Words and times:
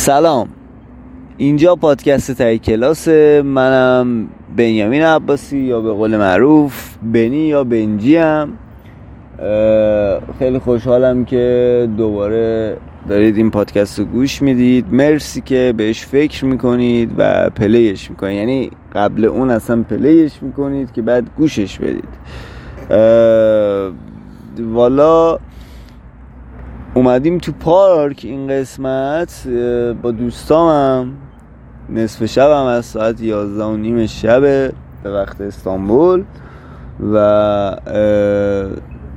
سلام. 0.00 0.48
اینجا 1.36 1.76
پادکست 1.76 2.30
تای 2.30 2.58
کلاس. 2.58 3.08
منم 3.44 4.28
بنیامین 4.56 5.02
عباسی 5.02 5.58
یا 5.58 5.80
به 5.80 5.92
قول 5.92 6.16
معروف 6.16 6.96
بنی 7.02 7.36
یا 7.36 7.64
بنجی 7.64 8.16
هم 8.16 8.52
خیلی 10.38 10.58
خوشحالم 10.58 11.24
که 11.24 11.88
دوباره 11.96 12.76
دارید 13.08 13.36
این 13.36 13.50
پادکست 13.50 13.98
رو 13.98 14.04
گوش 14.04 14.42
می‌دید. 14.42 14.94
مرسی 14.94 15.40
که 15.40 15.74
بهش 15.76 16.04
فکر 16.04 16.44
می‌کنید 16.44 17.10
و 17.18 17.50
پلیش 17.50 18.10
می‌کنید. 18.10 18.36
یعنی 18.36 18.70
قبل 18.94 19.24
اون 19.24 19.50
اصلا 19.50 19.82
پلیش 19.82 20.42
می‌کنید 20.42 20.92
که 20.92 21.02
بعد 21.02 21.26
گوشش 21.36 21.78
بدید. 21.78 22.08
والا 24.58 25.38
اومدیم 26.94 27.38
تو 27.38 27.52
پارک 27.52 28.20
این 28.22 28.48
قسمت 28.48 29.48
با 30.02 30.10
دوستامم. 30.10 31.12
نصف 31.88 32.26
شب 32.26 32.50
هم 32.50 32.66
از 32.66 32.84
ساعت 32.86 33.20
یازده 33.20 33.64
و 33.64 33.76
نیم 33.76 34.06
شب 34.06 34.40
به 34.40 34.72
وقت 35.04 35.40
استانبول. 35.40 36.24
و 37.12 37.76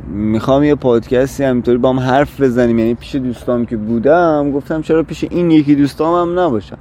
می‌خوام 0.08 0.64
یه 0.64 0.76
پادکستی 0.76 1.44
همینطوری 1.44 1.78
با 1.78 1.90
هم 1.90 2.00
حرف 2.00 2.42
بزنیم. 2.42 2.80
یعنی 2.80 2.94
پیش 2.94 3.16
دوستام 3.16 3.66
که 3.66 3.78
بودم 3.78 4.52
گفتم 4.52 4.82
چرا 4.82 5.04
پیش 5.04 5.24
این 5.24 5.52
یکی 5.52 5.76
دوستام 5.76 6.30
هم 6.30 6.40
نباشم. 6.40 6.78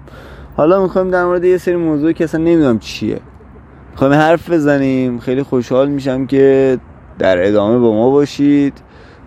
حالا 0.56 0.82
می‌خوایم 0.82 1.10
در 1.10 1.24
مورد 1.24 1.44
یه 1.44 1.58
سری 1.58 1.76
موضوعی 1.76 2.14
که 2.14 2.24
اصلا 2.24 2.40
نمی‌دونم 2.40 2.78
چیه. 2.78 3.20
می‌خوایم 3.90 4.12
حرف 4.12 4.50
بزنیم. 4.50 5.18
خیلی 5.18 5.42
خوشحال 5.42 5.88
میشم 5.88 6.26
که 6.26 6.78
در 7.18 7.48
ادامه 7.48 7.78
با 7.78 7.92
ما 7.92 8.10
باشید. 8.10 8.82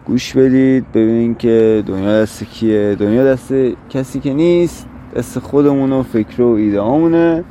گوش 0.06 0.34
بدید 0.34 0.92
ببینید 0.92 1.38
که 1.38 1.84
دنیا 1.88 2.22
دست 2.22 2.44
کیه. 2.44 2.96
دنیا 3.00 3.26
دست 3.26 3.54
کسی 3.90 4.20
که 4.20 4.34
نیست 4.34 4.88
دست 5.16 5.40
خودمون 5.40 5.92
و 5.92 6.04
فکر 6.04 6.42
و 6.42 6.48
ایده 6.48 6.82
همونه 6.82 7.44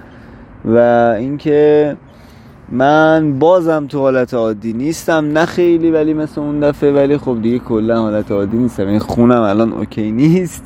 و 0.65 0.79
اینکه 1.19 1.97
من 2.73 3.39
بازم 3.39 3.87
تو 3.87 3.99
حالت 3.99 4.35
عادی 4.35 4.73
نیستم. 4.73 5.31
نه 5.33 5.45
خیلی 5.45 5.91
ولی 5.91 6.15
مثل 6.15 6.41
اون 6.41 6.61
دفعه 6.61 6.93
ولی 6.93 7.19
خب 7.19 7.43
دیگه 7.43 7.59
کلا 7.59 8.03
حالت 8.03 8.31
عادی 8.33 8.57
نیستم. 8.57 8.83
این 8.83 8.89
یعنی 8.89 9.01
خونم 9.01 9.43
الان 9.43 9.73
اوکی 9.73 10.13
نیست. 10.13 10.65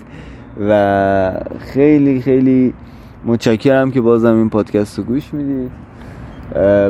و 0.69 1.33
خیلی 1.59 2.21
خیلی 2.21 2.75
متشکرم 3.25 3.91
که 3.91 4.01
بازم 4.01 4.37
این 4.37 4.51
پادکست 4.51 4.99
رو 4.99 5.05
گوش 5.05 5.35
می‌دید 5.35 5.71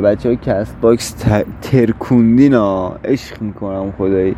بچه 0.03 0.29
های 0.29 0.37
کست 0.37 0.75
باکس 0.81 1.15
ترکوندین 1.61 2.53
ها 2.53 2.95
عشق 3.05 3.41
می‌کنم 3.41 3.93
خدایی. 3.97 4.35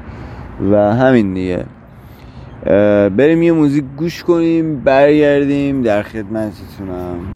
و 0.71 0.75
همین 0.75 1.33
دیگه. 1.33 1.65
بریم 3.09 3.43
یه 3.43 3.51
موزیک 3.51 3.85
گوش 3.97 4.23
کنیم 4.23 4.79
برگردیم 4.79 5.81
در 5.81 6.03
خدمتتونم. 6.03 7.33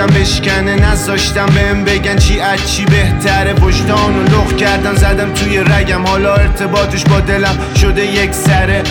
نذاشتم 0.00 0.20
بشکنه 0.20 0.74
نذاشتم 0.74 1.46
بهم 1.46 1.84
بگن 1.84 2.16
چی 2.16 2.40
از 2.40 2.72
چی 2.72 2.84
بهتره. 2.84 3.52
وجدان 3.52 4.16
و 4.18 4.22
لخ 4.22 4.56
کردم 4.56 4.94
زدم 4.94 5.32
توی 5.32 5.58
رگم. 5.58 6.06
حالا 6.06 6.34
ارتباطش 6.34 7.04
با 7.04 7.20
دلم 7.20 7.58
شده 7.80 8.06
یک 8.06 8.32
سره. 8.32 8.82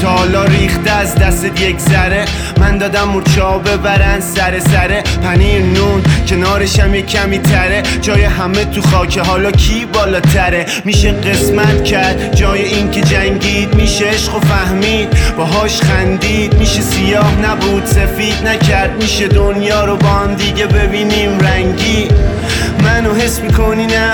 تا 0.00 0.08
حالا 0.08 0.44
ریخته 0.44 0.90
از 0.90 1.14
دست 1.14 1.44
یک 1.44 1.78
ذره. 1.78 2.24
من 2.62 2.78
دادم 2.78 3.08
مورچا 3.08 3.58
ببرن 3.58 4.20
سر 4.20 4.58
سره 4.58 5.02
پنیر 5.24 5.62
نون. 5.62 6.02
کنارشم 6.28 6.94
یه 6.94 7.02
کمی 7.02 7.38
تره. 7.38 7.82
جای 8.02 8.24
همه 8.24 8.64
تو 8.64 8.82
خاکه 8.82 9.22
حالا 9.22 9.50
کی 9.50 9.86
بالاتره؟ 9.92 10.66
میشه 10.84 11.12
قسمت 11.12 11.84
کرد. 11.84 12.36
جای 12.36 12.62
این 12.62 12.90
که 12.90 13.00
جنگید 13.00 13.74
میشه 13.74 14.04
عشق 14.04 14.36
و 14.36 14.40
فهمید. 14.40 15.08
باهاش 15.36 15.80
خندید. 15.80 16.54
میشه 16.54 16.80
سیاه 16.80 17.40
نبود 17.40 17.86
سفید 17.86 18.46
نکرد. 18.46 19.02
میشه 19.02 19.28
دنیا 19.28 19.84
رو 19.84 19.96
با 19.96 20.08
هم 20.08 20.34
دیگه 20.34 20.66
ببینیم 20.66 21.40
رنگی. 21.40 22.08
منو 22.82 23.14
حس 23.14 23.40
می‌کنی 23.40 23.86
نه؟ 23.86 24.12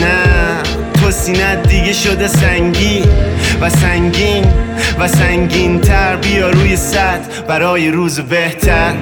نه. 0.00 0.78
تو 1.00 1.10
سینت 1.10 1.68
دیگه 1.68 1.92
شده 1.92 2.28
سنگی. 2.28 3.02
و 3.60 3.70
سنگین 3.70 4.44
و 4.98 5.08
سنگین 5.08 5.80
تر 5.80 6.16
بیا 6.16 6.50
روی 6.50 6.76
سطح 6.76 7.42
برای 7.48 7.90
روز 7.90 8.20
بهتر. 8.20 8.94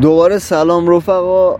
دوباره 0.00 0.38
سلام 0.38 0.88
رفقا. 0.88 1.56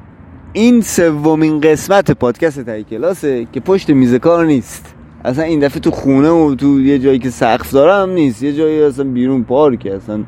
این 0.53 0.81
سومین 0.81 1.61
قسمت 1.61 2.11
پادکست 2.11 2.61
تای 2.61 2.85
کلاسه 2.85 3.47
که 3.53 3.61
پشت 3.61 3.91
میز 3.91 4.15
کار 4.15 4.47
نیست. 4.47 4.95
اصلا 5.25 5.45
این 5.45 5.61
دفعه 5.61 5.81
تو 5.81 5.91
خونه 5.91 6.29
و 6.29 6.55
تو 6.55 6.81
یه 6.81 6.99
جایی 6.99 7.19
که 7.19 7.31
سقف 7.31 7.71
داره 7.71 7.95
هم 7.95 8.11
نیست. 8.11 8.43
یه 8.43 8.53
جایی 8.53 8.83
اصلا 8.83 9.05
بیرون 9.05 9.45
پارکه 9.45 9.95
اصلا. 9.95 10.25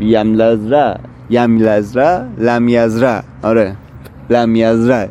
یملزره 0.00 1.00
یملزره 1.30 2.26
لمیزره 2.38 3.22
آره. 3.42 3.76
لمیزره 4.30 5.08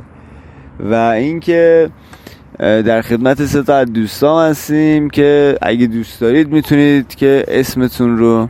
و 0.80 0.96
اینکه 0.96 1.90
در 2.60 3.02
خدمت 3.02 3.46
سه 3.46 3.64
تا 3.64 3.84
دوستان 3.84 4.50
هستیم 4.50 5.10
که 5.10 5.58
اگه 5.62 5.88
دوست 5.88 6.22
دارید 6.22 6.52
می‌تونید 6.52 7.16
که 7.16 7.46
اسمتون 7.48 8.18
رو 8.18 8.48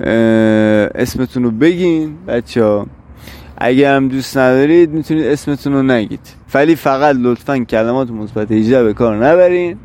اسمتون 0.00 1.42
رو 1.42 1.50
بگین. 1.50 2.14
بچه 2.26 2.64
ها 2.64 2.86
اگه 3.58 3.90
هم 3.90 4.08
دوست 4.08 4.38
ندارید 4.38 4.90
می‌تونید 4.90 5.26
اسمتون 5.26 5.72
رو 5.72 5.82
نگید. 5.82 6.20
ولی 6.54 6.76
فقط 6.76 7.16
لطفا 7.18 7.58
کلمات 7.58 8.10
مثبت 8.10 8.52
18 8.52 8.84
به 8.84 8.94
کار 8.94 9.16
نبرین. 9.16 9.76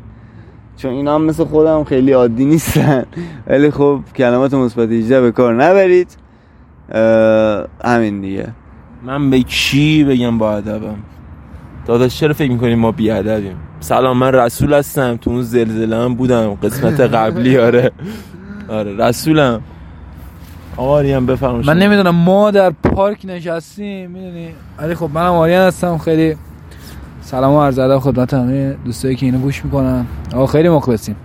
چون 0.76 0.90
اینا 0.90 1.14
هم 1.14 1.22
مثل 1.24 1.44
خودم 1.44 1.84
خیلی 1.84 2.12
عادی 2.12 2.44
نیستن. 2.44 3.04
ولی 3.46 3.70
خب 3.70 4.00
کلمات 4.16 4.54
مثبت 4.54 4.90
18 4.90 5.20
به 5.20 5.32
کار 5.32 5.54
نبرید. 5.64 6.08
همین 7.84 8.20
دیگه. 8.20 8.48
من 9.06 9.30
به 9.30 9.40
کی 9.40 10.04
بگم 10.04 10.38
با 10.38 10.52
ادبم؟ 10.56 10.96
داداش 11.86 12.20
چرا 12.20 12.32
فکر 12.32 12.50
می‌کنیم 12.52 12.78
ما 12.78 12.92
بیادبیم 12.92 13.56
سلام 13.80 14.18
من 14.18 14.32
رسول 14.32 14.74
هستم. 14.74 15.16
تو 15.16 15.30
اون 15.30 15.42
زلزله 15.42 15.96
هم 15.96 16.14
بودم. 16.14 16.54
قسمت 16.54 17.00
قبلی 17.16 17.58
آره. 17.58 17.92
آره 18.68 18.96
رسولم. 18.96 19.60
آریان 20.76 21.26
بفرمایید 21.26 21.66
من 21.66 21.78
نمی‌دونم 21.78 22.14
ما 22.14 22.50
در 22.50 22.70
پارک 22.70 23.20
نشستیم 23.24 24.10
می‌دونی؟ 24.10 24.48
ولی 24.78 24.94
خب 24.94 25.10
منم 25.14 25.32
آریان 25.32 25.66
هستم 25.66 25.98
خیلی 25.98 26.36
سلام 27.20 27.52
و 27.54 27.62
عرض 27.62 27.78
ادب 27.78 27.98
خدمت 27.98 28.34
همه 28.34 28.76
دوستایی 28.84 29.16
که 29.16 29.26
اینو 29.26 29.38
گوش 29.38 29.64
می‌کنن. 29.64 30.06
آقا 30.34 30.46
خیلی 30.46 30.68
مخلصیم. 30.68 31.16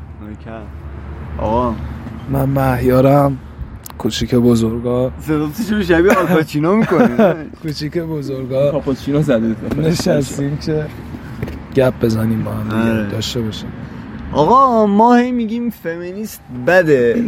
آقا. 1.37 1.73
من 2.29 2.45
مهیارم 2.45 3.37
کوچیک 3.97 4.35
بزرگا. 4.35 5.11
صدا 5.19 5.49
چه 5.69 5.83
شبیه 5.83 6.11
آلپاچینو 6.13 6.75
می‌کنه 6.75 7.35
کوچیک 7.61 7.97
بزرگا. 7.97 8.71
کاپوچینو 8.71 9.21
زده 9.21 9.55
نشستیم 9.77 10.57
که 10.57 10.85
گپ 11.75 11.93
بزنیم 12.01 12.43
با 12.43 12.51
هم 12.51 12.63
دیگه. 12.63 12.91
آره. 12.91 13.09
داشته 13.09 13.41
باشیم. 13.41 13.69
آقا 14.33 14.85
ما 14.85 15.15
هی 15.15 15.31
میگیم 15.31 15.69
فمینیست 15.69 16.41
بده. 16.67 17.25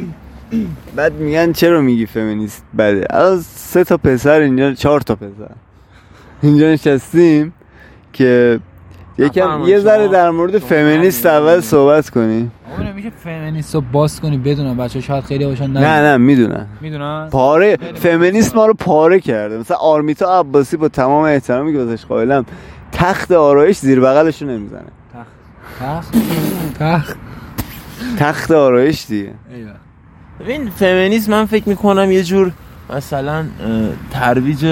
بعد 0.95 1.13
میگن 1.13 1.51
چرا 1.51 1.81
میگی 1.81 2.05
فمینیست؟ 2.05 2.63
بده 2.77 3.15
از 3.15 3.45
سه 3.45 3.83
تا 3.83 3.97
پسر 3.97 4.39
اینجا 4.39 4.73
چهار 4.73 5.01
تا 5.01 5.15
پسر. 5.15 5.51
اینجا 6.41 6.71
نشستیم 6.71 7.53
که 8.13 8.59
یکم 9.17 9.63
یه 9.67 9.79
ذره. 9.79 10.07
در 10.07 10.29
مورد 10.29 10.57
فمینیست. 10.57 11.25
اول 11.25 11.59
صحبت 11.59 12.09
کنیم 12.09 12.51
آقا 12.73 12.83
نمیشه 12.83 13.09
فمینیست 13.09 13.75
رو 13.75 13.81
باز 13.81 14.21
کنی 14.21 14.37
بدونم 14.37 14.77
بچه 14.77 15.01
شاید 15.01 15.23
خیلی 15.23 15.45
باشن 15.45 15.67
نه 15.67 16.01
نه 16.01 16.17
می‌دونن. 16.17 16.67
می‌دونن؟ 16.81 17.29
پاره 17.31 17.77
فمینیست 17.95 18.55
ما 18.55 18.65
رو 18.65 18.73
پاره 18.73 19.19
کرده. 19.19 19.57
مثلا 19.57 19.77
آرمیتا 19.77 20.39
عباسی 20.39 20.77
با 20.77 20.87
تمام 20.87 21.23
احترامی 21.23 21.73
که 21.73 21.79
واسش 21.79 22.05
قائلم 22.05 22.45
تخت 22.91 23.31
آرایش 23.31 23.77
زیر 23.77 23.99
بغلشو 23.99 24.45
نمی‌زنه. 24.45 24.81
تخت؟ 25.79 26.13
تخت؟ 26.79 27.17
تخت 28.19 28.51
آرایش 28.51 29.05
دیگه. 29.05 29.33
ایوه. 29.55 29.71
ببین 30.43 30.69
فمینیسم 30.69 31.31
من 31.31 31.45
فکر 31.45 31.69
می‌کنم 31.69 32.11
یه 32.11 32.23
جور 32.23 32.51
مثلا 32.95 33.45
ترویج 34.11 34.65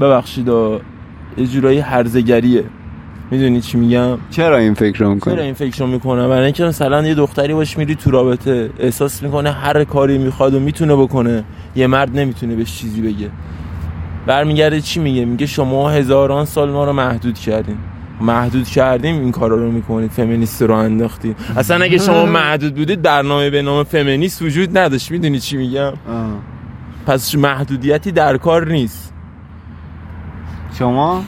ببخشید 0.00 0.50
آ، 0.50 0.78
یه 1.38 1.46
جورایی 1.46 1.78
هرزگریه. 1.78 2.64
می‌دونی 3.30 3.60
چی 3.60 3.78
میگم؟ 3.78 4.18
چرا 4.30 4.56
این 4.56 4.74
فکر 4.74 4.86
رو 4.86 4.92
چرا 4.92 5.14
می‌کنی 5.14 5.40
این 5.40 5.54
فکر 5.54 5.78
رو 5.78 5.86
می‌کنم؟ 5.86 6.28
برای 6.28 6.44
اینکه 6.44 6.64
مثلا 6.64 7.06
یه 7.06 7.14
دختری 7.14 7.54
باش 7.54 7.78
میری 7.78 7.94
تو 7.94 8.10
رابطه 8.10 8.70
احساس 8.78 9.22
می‌کنه 9.22 9.50
هر 9.50 9.84
کاری 9.84 10.18
می‌خواد 10.18 10.54
و 10.54 10.60
می‌تونه 10.60 10.96
بکنه. 10.96 11.44
یه 11.76 11.86
مرد 11.86 12.18
نمی‌تونه 12.18 12.54
بهش 12.54 12.78
چیزی 12.78 13.02
بگه. 13.02 13.30
برمیگرده 14.26 14.80
چی 14.80 15.00
میگه؟ 15.00 15.24
میگه 15.24 15.46
شما 15.46 15.90
هزاران 15.90 16.44
سال 16.44 16.70
ما 16.70 16.84
رو 16.84 16.92
محدود 16.92 17.38
کردین. 17.38 17.76
محدود 18.20 18.68
کردیم 18.68 19.20
این 19.20 19.32
کارا 19.32 19.56
رو 19.56 19.72
می‌کنید 19.72 20.10
فمینیست 20.10 20.62
رو 20.62 20.74
انداختید. 20.74 21.36
اصلا 21.56 21.84
اگه 21.84 21.98
شما 21.98 22.26
محدود 22.26 22.74
بودید 22.74 23.02
برنامه 23.02 23.50
به 23.50 23.62
نام 23.62 23.84
فمینیست 23.84 24.42
وجود 24.42 24.78
نداشت. 24.78 25.10
می‌دونی 25.10 25.38
چی 25.38 25.56
میگم؟ 25.56 25.92
پس 27.06 27.34
محدودیتی 27.34 28.12
در 28.12 28.36
کار 28.36 28.72
نیست. 28.72 29.12
شما؟ 30.78 31.24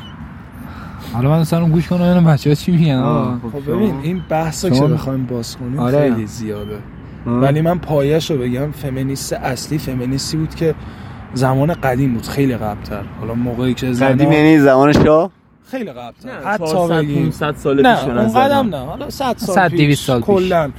حالا 1.13 1.31
من 1.31 1.39
اصلا 1.39 1.69
گوش 1.69 1.89
کنم 1.89 1.99
ببینم 1.99 2.25
بچه‌ها 2.25 2.55
چی 2.55 2.73
میگن. 2.73 2.95
آقا. 2.95 3.39
خب 3.53 3.73
ببین 3.73 3.95
این 4.03 4.23
بحثا 4.29 4.71
که 4.71 4.81
بخوایم 4.81 5.27
باز 5.27 5.57
کنیم 5.57 5.79
آره. 5.79 5.99
خیلی 5.99 6.27
زیاده. 6.27 6.79
ولی 7.27 7.61
من 7.61 7.79
پایش 7.79 8.31
رو 8.31 8.39
بگم 8.39 8.71
فمینیست 8.71 9.33
اصلی 9.33 9.79
فمینیستی 9.79 10.37
بود 10.37 10.55
که 10.55 10.75
زمان 11.35 11.75
قدیم 11.75 12.15
بود 12.15 12.27
خیلی 12.27 12.57
قبلتر. 12.57 13.03
حالا 13.21 13.35
موقعی 13.35 13.75
که 13.75 13.87
قدیم 13.87 13.95
زنا 13.95 14.35
یعنی 14.35 14.59
زمان 14.59 14.93
شاه؟ 14.93 15.31
خیلی 15.71 15.91
قبلتر 15.91 16.29
نه، 16.29 16.47
حتی 16.47 16.67
400 16.67 16.99
بگیم 16.99 17.23
500 17.23 17.57
سال 17.57 17.83
نه 17.83 17.95
پیش 17.95 18.05
به 18.05 18.11
اون 18.11 18.25
نظرم. 18.25 18.43
قدم 18.43 18.77
نه 18.77 18.87
حالا 18.87 19.11
100 19.11 19.37
سال 19.39 19.55
100 19.55 19.69
پیش 19.69 19.81
200 19.81 20.07
سال 20.07 20.21
پیش. 20.21 20.27
کلا 20.27 20.71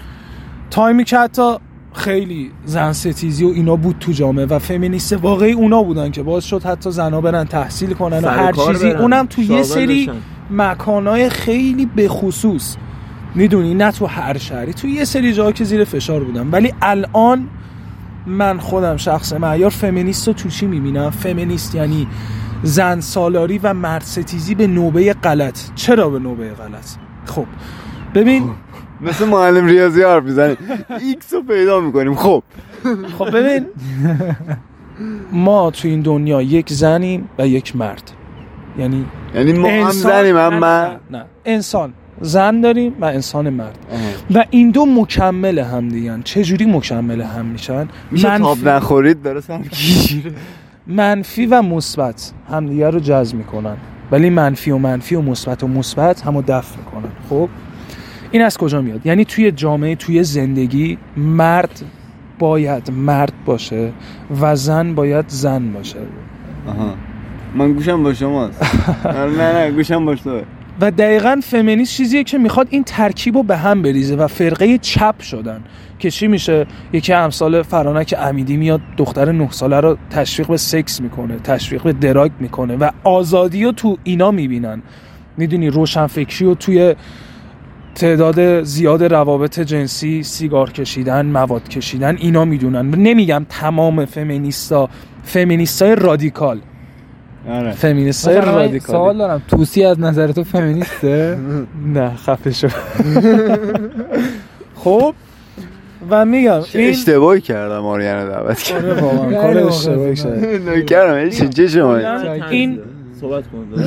تایمی 0.70 1.04
که 1.04 1.18
حتی 1.18 1.56
خیلی 1.94 2.52
زن 2.66 2.92
ستیزی 2.94 3.46
و 3.46 3.48
اینا 3.48 3.76
بود 3.76 3.96
تو 4.00 4.12
جامعه 4.12 4.46
و 4.46 4.60
فمینیست 4.60 5.14
واقعی 5.14 5.52
اونا 5.52 5.84
بودن 5.84 6.12
که 6.12 6.24
باز 6.24 6.46
شد 6.46 6.64
حتی 6.64 6.92
زنا 6.92 7.22
برن 7.22 7.46
تحصیل 7.46 7.94
کنن 7.94 8.20
و 8.20 8.28
هر 8.28 8.52
چیزی 8.52 8.90
برن. 8.90 9.02
اونم 9.02 9.26
تو 9.26 9.42
یه 9.42 9.64
سری 9.64 10.04
بشن. 10.04 10.16
مکانهای 10.52 11.30
خیلی 11.30 11.86
بخصوص 11.86 12.76
می‌دونی 13.36 13.74
نه 13.74 13.92
تو 13.92 14.06
هر 14.06 14.38
شهری 14.38 14.74
تو 14.74 14.88
یه 14.88 15.06
سری 15.06 15.34
جاها 15.34 15.52
که 15.52 15.64
زیر 15.64 15.84
فشار 15.84 16.24
بودم 16.24 16.52
ولی 16.52 16.74
الان 16.82 17.48
من 18.26 18.60
خودم 18.60 18.98
شخص 18.98 19.34
معیار 19.34 19.70
فمینیست 19.70 20.28
رو 20.28 20.34
تو 20.34 20.50
چی 20.50 20.66
می‌بینم 20.66 21.10
فمینیست 21.10 21.76
یعنی 21.76 22.08
زن 22.64 23.00
سالاری 23.00 23.58
و 23.64 23.74
مرد 23.74 24.02
ستیزی 24.02 24.56
به 24.56 24.68
نوبه 24.68 25.14
غلط. 25.14 25.60
چرا 25.76 26.10
به 26.10 26.20
نوبه 26.20 26.50
غلط؟ 26.50 26.86
خب 27.26 27.46
ببین 28.16 28.50
مثل 29.02 29.26
معلم 29.26 29.66
ریاضی 29.66 30.04
حرف 30.04 30.24
می‌زنیم 30.24 30.58
ایکس 31.00 31.34
رو 31.34 31.44
پیدا 31.44 31.80
می‌کنیم. 31.80 32.16
خب. 32.16 32.44
خب 33.18 33.38
ببین. 33.38 33.66
ما 35.32 35.72
تو 35.72 35.88
این 35.88 36.02
دنیا 36.02 36.42
یک 36.42 36.74
زنیم 36.74 37.30
و 37.40 37.48
یک 37.48 37.76
مرد. 37.76 38.12
یعنی 38.80 39.06
یعنی 39.36 39.54
ما 39.54 39.70
هم 39.70 39.92
زنیم 39.92 40.38
هم 40.38 40.54
من 40.54 40.84
نه, 40.84 41.18
نه. 41.18 41.26
انسان. 41.46 41.94
زن 42.22 42.62
داریم 42.62 42.94
و 43.02 43.06
انسان 43.06 43.50
مرد. 43.50 43.78
و 44.36 44.46
این 44.50 44.72
دو 44.72 44.86
مکمل 44.86 45.60
هم 45.60 45.90
دیگن 45.90 46.22
چجوری 46.22 46.66
مکمل 46.66 47.22
هم 47.22 47.46
میشن؟ 47.46 47.88
میشه 48.12 48.38
تاب 48.38 48.68
نخورید 48.68 49.22
داره 49.22 49.42
سر 49.42 49.58
گیره 49.58 50.32
منفی 50.90 51.46
و 51.46 51.62
مثبت 51.62 52.32
همدیگه 52.52 52.90
رو 52.90 53.00
جذب 53.00 53.38
می‌کنن. 53.38 53.78
ولی 54.12 54.30
منفی 54.30 54.72
و 54.72 54.78
منفی 54.78 55.16
و 55.16 55.22
مثبت 55.22 55.64
و 55.64 55.68
مثبت 55.68 56.22
همو 56.22 56.42
دفع 56.42 56.78
می‌کنن. 56.78 57.12
خب؟ 57.30 57.50
این 58.32 58.42
از 58.42 58.58
کجا 58.58 58.82
میاد؟ 58.82 59.06
یعنی 59.06 59.26
توی 59.26 59.52
جامعه 59.52 59.96
توی 59.96 60.24
زندگی 60.24 60.98
مرد 61.18 61.82
باید 62.40 62.92
مرد 62.92 63.34
باشه 63.46 63.92
و 64.42 64.56
زن 64.56 64.96
باید 64.96 65.26
زن 65.28 65.74
باشه. 65.74 66.00
آها. 66.68 66.94
من 67.56 67.74
گوشم 67.74 68.04
با 68.04 68.14
شماست. 68.14 68.64
نه 69.38 69.54
نه 69.54 69.72
گوشم 69.72 70.06
با 70.06 70.16
تو 70.16 70.42
و 70.82 70.92
دقیقا 70.92 71.40
فمینیست 71.44 71.94
چیزیه 71.94 72.24
که 72.24 72.38
می‌خواد 72.38 72.68
این 72.70 72.84
ترکیب 72.84 73.38
رو 73.38 73.44
به 73.44 73.58
هم 73.58 73.82
بریزه 73.82 74.16
و 74.16 74.28
فرقه 74.28 74.78
چپ 74.78 75.22
شدن. 75.22 75.62
که 76.00 76.12
چی 76.12 76.28
میشه؟ 76.28 76.66
یکی 76.94 77.14
امثال 77.14 77.62
فرانک 77.62 78.16
امیدی 78.18 78.58
میاد 78.58 78.82
دختر 78.98 79.32
نه 79.32 79.52
ساله 79.52 79.80
رو 79.80 79.98
تشویق 80.10 80.48
به 80.48 80.58
سکس 80.58 81.02
می‌کنه 81.02 81.40
تشویق 81.40 81.84
به 81.84 81.94
دراگ 81.94 82.32
می‌کنه 82.40 82.76
و 82.76 82.90
آزادی 83.04 83.64
رو 83.64 83.72
تو 83.72 83.98
اینا 84.04 84.32
می‌بینن. 84.32 84.82
می‌دونی 85.38 85.70
روشنفکری 85.70 86.46
رو 86.46 86.56
توی 86.56 86.96
تعداد 87.96 88.64
زیاد 88.64 89.04
روابط 89.04 89.60
جنسی 89.60 90.24
سیگار 90.24 90.72
کشیدن 90.72 91.26
مواد 91.26 91.70
کشیدن 91.70 92.18
اینا 92.20 92.46
می‌دونن. 92.46 92.90
نمیگم 92.90 93.46
تمام 93.50 94.06
فمینیستا 94.06 94.90
فمینیستای 95.24 95.96
رادیکال. 95.96 96.60
آره. 97.50 97.72
فمینیستای 97.72 98.38
مثلا 98.38 98.52
من 98.52 98.58
رادیکال 98.58 98.96
سوال 98.96 99.18
دارم 99.18 99.42
توسی 99.48 99.84
از 99.84 100.00
نظر 100.00 100.32
تو 100.32 100.44
فمینیسته؟ 100.44 101.38
نه 101.96 102.16
خفه 102.16 102.52
شو. 102.52 102.68
خب 104.84 105.14
و 106.10 106.26
میگم 106.26 106.62
این 106.74 106.90
اشتباهی 106.90 107.42
کردم 107.42 107.86
آریان 107.86 108.26
رو 108.26 108.32
دعوت 108.32 108.60
کردم. 108.60 108.90
آره 108.90 109.02
واقعا 109.02 109.42
کار 109.42 109.58
اشتباهی 109.58 110.16
شد. 110.16 110.28
نکردم 110.70 111.30
چه 111.30 111.48
چه 111.48 111.68
شما؟ 111.68 111.98
این 112.50 112.80
صحبت 113.22 113.44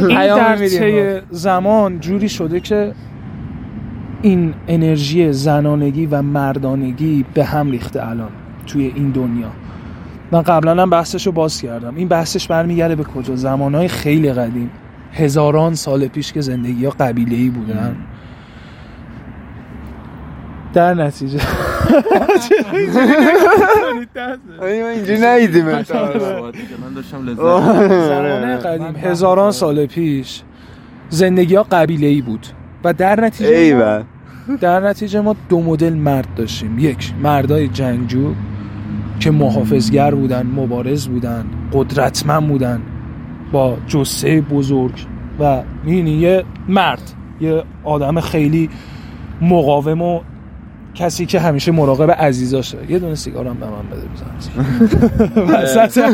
این 0.08 0.36
در 0.36 0.56
طی 0.56 1.20
زمان 1.30 2.00
جوری 2.00 2.28
شده 2.28 2.60
که 2.60 2.92
این 4.22 4.54
انرژی 4.68 5.32
زنانگی 5.32 6.06
و 6.06 6.22
مردانگی 6.22 7.24
به 7.34 7.44
هم 7.44 7.70
ریخته 7.70 8.08
الان 8.08 8.30
توی 8.66 8.92
این 8.96 9.10
دنیا. 9.10 9.52
من 10.32 10.42
قبلا 10.42 10.82
هم 10.82 10.90
بحثش 10.90 11.26
رو 11.26 11.32
باز 11.32 11.62
کردم. 11.62 11.94
این 11.96 12.08
بحثش 12.08 12.46
برمیگرده 12.46 12.94
به 12.94 13.04
کجا؟ 13.04 13.36
زمانهای 13.36 13.88
خیلی 13.88 14.32
قدیم. 14.32 14.70
هزاران 15.12 15.74
سال 15.74 16.08
پیش 16.08 16.32
که 16.32 16.40
زندگی 16.40 16.84
ها 16.84 16.90
قبیله 17.00 17.36
ای 17.36 17.48
بودن. 17.48 17.96
در 20.72 20.94
نتیجه. 20.94 21.40
اینجوری 24.62 25.20
نیدیم 25.20 25.64
من 25.64 25.82
داشتم 26.94 27.26
لذت 27.26 27.36
زمان 27.38 28.56
قدیم 28.58 28.96
هزاران 28.96 29.52
سال 29.52 29.86
پیش 29.86 30.42
زندگی 31.08 31.54
ها 31.54 31.62
قبیله 31.62 32.06
ای 32.06 32.20
بود 32.20 32.46
و 32.84 32.92
در 32.92 33.20
نتیجه 33.20 34.04
در 34.60 34.80
نتیجه 34.80 35.20
ما 35.20 35.36
دو 35.48 35.60
مدل 35.60 35.92
مرد 35.92 36.34
داشتیم. 36.36 36.78
یک 36.78 37.12
مردای 37.22 37.68
جنگجو 37.68 38.34
که 39.20 39.30
محافظگر 39.30 40.14
بودن 40.14 40.46
مبارز 40.46 41.08
بودن 41.08 41.44
قدرتمند 41.72 42.48
بودن 42.48 42.82
با 43.52 43.76
جسه 43.86 44.40
بزرگ 44.40 45.06
و 45.40 45.62
می‌بینی 45.84 46.10
یه 46.10 46.44
مرد 46.68 47.12
یه 47.40 47.62
آدم 47.84 48.20
خیلی 48.20 48.70
مقاوم 49.40 50.02
و 50.02 50.20
کسی 50.94 51.26
که 51.26 51.40
همیشه 51.40 51.72
مراقب 51.72 52.10
عزیزاشه. 52.10 52.78
یه 52.88 52.98
دونه 52.98 53.14
سیگارم 53.14 53.54
به 53.54 53.66
من 53.66 53.72
بده 53.90 54.08
بزنم 54.08 55.48
وسط. 55.62 56.08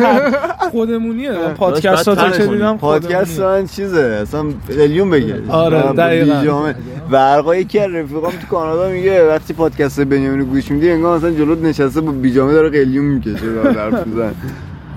خودمونیه. 0.70 1.32
پادکست 1.32 2.08
ها 2.08 2.30
که 2.30 2.46
دیدم؟ 2.46 2.76
پادکست. 2.76 3.40
من 3.40 3.66
چیزه. 3.66 4.18
اصلا 4.22 4.44
قلیون 4.68 5.10
بگه. 5.10 5.42
آره، 5.48 5.82
دقیقاً. 5.82 6.40
بیجامه 6.40 6.74
ورقا 7.10 7.56
یکی 7.56 7.78
از 7.78 7.90
رفیقام 7.90 8.30
تو 8.30 8.46
کانادا 8.50 8.88
میگه 8.88 9.28
وقتی 9.28 9.52
پادکست 9.52 10.00
بنیامینو 10.00 10.44
گوش 10.44 10.70
میدی 10.70 10.90
انگار 10.90 11.18
مثلا 11.18 11.30
جلوت 11.30 11.58
نشسته 11.62 12.00
با 12.00 12.12
بیجامه 12.12 12.52
داره 12.52 12.68
قلیون 12.70 13.04
می‌کشه 13.04 13.52
داره 13.54 13.80
حرف 13.80 14.06
می‌زنه. 14.06 14.32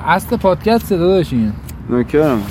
اصل 0.07 0.37
پادکست 0.37 0.85
صدا 0.85 1.07
داشتین 1.07 1.53
نکرم. 1.89 2.41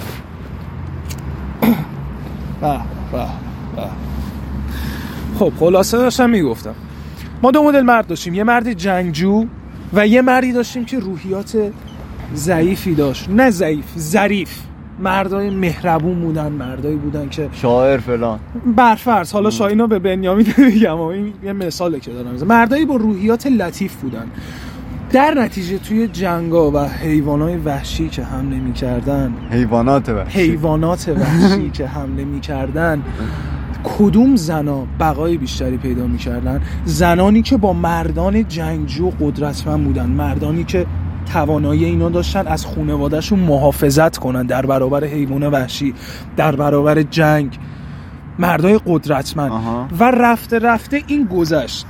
خب 5.38 5.52
خلاصه 5.60 5.98
داشتم 5.98 6.30
می‌گفتم. 6.30 6.74
ما 7.42 7.50
دو 7.50 7.62
مدل 7.62 7.82
مرد 7.82 8.06
داشتیم. 8.06 8.34
یه 8.34 8.44
مرد 8.44 8.72
جنگجو 8.72 9.46
و 9.92 10.06
یه 10.06 10.22
مردی 10.22 10.52
داشتیم 10.52 10.84
که 10.84 10.98
روحیات 10.98 11.56
ضعیفی 12.34 12.94
داشت. 12.94 13.30
نه 13.30 13.50
ضعیف 13.50 13.84
ظریف. 13.98 14.58
مردای 14.98 15.50
مهربون 15.50 16.20
بودن 16.20 16.52
مردایی 16.52 16.96
بودن 16.96 17.28
که 17.28 17.48
شاعر 17.52 17.98
فلان. 17.98 18.38
برفرض. 18.76 19.32
حالا 19.32 19.50
شاینو 19.50 19.86
به 19.86 19.98
بنیامین 19.98 20.46
میگم 20.58 21.00
این 21.00 21.32
یه 21.42 21.52
مثاله 21.52 22.00
که 22.00 22.10
دارم. 22.10 22.46
مردایی 22.46 22.84
با 22.84 22.96
روحیات 22.96 23.46
لطیف 23.46 23.94
بودن. 23.94 24.26
در 25.12 25.34
نتیجه 25.34 25.78
توی 25.78 26.08
جنگا 26.08 26.70
و 26.70 26.78
حیوانات 26.78 27.58
وحشی 27.64 28.08
که 28.08 28.24
حمله 28.24 28.56
می‌کردن 28.56 29.32
حیوانات 29.50 30.08
وحشی. 30.08 30.40
حیوانات 30.40 31.08
وحشی 31.08 31.70
که 31.70 31.86
حمله 31.86 32.24
می‌کردن 32.24 33.02
کدوم 33.84 34.36
زنا 34.36 34.86
بقای 35.00 35.36
بیشتری 35.36 35.76
پیدا 35.76 36.06
می‌کردن؟ 36.06 36.60
زنانی 36.84 37.42
که 37.42 37.56
با 37.56 37.72
مردان 37.72 38.48
جنگجو 38.48 39.10
قدرتمند 39.20 39.84
بودن 39.84 40.06
مردانی 40.06 40.64
که 40.64 40.86
توانایی 41.32 41.84
اینا 41.84 42.08
داشتن 42.08 42.46
از 42.46 42.66
خانوادهشون 42.66 43.38
محافظت 43.38 44.18
کنن 44.18 44.46
در 44.46 44.66
برابر 44.66 45.04
حیوان 45.04 45.46
وحشی 45.46 45.94
در 46.36 46.56
برابر 46.56 47.02
جنگ. 47.02 47.58
مردای 48.38 48.80
قدرتمند. 48.86 49.52
و 50.00 50.10
رفته 50.10 50.58
رفته 50.58 51.02
این 51.06 51.24
گذشت. 51.24 51.86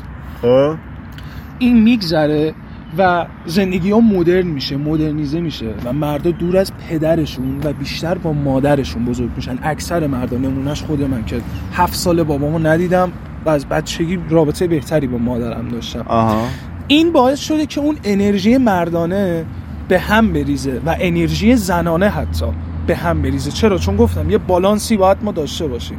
این 1.58 1.82
میگذره. 1.82 2.54
و 2.98 3.26
زندگی 3.46 3.90
ها 3.90 4.00
مدرن 4.00 4.46
میشه 4.46 4.76
مدرنیزه 4.76 5.40
میشه 5.40 5.66
و 5.84 5.92
مردا 5.92 6.30
دور 6.30 6.56
از 6.56 6.72
پدرشون 6.74 7.60
و 7.64 7.72
بیشتر 7.72 8.18
با 8.18 8.32
مادرشون 8.32 9.04
بزرگ 9.04 9.30
میشن. 9.36 9.58
اکثر 9.62 10.06
مردا 10.06 10.36
نمونهش 10.36 10.82
خود 10.82 11.02
من 11.02 11.24
که 11.24 11.40
هفت 11.72 11.94
سال 11.94 12.22
بابامو 12.22 12.58
ندیدم 12.58 13.12
و 13.44 13.50
از 13.50 13.66
بچگی 13.66 14.18
رابطه 14.30 14.66
بهتری 14.66 15.06
با 15.06 15.18
مادرم 15.18 15.68
داشتم. 15.68 16.04
آها. 16.08 16.46
این 16.88 17.12
باعث 17.12 17.38
شده 17.38 17.66
که 17.66 17.80
اون 17.80 17.96
انرژی 18.04 18.58
مردانه 18.58 19.44
به 19.88 19.98
هم 19.98 20.32
بریزه 20.32 20.80
و 20.86 20.96
انرژی 21.00 21.56
زنانه 21.56 22.08
حتی 22.08 22.46
به 22.86 22.96
هم 22.96 23.22
بریزه. 23.22 23.50
چرا؟ 23.50 23.78
چون 23.78 23.96
گفتم 23.96 24.30
یه 24.30 24.38
بالانسی 24.38 24.96
باید 24.96 25.16
ما 25.22 25.32
داشته 25.32 25.66
باشیم. 25.66 25.98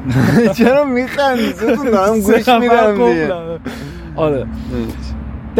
چرا 0.58 0.84
میخندی؟ 0.84 1.52
تو 1.52 1.90
دارم 1.90 2.20
گوش 2.20 2.48
میدم 2.60 3.60
آره. 4.16 4.46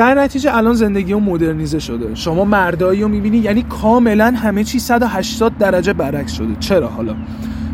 در 0.01 0.15
نتیجه 0.15 0.57
الان 0.57 0.75
زندگی 0.75 1.13
اون 1.13 1.23
مدرنیزه 1.23 1.79
شده. 1.79 2.15
شما 2.15 2.45
مردایی 2.45 3.03
رو 3.03 3.09
می‌بینی 3.09 3.39
یعنی 3.39 3.63
کاملا 3.63 4.35
همه 4.37 4.65
چی 4.65 4.79
180 4.79 5.59
درجه 5.59 5.93
برعکس 5.93 6.33
شده. 6.33 6.57
چرا 6.61 6.89
حالا؟ 6.89 7.15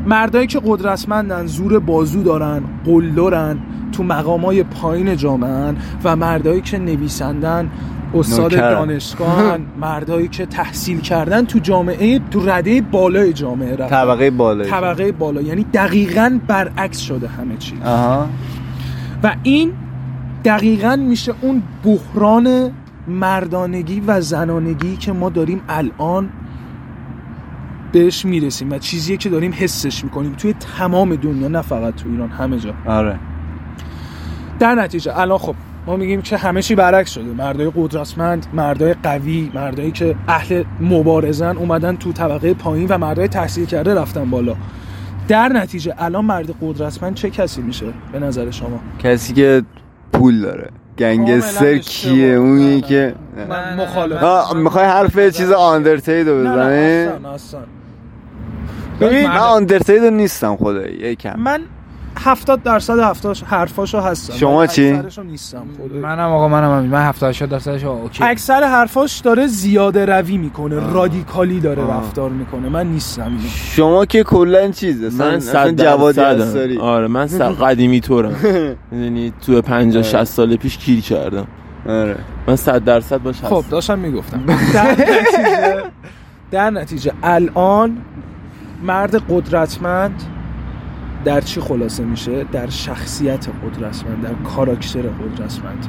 مردایی 0.06 0.46
که 0.46 0.60
قدرتمندن 0.64 1.46
زور 1.46 1.78
بازو 1.78 2.22
دارن 2.22 2.62
قلدرن 2.84 3.58
تو 3.92 4.02
مقامای 4.02 4.62
پایین 4.62 5.16
جامعه 5.16 5.74
و 6.04 6.16
مردایی 6.16 6.60
که 6.60 6.78
نویسندن 6.78 7.70
استاد 8.14 8.54
نوکرن. 8.54 8.70
دانشگاه 8.70 9.58
مردایی 9.80 10.28
که 10.28 10.46
تحصیل 10.46 11.00
کردن 11.00 11.44
تو 11.44 11.58
جامعه 11.58 12.18
تو 12.18 12.50
رده 12.50 12.80
بالای 12.80 13.32
جامعه 13.32 13.76
رفتن. 13.76 13.88
طبقه 13.88 14.30
بالایی 14.30 14.70
طبقه 14.70 15.12
بالا 15.12 15.42
یعنی 15.42 15.66
دقیقا 15.74 16.40
برعکس 16.46 16.98
شده 16.98 17.28
همه 17.28 17.56
چی. 17.56 17.74
آها. 17.84 18.26
و 19.22 19.34
این 19.42 19.72
دقیقا 20.46 20.96
میشه 20.96 21.34
اون 21.40 21.62
بحران 21.84 22.72
مردانگی 23.08 24.00
و 24.06 24.20
زنانگی 24.20 24.96
که 24.96 25.12
ما 25.12 25.30
داریم 25.30 25.60
الان 25.68 26.30
بهش 27.92 28.24
می‌رسیم 28.24 28.72
و 28.72 28.78
چیزیه 28.78 29.16
که 29.16 29.28
داریم 29.28 29.54
حسش 29.56 30.04
می‌کنیم 30.04 30.32
توی 30.32 30.54
تمام 30.78 31.16
دنیا 31.16 31.48
نه 31.48 31.62
فقط 31.62 31.94
تو 31.94 32.08
ایران 32.08 32.28
همه 32.28 32.58
جا. 32.58 32.74
آره. 32.86 33.18
در 34.58 34.74
نتیجه 34.74 35.18
الان 35.18 35.38
خب 35.38 35.54
ما 35.86 35.96
میگیم 35.96 36.22
که 36.22 36.36
همه 36.36 36.62
چی 36.62 36.74
برعکس 36.74 37.10
شده. 37.10 37.24
مردای 37.24 37.72
قدرتمند 37.76 38.46
مردای 38.52 38.94
قوی 39.02 39.50
مردایی 39.54 39.90
که 39.90 40.16
اهل 40.28 40.64
مبارزن 40.80 41.56
اومدن 41.56 41.96
تو 41.96 42.12
طبقه 42.12 42.54
پایین 42.54 42.88
و 42.88 42.98
مردای 42.98 43.28
تحصیل 43.28 43.66
کرده 43.66 43.94
رفتن 43.94 44.30
بالا. 44.30 44.56
در 45.28 45.48
نتیجه 45.48 45.94
الان 45.98 46.24
مرد 46.24 46.54
قدرتمند 46.62 47.14
چه 47.14 47.30
کسی 47.30 47.62
میشه 47.62 47.86
به 48.12 48.18
نظر 48.18 48.50
شما؟ 48.50 48.80
کسی 48.98 49.34
که 49.34 49.62
پول 50.18 50.40
داره. 50.40 50.70
گنگستر 50.98 51.78
کیه. 51.78 52.34
اونی 52.34 52.80
که 52.80 53.14
من 53.48 53.76
مخالف 53.76 54.54
می‌خوای 54.54 54.84
حرف 54.84 55.18
چیز 55.18 55.50
آندرتید 55.50 56.28
رو 56.28 56.42
نه، 56.42 56.50
نه، 56.50 56.56
بزنی؟ 56.56 57.16
اصلا، 57.16 57.30
اصلا. 57.30 57.60
ببین 59.00 59.26
من 59.26 59.36
آندرتید 59.36 60.04
رو 60.04 60.10
نیستم 60.10 60.56
خدایی 60.56 60.94
یکم. 60.94 61.40
من 61.40 61.60
70 62.18 62.62
درصد 62.62 62.98
هفتاش 62.98 63.42
حرفاشو 63.42 64.00
هستم 64.00 64.34
شما 64.34 64.66
چی؟ 64.66 64.88
اکثرشو 64.88 65.22
نیستم 65.22 65.62
خدایی. 65.78 66.00
منم 66.00 66.30
آقا 66.32 66.48
منم. 66.48 66.82
من 66.82 67.02
70 67.02 67.28
80 67.30 67.48
درصدش 67.50 67.84
اوکی 67.84 68.24
اکثر 68.24 68.64
حرفاش 68.64 69.18
داره 69.18 69.46
زیاده 69.46 70.06
روی 70.06 70.36
می‌کنه 70.38 70.92
رادیکالی 70.92 71.60
داره 71.60 71.82
آه. 71.82 71.98
رفتار 71.98 72.30
می‌کنه 72.30 72.68
من 72.68 72.86
نیستم 72.86 73.22
اینو. 73.22 73.38
شما 73.48 74.06
که 74.06 74.24
کلا 74.24 74.70
چیز 74.70 75.02
اصلا 75.04 75.30
من 75.30 75.40
صد 75.40 75.82
جوادی. 75.82 76.20
هستاری 76.20 76.78
آره 76.78 77.06
من 77.06 77.26
صد 77.38 77.52
قدیمی 77.52 78.00
طورم 78.00 78.34
می‌دونی 78.90 79.32
تو 79.46 79.62
50 79.62 80.02
60 80.02 80.24
سال 80.24 80.56
پیش 80.56 80.78
کیر 80.78 81.00
کردم 81.00 81.46
آره 81.88 82.16
من 82.46 82.56
100 82.56 82.84
درصد 82.84 83.22
باش 83.22 83.36
هستم 83.36 83.48
خب 83.48 83.64
داشتم 83.70 83.98
می‌گفتم 83.98 84.42
در 84.74 84.90
نتیجه 84.90 85.82
در 86.50 86.70
نتیجه 86.70 87.12
الان 87.22 87.96
مرد 88.82 89.14
قدرتمند 89.30 90.22
در 91.26 91.40
چی 91.40 91.60
خلاصه 91.60 92.04
میشه؟ 92.04 92.44
در 92.52 92.70
شخصیت 92.70 93.46
قدرتمند 93.48 94.22
در 94.22 94.34
کاراکتر 94.34 95.02
قدرتمند. 95.02 95.86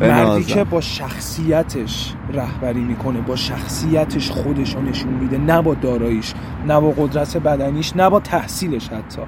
مردی. 0.00 0.44
که 0.44 0.64
با 0.64 0.80
شخصیتش 0.80 2.14
رهبری 2.32 2.80
می‌کنه 2.80 3.20
با 3.20 3.36
شخصیتش 3.36 4.30
خودش 4.30 4.74
رو 4.74 4.82
نشون 4.82 5.12
میده 5.12 5.38
نه 5.38 5.62
با 5.62 5.74
داراییش 5.74 6.34
نه 6.66 6.80
با 6.80 6.90
قدرت 6.90 7.36
بدنیش 7.36 7.96
نه 7.96 8.10
با 8.10 8.20
تحصیلش 8.20 8.88
حتی. 8.88 9.22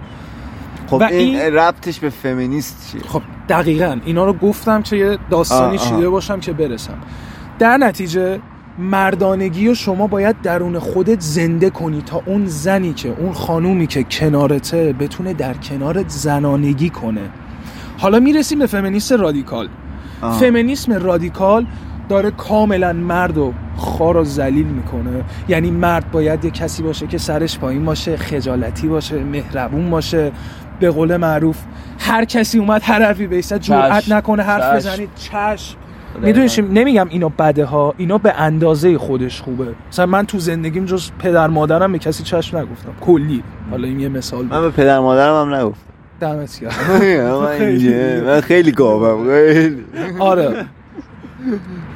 خب 0.86 0.96
و 1.00 1.02
این 1.02 1.12
این- 1.40 1.54
ربطش 1.54 2.00
به 2.00 2.10
فمینیست 2.10 2.90
چیه؟ 2.92 3.00
خب 3.02 3.22
دقیقا 3.48 3.98
اینا 4.04 4.24
رو 4.24 4.32
گفتم 4.32 4.82
که 4.82 4.96
یه 4.96 5.18
داستانی. 5.30 5.78
چیده 5.78 6.08
باشم 6.08 6.40
که 6.40 6.52
برسم. 6.52 6.98
در 7.58 7.76
نتیجه 7.76 8.40
مردانگی 8.78 9.68
رو 9.68 9.74
شما 9.74 10.06
باید 10.06 10.40
درون 10.42 10.78
خودت 10.78 11.20
زنده 11.20 11.70
کنی 11.70 12.02
تا 12.06 12.22
اون 12.26 12.46
زنی 12.46 12.92
که 12.92 13.14
اون 13.18 13.32
خانومی 13.32 13.86
که 13.86 14.02
کنارته 14.02 14.92
بتونه 14.92 15.34
در 15.34 15.54
کنارت 15.54 16.08
زنانگی 16.08 16.90
کنه 16.90 17.20
حالا 17.98 18.20
می‌رسیم 18.20 18.58
به 18.58 18.66
فمینیست 18.66 19.12
رادیکال 19.12 19.68
آه. 20.22 20.38
فمینیسم 20.38 20.92
رادیکال 20.92 21.66
داره 22.08 22.30
کاملا 22.30 22.92
مرد 22.92 23.38
و 23.38 23.52
خار 23.76 24.16
و 24.16 24.24
ذلیل 24.24 24.66
می‌کنه 24.66 25.24
یعنی 25.48 25.70
مرد 25.70 26.10
باید 26.10 26.44
یه 26.44 26.50
کسی 26.50 26.82
باشه 26.82 27.06
که 27.06 27.18
سرش 27.18 27.58
پایین 27.58 27.84
باشه 27.84 28.16
خجالتی 28.16 28.88
باشه 28.88 29.24
مهربون 29.24 29.90
باشه 29.90 30.32
به 30.80 30.90
قول 30.90 31.16
معروف 31.16 31.58
هر 31.98 32.24
کسی 32.24 32.58
اومد 32.58 32.82
هر 32.84 33.02
حرفی 33.02 33.26
بیسته 33.26 33.58
جرأت. 33.58 34.08
نکنه 34.08 34.42
حرف. 34.42 34.76
بزنید 34.76 35.08
چشم 35.14 35.76
می‌دونی 36.20 36.48
چی؟ 36.48 36.62
نمیگم 36.62 37.06
اینا 37.10 37.28
بده 37.28 37.64
ها 37.64 37.94
اینا 37.96 38.18
به 38.18 38.32
اندازه 38.40 38.98
خودش 38.98 39.40
خوبه. 39.42 39.66
مثلا 39.88 40.06
من 40.06 40.26
تو 40.26 40.38
زندگیم 40.38 40.84
جز 40.84 41.10
پدر 41.18 41.46
مادرم 41.46 41.92
به 41.92 41.98
کسی 41.98 42.22
چشم 42.24 42.56
نگفتم. 42.58 42.92
کلی. 43.00 43.42
حالا 43.70 43.88
این 43.88 44.00
یه 44.00 44.08
مثال 44.08 44.42
بود. 44.42 44.52
من 44.54 44.62
به 44.62 44.70
پدر 44.70 44.98
مادرم 44.98 45.48
هم 45.48 45.54
نگفتم. 45.54 45.82
دمت 46.20 46.60
گرم. 46.60 48.24
من 48.26 48.40
خیلی 48.40 48.72
گاوم. 48.72 49.28
خیلی 49.28 49.84
آره. 50.18 50.64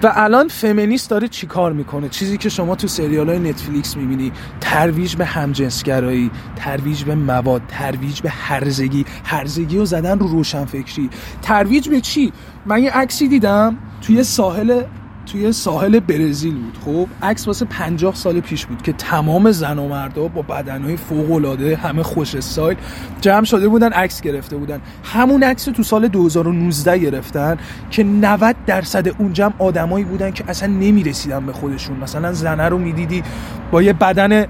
و 0.03 0.13
الان 0.15 0.49
فمینیست 0.49 1.11
داره 1.11 1.29
چیکار 1.29 1.73
می‌کنه؟ 1.73 2.09
چیزی 2.09 2.39
که 2.39 2.49
شما 2.49 2.75
تو 2.75 2.89
سریال 2.89 3.29
های 3.29 3.39
نتفلیکس 3.39 3.97
می‌بینی. 3.97 4.33
ترویج 4.61 5.17
به 5.17 5.25
همجنسگرایی 5.25 6.31
ترویج 6.57 7.05
به 7.05 7.15
مواد 7.15 7.63
ترویج 7.69 8.21
به 8.21 8.31
هرزگی. 8.31 9.05
هرزگی 9.25 9.79
رو 9.79 9.85
زدن 9.85 10.19
رو 10.19 10.27
روشنفکری. 10.27 11.11
ترویج 11.43 11.89
به 11.89 12.01
چی؟ 12.01 12.33
من 12.67 12.83
یه 12.83 12.91
عکسی 12.91 13.29
دیدم 13.29 13.77
توی 14.03 14.25
ساحل 14.25 14.83
توی 15.27 15.53
ساحل 15.53 16.01
برزیل 16.01 16.55
بود. 16.55 16.79
خب 16.85 17.09
عکس 17.23 17.47
واسه 17.47 17.65
50 17.65 18.15
سال 18.15 18.41
پیش 18.41 18.67
بود 18.67 18.83
که 18.83 18.93
تمام 18.93 19.51
زن 19.51 19.79
و 19.79 19.89
مردا 19.89 20.29
با 20.29 20.43
بدنهای 20.43 20.97
فوق 20.97 21.33
العاده 21.33 21.77
همه 21.77 22.03
خوش 22.03 22.35
استایل 22.35 22.77
جمع 23.21 23.45
شده 23.45 23.69
بودن 23.69 23.93
عکس 23.93 24.21
گرفته 24.21 24.57
بودن. 24.57 24.81
همون 25.05 25.43
عکس 25.43 25.65
تو 25.65 25.83
سال 25.83 26.09
2019 26.09 26.99
گرفتن 26.99 27.57
که 27.91 28.05
90 28.05 28.57
درصد 28.67 29.09
اون 29.09 29.33
جمع 29.33 29.53
آدمایی 29.59 30.05
بودن 30.05 30.31
که 30.31 30.45
اصلا 30.49 30.69
نمی‌رسیدن 30.69 31.47
به 31.47 31.53
خودشون. 31.53 31.97
مثلا 31.97 32.33
زنه 32.33 32.69
رو 32.69 32.79
می‌دیدی 32.79 33.23
با 33.71 33.83
یه 33.83 33.93
بدن 33.93 34.47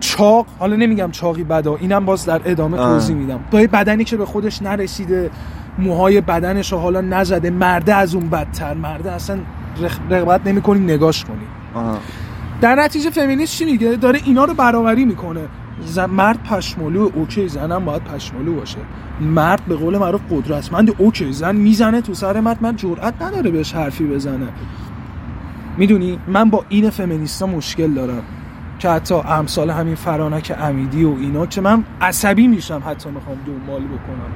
چاق 0.00 0.46
حالا 0.58 0.76
نمیگم 0.76 1.10
چاقی 1.10 1.44
بدا 1.44 1.76
اینم 1.76 2.04
باز 2.04 2.26
در 2.26 2.40
ادامه. 2.44 2.76
توضیح 2.76 3.16
میدم. 3.16 3.40
با 3.50 3.60
یه 3.60 3.66
بدنی 3.66 4.04
که 4.04 4.16
به 4.16 4.26
خودش 4.26 4.62
نرسیده 4.62 5.30
موهای 5.78 6.20
بدنش 6.20 6.72
رو 6.72 6.78
حالا 6.78 7.00
نزده 7.00 7.50
مرده 7.50 7.94
از 7.94 8.14
اون 8.14 8.30
بدتر. 8.30 8.74
مرده 8.74 9.12
اصلا 9.12 9.38
رغبت 10.10 10.46
نمی‌کنی 10.46 10.80
نگاش 10.80 11.24
کنی. 11.24 11.36
آها. 11.74 11.98
در 12.60 12.74
نتیجه 12.74 13.10
فمینیست 13.10 13.58
چی 13.58 13.64
میگه؟ 13.64 13.96
داره 13.96 14.20
اینا 14.24 14.44
رو 14.44 14.54
برابری 14.54 15.04
می‌کنه. 15.04 15.40
زن... 15.84 16.06
مرد 16.06 16.42
پشمالو 16.42 17.10
okay 17.14 17.48
زنم 17.48 17.84
باید 17.84 18.04
پشمالو 18.04 18.54
باشه. 18.54 18.78
مرد 19.20 19.64
به 19.68 19.76
قول 19.76 19.98
معروف 19.98 20.20
قدرتمند 20.30 20.94
okay 20.98 21.32
زن 21.32 21.56
می‌زنه 21.56 22.00
تو 22.00 22.14
سر 22.14 22.40
مرد. 22.40 22.62
مرد 22.62 22.76
جرئت 22.76 23.22
نداره 23.22 23.50
بهش 23.50 23.74
حرفی 23.74 24.04
بزنه. 24.04 24.48
می‌دونی؟ 25.76 26.18
من 26.28 26.50
با 26.50 26.64
این 26.68 26.90
فمینیستا 26.90 27.46
مشکل 27.46 27.94
دارم. 27.94 28.22
که 28.78 28.90
حتی 28.90 29.14
امثال 29.14 29.70
همین 29.70 29.94
فرانک 29.94 30.52
امیدی 30.60 31.04
و 31.04 31.14
اینا 31.20 31.46
که 31.46 31.60
من 31.60 31.84
عصبی 32.00 32.48
میشم 32.48 32.82
حتی 32.86 33.10
می‌خوام 33.10 33.38
دنبال 33.46 33.80
بکنم. 33.80 34.32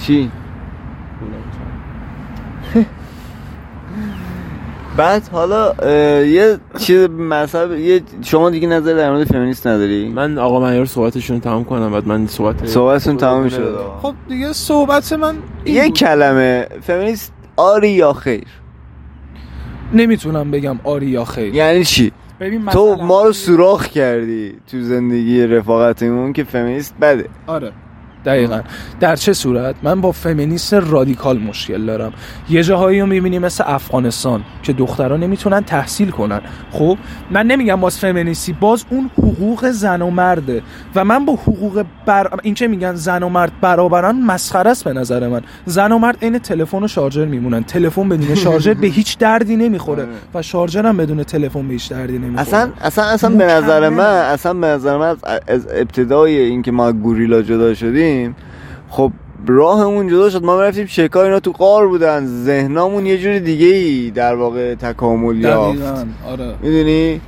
چی؟ 0.00 0.30
بعد 4.96 5.28
حالا 5.28 5.74
یه 6.24 6.58
چیز 6.78 7.08
مثلا 7.10 7.76
یه 7.76 8.02
شما 8.22 8.50
دیگه 8.50 8.68
نظر 8.68 8.94
در 8.94 9.10
مورد 9.10 9.24
فمینیست 9.24 9.66
نداری؟ 9.66 10.08
من 10.08 10.38
آقا 10.38 10.60
معیار 10.60 10.84
صحبتشون 10.84 11.36
رو 11.36 11.42
تمام 11.42 11.64
کنم 11.64 11.92
بعد 11.92 12.06
من 12.06 12.26
صحبت 12.26 12.66
صحبتتون 12.66 13.16
تمام 13.16 13.48
شد 13.48 13.78
خب 14.02 14.14
دیگه 14.28 14.52
صحبت 14.52 15.12
من 15.12 15.36
یه 15.66 15.84
بود. 15.84 15.96
کلمه 15.96 16.66
فمینیست 16.82 17.32
آری 17.56 17.90
یا 17.90 18.12
خیر؟ 18.12 18.46
نمی‌تونم 19.92 20.50
بگم 20.50 20.78
آری 20.84 21.06
یا 21.06 21.24
خیر. 21.24 21.54
یعنی 21.54 21.84
چی؟ 21.84 22.12
ببین 22.40 22.66
تو 22.66 22.96
ما 22.96 23.24
رو 23.24 23.32
سوراخ 23.32 23.86
کردی 23.86 24.52
تو 24.70 24.80
زندگی 24.80 25.46
رفاقتمون 25.46 26.32
که 26.32 26.44
فمینیست 26.44 26.94
بده. 27.00 27.28
آره. 27.46 27.72
دقیقا. 28.24 28.60
در 29.00 29.16
چه 29.16 29.32
صورت؟ 29.32 29.74
من 29.82 30.00
با 30.00 30.12
فمینیست 30.12 30.74
رادیکال 30.74 31.38
مشکل 31.38 31.86
دارم. 31.86 32.12
یه 32.50 32.62
جاهایی 32.62 33.00
رو 33.00 33.06
می‌بینی 33.06 33.38
مثل 33.38 33.64
افغانستان 33.66 34.42
که 34.62 34.72
دخترها 34.72 35.16
نمی‌تونن 35.16 35.60
تحصیل 35.60 36.10
کنن. 36.10 36.40
خب 36.70 36.98
من 37.30 37.46
نمیگم 37.46 37.80
باز 37.80 37.98
فمینیستی 37.98 38.52
باز 38.52 38.84
اون 38.90 39.10
حقوق 39.18 39.70
زن 39.70 40.02
و 40.02 40.10
مرده. 40.10 40.62
و 40.94 41.04
من 41.04 41.24
با 41.24 41.32
حقوق 41.32 41.84
بر... 42.06 42.30
این 42.42 42.54
که 42.54 42.68
میگن؟ 42.68 42.94
زن 42.94 43.22
و 43.22 43.28
مرد 43.28 43.52
برابرن 43.60 44.22
مسخره 44.22 44.70
است 44.70 44.84
به 44.84 44.92
نظر 44.92 45.28
من. 45.28 45.42
زن 45.66 45.92
و 45.92 45.98
مرد 45.98 46.18
عین 46.22 46.38
تلفن 46.38 46.82
و 46.82 46.88
شارژر 46.88 47.24
میمونن. 47.24 47.64
تلفن 47.64 48.08
بدون 48.08 48.34
شارژر 48.34 48.74
به 48.74 48.86
هیچ 48.86 49.18
دردی 49.18 49.56
نمی‌خوره. 49.56 50.06
و 50.34 50.42
شارژر 50.42 50.86
هم 50.86 50.96
بدون 50.96 51.24
تلفن 51.24 51.68
به 51.68 51.72
هیچ 51.72 51.90
دردی 51.90 52.18
نمی‌خوره. 52.18 52.40
اصلا 52.40 52.70
اصلا 52.80 53.04
اصلا 53.04 53.30
به 53.30 53.44
نظر. 53.44 53.88
من 53.88 54.04
اصلا 54.04 54.54
به 54.54 54.66
نظر 54.66 54.96
من 54.96 55.16
از, 55.46 55.66
ابتدای 55.74 56.38
اینکه 56.38 56.72
ما 56.72 56.92
گوریلا 56.92 57.42
جدا 57.42 57.74
شدیم 57.74 58.09
خب 58.88 59.12
راهمون 59.46 60.08
جدا 60.08 60.30
شد. 60.30 60.44
ما 60.44 60.62
رفتیم 60.62 60.86
شکار 60.86 61.24
اینا 61.24 61.40
تو 61.40 61.52
قار 61.52 61.88
بودن. 61.88 62.26
ذهنامون 62.26 63.06
یه 63.06 63.18
جور 63.18 63.38
دیگه 63.38 63.66
ای 63.66 64.10
در 64.10 64.34
واقع 64.34 64.74
تکامل 64.74 65.40
یافت. 65.40 65.82
آره. 66.26 66.54
می‌دونی؟ 66.62 67.20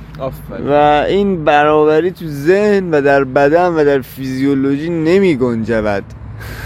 و 0.69 0.73
این 1.07 1.43
برابری 1.43 2.11
تو 2.11 2.25
ذهن 2.27 2.91
و 2.91 3.01
در 3.01 3.23
بدن 3.23 3.67
و 3.67 3.85
در 3.85 4.01
فیزیولوژی 4.01 4.89
نمی 4.89 5.35
گنجود. 5.35 6.03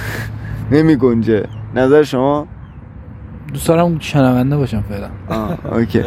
نمی 0.72 0.96
گنجه. 0.96 1.46
نظر 1.76 2.04
شما؟ 2.04 2.48
دوست 3.54 3.68
دارم 3.68 4.00
شنونده 4.00 4.58
باشم 4.58 4.84
فعلا. 4.90 5.10
اوکی. 5.78 6.04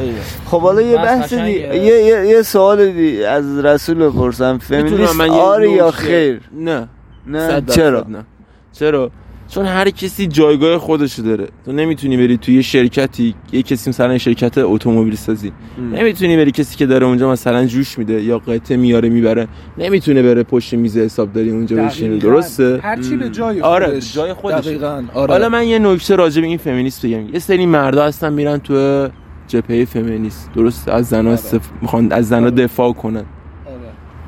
خب 0.47 0.61
حالا 0.61 0.81
یه 0.83 0.97
بحث. 0.97 1.35
دیگه 1.35 1.77
یه, 1.77 2.03
یه, 2.03 2.27
یه 2.27 2.43
سوال 2.43 2.93
دی 2.93 3.25
از 3.25 3.65
رسول 3.65 3.99
بپرسم. 3.99 4.59
فمینیست 4.59 5.21
آره 5.21 5.71
یا 5.71 5.91
خیر؟ 5.91 6.41
نه. 6.53 6.89
نه 7.27 7.61
چرا؟ 7.61 8.07
نه. 8.09 8.25
چرا؟ 8.73 9.11
چون 9.49 9.67
هر 9.67 9.91
کسی 9.91 10.27
جایگاه 10.27 10.79
خودشو 10.79 11.23
داره. 11.23 11.49
تو 11.65 11.73
نمی‌تونی 11.73 12.17
بری 12.17 12.37
توی 12.37 12.55
یه 12.55 12.63
شرکتی 12.63 13.35
یه 13.53 13.63
کسی 13.63 13.91
مثلا 13.91 14.19
شرکت 14.19 14.59
اتومبیل 14.59 15.17
سازی. 15.17 15.53
نمی‌تونی 15.93 16.37
بری 16.37 16.51
کسی 16.51 16.77
که 16.77 16.87
داره 16.87 17.07
اونجا 17.07 17.31
مثلا 17.31 17.67
جوش 17.67 17.99
میده 17.99 18.23
یا 18.23 18.39
قطعه 18.39 18.77
میاره 18.77 19.09
می‌بره. 19.09 19.49
نمی‌تونه 19.79 20.23
بره 20.23 20.43
پشت 20.43 20.75
میز 20.75 20.99
حسابداری 20.99 21.51
اونجا 21.51 21.77
بشینه. 21.77 22.17
درسته؟ 22.17 22.81
هر 22.83 23.03
چی 23.03 23.17
به 23.17 23.29
جای 23.29 23.61
آره، 23.61 23.87
خودش. 23.87 24.15
جای 24.15 24.33
خودش. 24.33 24.67
دقیقاً. 24.67 25.05
آره. 25.15 25.33
حالا 25.33 25.49
من 25.49 25.67
یه 25.67 25.79
نکته 25.79 26.17
راجع 26.17 26.41
به 26.41 26.47
این 26.47 26.59
فمینیست 26.59 27.07
بگم. 27.07 27.29
یه 27.29 27.39
سری 27.39 27.67
مردا 27.67 28.07
هستن 28.07 28.33
میرن 28.33 28.59
تو 28.59 29.09
جبهه 29.49 29.85
فمینیست. 29.85 30.51
درست 30.55 30.89
از 30.89 31.07
زنا 31.07 31.31
استف... 31.31 31.69
می‌خوان 31.83 32.13
از 32.13 32.29
زنا 32.29 32.51
دفاع 32.51 32.93
کنن. 32.93 33.17
آره. 33.17 33.27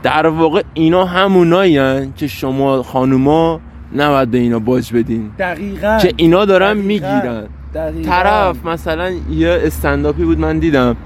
در 0.03 0.27
واقع 0.27 0.63
اینا 0.75 1.05
همونایی 1.05 2.13
که 2.17 2.27
شما 2.27 2.83
خانوما 2.83 3.61
نباید 3.97 4.31
به 4.31 4.39
اینا 4.39 4.59
باج 4.59 4.93
بدین 4.93 5.31
دقیقاً 5.39 5.99
که 6.03 6.13
اینا 6.17 6.45
دارن 6.45 6.73
دقیقاً. 6.73 6.87
می‌گیرن 6.87 7.45
دقیقاً. 7.75 8.11
طرف 8.11 8.67
مثلا 8.67 9.11
یه 9.31 9.49
استنداپی 9.49 10.25
بود 10.25 10.39
من 10.39 10.59
دیدم 10.59 10.97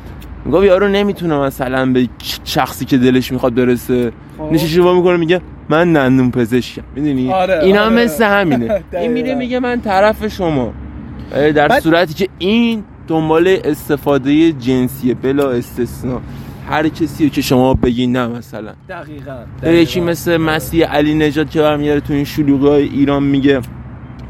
میگه 0.45 0.65
یارو 0.65 0.89
نمی‌تونه 0.89 1.39
مثلا 1.39 1.93
به 1.93 2.09
شخصی 2.45 2.85
که 2.85 2.99
دلش 2.99 3.33
می‌خواد 3.33 3.55
برسه 3.55 4.13
خب. 4.39 4.53
نشیش 4.53 4.77
رو 4.77 4.95
می‌کنه 4.97 5.17
میگه 5.17 5.41
من 5.69 5.93
دندون 5.93 6.31
پزشکم 6.31 6.83
می‌دونی 6.97 7.33
آره، 7.33 7.65
این 7.65 7.77
هم 7.77 7.93
آره. 7.93 8.05
مثل 8.05 8.25
همینه. 8.25 8.83
این 9.01 9.13
میره 9.13 9.35
میگه 9.35 9.61
من 9.61 9.81
طرف 9.81 10.27
شما 10.29 10.73
در 11.55 11.81
صورتی 11.81 12.15
که 12.15 12.29
این 12.39 12.85
دنبال 13.09 13.59
استفاده 13.65 14.53
جنسیه 14.53 15.15
بلا 15.15 15.51
استثنا 15.51 16.21
هر 16.69 16.89
کسی 16.89 17.31
که 17.31 17.41
شما 17.43 17.75
بگین 17.75 18.17
نه 18.17 18.27
مثلا 18.27 18.73
دقیقاً 18.89 19.37
یا 19.63 19.73
یکی 19.73 19.93
دقیقاً. 19.93 20.11
مثل 20.11 20.37
مسیح 20.37 20.87
علی 20.87 21.15
نجات 21.15 21.51
که 21.51 21.61
برمیگره 21.61 22.01
تو 22.01 22.13
این 22.13 22.25
شلوغی 22.25 22.69
های 22.69 22.83
ایران 22.83 23.23
میگه 23.23 23.61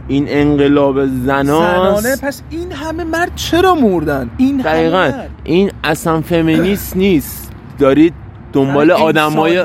این 0.09 0.25
انقلاب 0.29 1.07
زناست 1.07 2.03
زنانه 2.03 2.17
پس 2.23 2.43
این 2.51 2.73
همه 2.73 3.05
مرد 3.05 3.33
چرا 3.37 3.75
مردن 3.75 4.31
این 4.37 4.57
دقیقا 4.57 4.99
همه 4.99 5.17
مرد. 5.17 5.31
این 5.45 5.71
اصلا 5.85 6.21
فمینیست 6.21 6.97
نیست 6.97 7.53
دارید 7.79 8.15
دنبال 8.53 8.91
آدمای. 8.91 9.65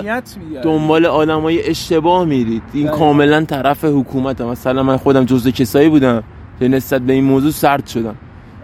دنبال 0.63 1.05
آدمای 1.05 1.69
اشتباه 1.69 2.25
میرید 2.25 2.63
این 2.73 2.83
دقیقاً. 2.83 2.97
کاملا 2.99 3.45
طرف 3.45 3.85
حکومت 3.85 4.41
مثلا 4.41 4.83
من 4.83 4.97
خودم 4.97 5.25
جزء 5.25 5.51
کسایی 5.51 5.89
بودم 5.89 6.23
که 6.59 6.67
نسبت 6.67 7.01
به 7.01 7.13
این 7.13 7.23
موضوع 7.23 7.51
سرد 7.51 7.87
شدم 7.87 8.15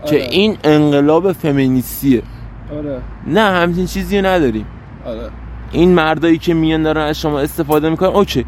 که 0.05 0.15
آره. 0.15 0.27
این 0.31 0.57
انقلاب 0.63 1.31
فمینیستیه 1.31 2.21
آره. 2.77 3.01
نه 3.27 3.41
همچین 3.41 3.85
چیزی 3.85 4.17
رو 4.19 4.25
نداریم. 4.25 4.65
آره. 5.05 5.29
این 5.71 5.89
مردایی 5.93 6.37
که 6.37 6.53
میان 6.53 6.83
دارن 6.83 7.01
از 7.01 7.19
شما 7.21 7.39
استفاده 7.39 7.89
می‌کنن 7.89 8.09
اوکی. 8.09 8.45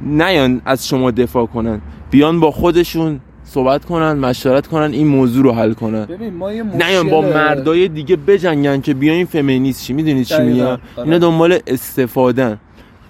نیان 0.00 0.62
از 0.64 0.88
شما 0.88 1.10
دفاع 1.10 1.46
کنن. 1.46 1.80
بیان 2.10 2.40
با 2.40 2.50
خودشون 2.50 3.20
صحبت 3.44 3.84
کنن 3.84 4.12
مشورت 4.12 4.66
کنن 4.66 4.92
این 4.92 5.06
موضوع 5.06 5.44
رو 5.44 5.52
حل 5.52 5.72
کنن. 5.72 6.04
ببین 6.04 6.34
ما 6.34 6.52
یه 6.52 6.62
نیان 6.62 7.10
با 7.10 7.20
مشکل- 7.20 7.34
مردای 7.34 7.88
دیگه 7.88 8.16
بجنگن 8.16 8.80
که 8.80 8.94
بیاین 8.94 9.26
فمینیست 9.26 9.84
چی 9.84 9.92
می‌دونی 9.92 10.24
چی. 10.24 10.42
میگم؟ 10.42 10.64
آره. 10.66 10.78
اینا 10.96 11.18
دنبال 11.18 11.58
استفادن. 11.66 12.58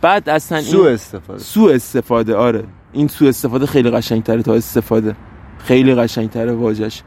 بعد 0.00 0.28
اصلا 0.28 0.60
سو 0.60 0.80
این 0.80 0.94
استفاده. 0.94 1.38
سو 1.38 1.64
استفاده 1.64 2.34
آره. 2.36 2.64
این 2.92 3.08
سو 3.08 3.24
استفاده 3.24 3.66
خیلی 3.66 3.90
قشنگتره 3.90 4.42
تا 4.42 4.54
استفاده. 4.54 5.16
خیلی 5.58 5.94
قشنگتره 5.94 6.52
واجش 6.52 7.02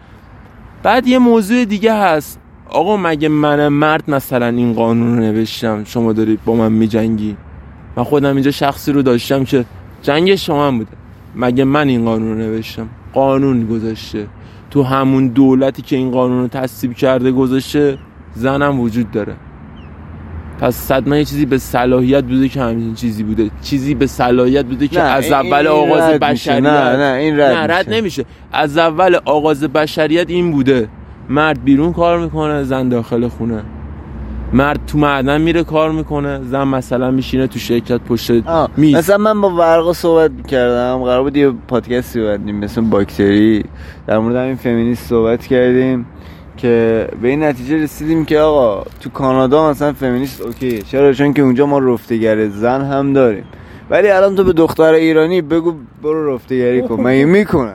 بعد 0.84 1.08
یه 1.08 1.20
موضوع 1.20 1.66
دیگه 1.66 1.94
هست. 1.94 2.40
آقا 2.74 2.98
مگه 2.98 3.28
من 3.28 3.68
مرد 3.68 4.04
مثلا 4.08 4.48
این 4.48 4.74
قانون 4.74 5.18
رو 5.18 5.24
نوشتم؟ 5.24 5.84
شما 5.84 6.14
دارید 6.14 6.40
با 6.46 6.56
من 6.56 6.72
میجنگی؟ 6.72 7.38
من 7.96 8.04
خودم 8.04 8.34
اینجا 8.36 8.52
شخصی 8.52 8.92
رو 8.92 9.02
داشتم 9.02 9.44
که 9.44 9.66
جنگ 10.02 10.36
شما 10.36 10.68
هم 10.68 10.78
بوده. 10.78 10.92
مگه 11.36 11.64
من 11.64 11.88
این 11.88 12.06
قانون 12.06 12.30
رو 12.30 12.36
نوشتم؟ 12.36 12.90
قانون 13.14 13.68
گذاشته. 13.68 14.28
تو 14.72 14.84
همون 14.84 15.28
دولتی 15.28 15.82
که 15.82 15.96
این 15.96 16.12
قانون 16.12 16.42
رو 16.42 16.48
تصویب 16.48 16.94
کرده 16.94 17.32
گذاشته 17.32 17.98
زنم 18.36 18.80
وجود 18.80 19.12
داره. 19.12 19.36
پس 20.60 20.76
صدما 20.76 21.18
یه 21.18 21.26
چیزی 21.26 21.46
به 21.46 21.58
صلاحیت 21.58 22.24
بوده 22.24 22.50
که 22.50 22.62
همین 22.62 22.96
چیزی 22.96 23.24
بوده. 23.24 23.50
چیزی 23.62 23.96
به 23.96 24.08
صلاحیت 24.08 24.66
بوده 24.66 24.88
که 24.88 25.02
از 25.02 25.32
اول 25.32 25.68
آغاز. 25.68 26.20
بشریت 26.20 26.64
نه 26.64 26.98
نه 26.98 27.18
این 27.20 27.40
رد, 27.40 27.56
نه 27.56 27.76
رد 27.76 27.88
میشه. 27.88 28.00
نمیشه. 28.02 28.26
از 28.52 28.78
اول 28.78 29.18
آغاز 29.26 29.64
بشریت 29.64 30.30
این 30.30 30.52
بوده. 30.52 30.90
مرد 31.30 31.64
بیرون 31.64 31.94
کار 31.94 32.20
می‌کنه 32.20 32.64
زن 32.64 32.90
داخل 32.90 33.28
خونه. 33.28 33.64
مرد 34.54 34.80
تو 34.88 34.98
معدن 34.98 35.42
میره 35.42 35.64
کار 35.64 35.92
می‌کنه 35.92 36.40
زن 36.44 36.64
مثلا 36.64 37.12
میشینه 37.12 37.48
تو 37.48 37.60
شرکت 37.60 38.00
پشت 38.00 38.32
میز. 38.78 38.96
مثلا 38.96 39.18
من 39.18 39.42
با 39.42 39.50
ورقا 39.50 39.94
صحبت 39.94 40.48
کردم 40.48 41.04
قرار 41.04 41.24
بود 41.24 41.38
یه 41.38 41.52
پادکستی 41.68 42.22
بدیم 42.22 42.56
مثل 42.56 42.82
باکتری. 42.82 43.64
در 44.08 44.20
مورد 44.20 44.36
همین 44.36 44.56
فمینیست 44.56 45.10
صحبت 45.10 45.48
کردیم 45.48 46.06
که 46.58 47.08
به 47.22 47.28
این 47.28 47.44
نتیجه 47.44 47.84
رسیدیم 47.84 48.26
که 48.26 48.40
آقا 48.40 48.84
تو 49.02 49.10
کانادا 49.10 49.70
مثلا 49.70 49.94
فمینیست 49.94 50.42
اوکی 50.42 50.82
چرا؟ 50.82 51.14
چون 51.14 51.34
که 51.34 51.42
اونجا 51.42 51.66
ما 51.66 51.80
رفتگر 51.80 52.48
زن 52.48 52.82
هم 52.82 53.14
داریم. 53.14 53.44
ولی 53.94 54.10
الان 54.10 54.36
تو 54.36 54.44
به 54.44 54.54
دختر 54.54 54.94
ایرانی 54.94 55.42
بگو 55.42 55.74
برو 56.04 56.36
رفتگری 56.36 56.82
کن. 56.82 57.02
مگه 57.02 57.26
می‌کنن 57.26 57.74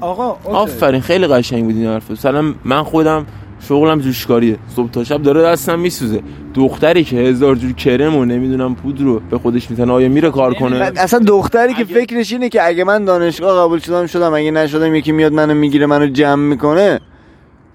آقا 0.00 0.28
اوکی. 0.44 0.56
آفرین. 0.56 1.00
خیلی 1.00 1.26
قشنگ 1.26 1.64
بود 1.64 1.76
این 1.76 1.86
حرف. 1.86 2.10
مثلا 2.10 2.54
من 2.64 2.82
خودم 2.82 3.26
شغلم 3.68 4.00
جوشکاریه 4.00 4.56
صبح 4.76 4.90
تا 4.90 5.04
شب 5.04 5.22
داره 5.22 5.42
دستم 5.42 5.78
میسوزه. 5.78 6.20
دختری 6.54 7.04
که 7.04 7.16
هزار 7.16 7.56
جور 7.56 7.72
کرم 7.72 8.16
و 8.16 8.24
نمی‌دونم 8.24 8.74
پودر 8.74 9.02
رو 9.02 9.20
به 9.30 9.38
خودش 9.38 9.70
میتنه 9.70 9.92
آیا 9.92 10.08
میره 10.08 10.30
کار 10.30 10.54
کنه؟ 10.54 10.78
بعد 10.78 10.98
اصلا 10.98 11.18
دختری 11.18 11.74
که 11.74 11.84
فکرش 11.84 12.32
اینه 12.32 12.48
که 12.48 12.66
اگه 12.66 12.84
من 12.84 13.04
دانشگاه 13.04 13.64
قبول 13.64 13.78
شدم 13.78 14.06
شدم 14.06 14.34
اگه 14.34 14.50
نشدم 14.50 14.94
یکی 14.94 15.12
میاد 15.12 15.32
منو 15.32 15.54
می‌گیره 15.54 15.86
منو 15.86 16.06
جمع 16.06 16.42
می‌کنه 16.42 17.00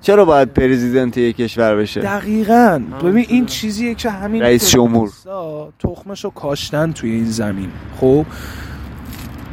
چرا 0.04 0.26
باید 0.26 0.54
پرزیدنت 0.54 1.18
یک 1.18 1.36
کشور 1.36 1.76
بشه؟ 1.76 2.02
دقیقا. 2.02 2.82
ببین 3.04 3.26
این 3.28 3.46
چیزیه 3.46 3.96
که 3.96 4.10
همین 4.10 4.42
رئیس 4.42 4.70
جمهور. 4.70 5.12
تخمشو 5.80 6.30
کاشتن 6.30 6.92
توی 6.92 7.12
این 7.12 7.26
زمین. 7.26 7.70
خب؟ 8.02 8.26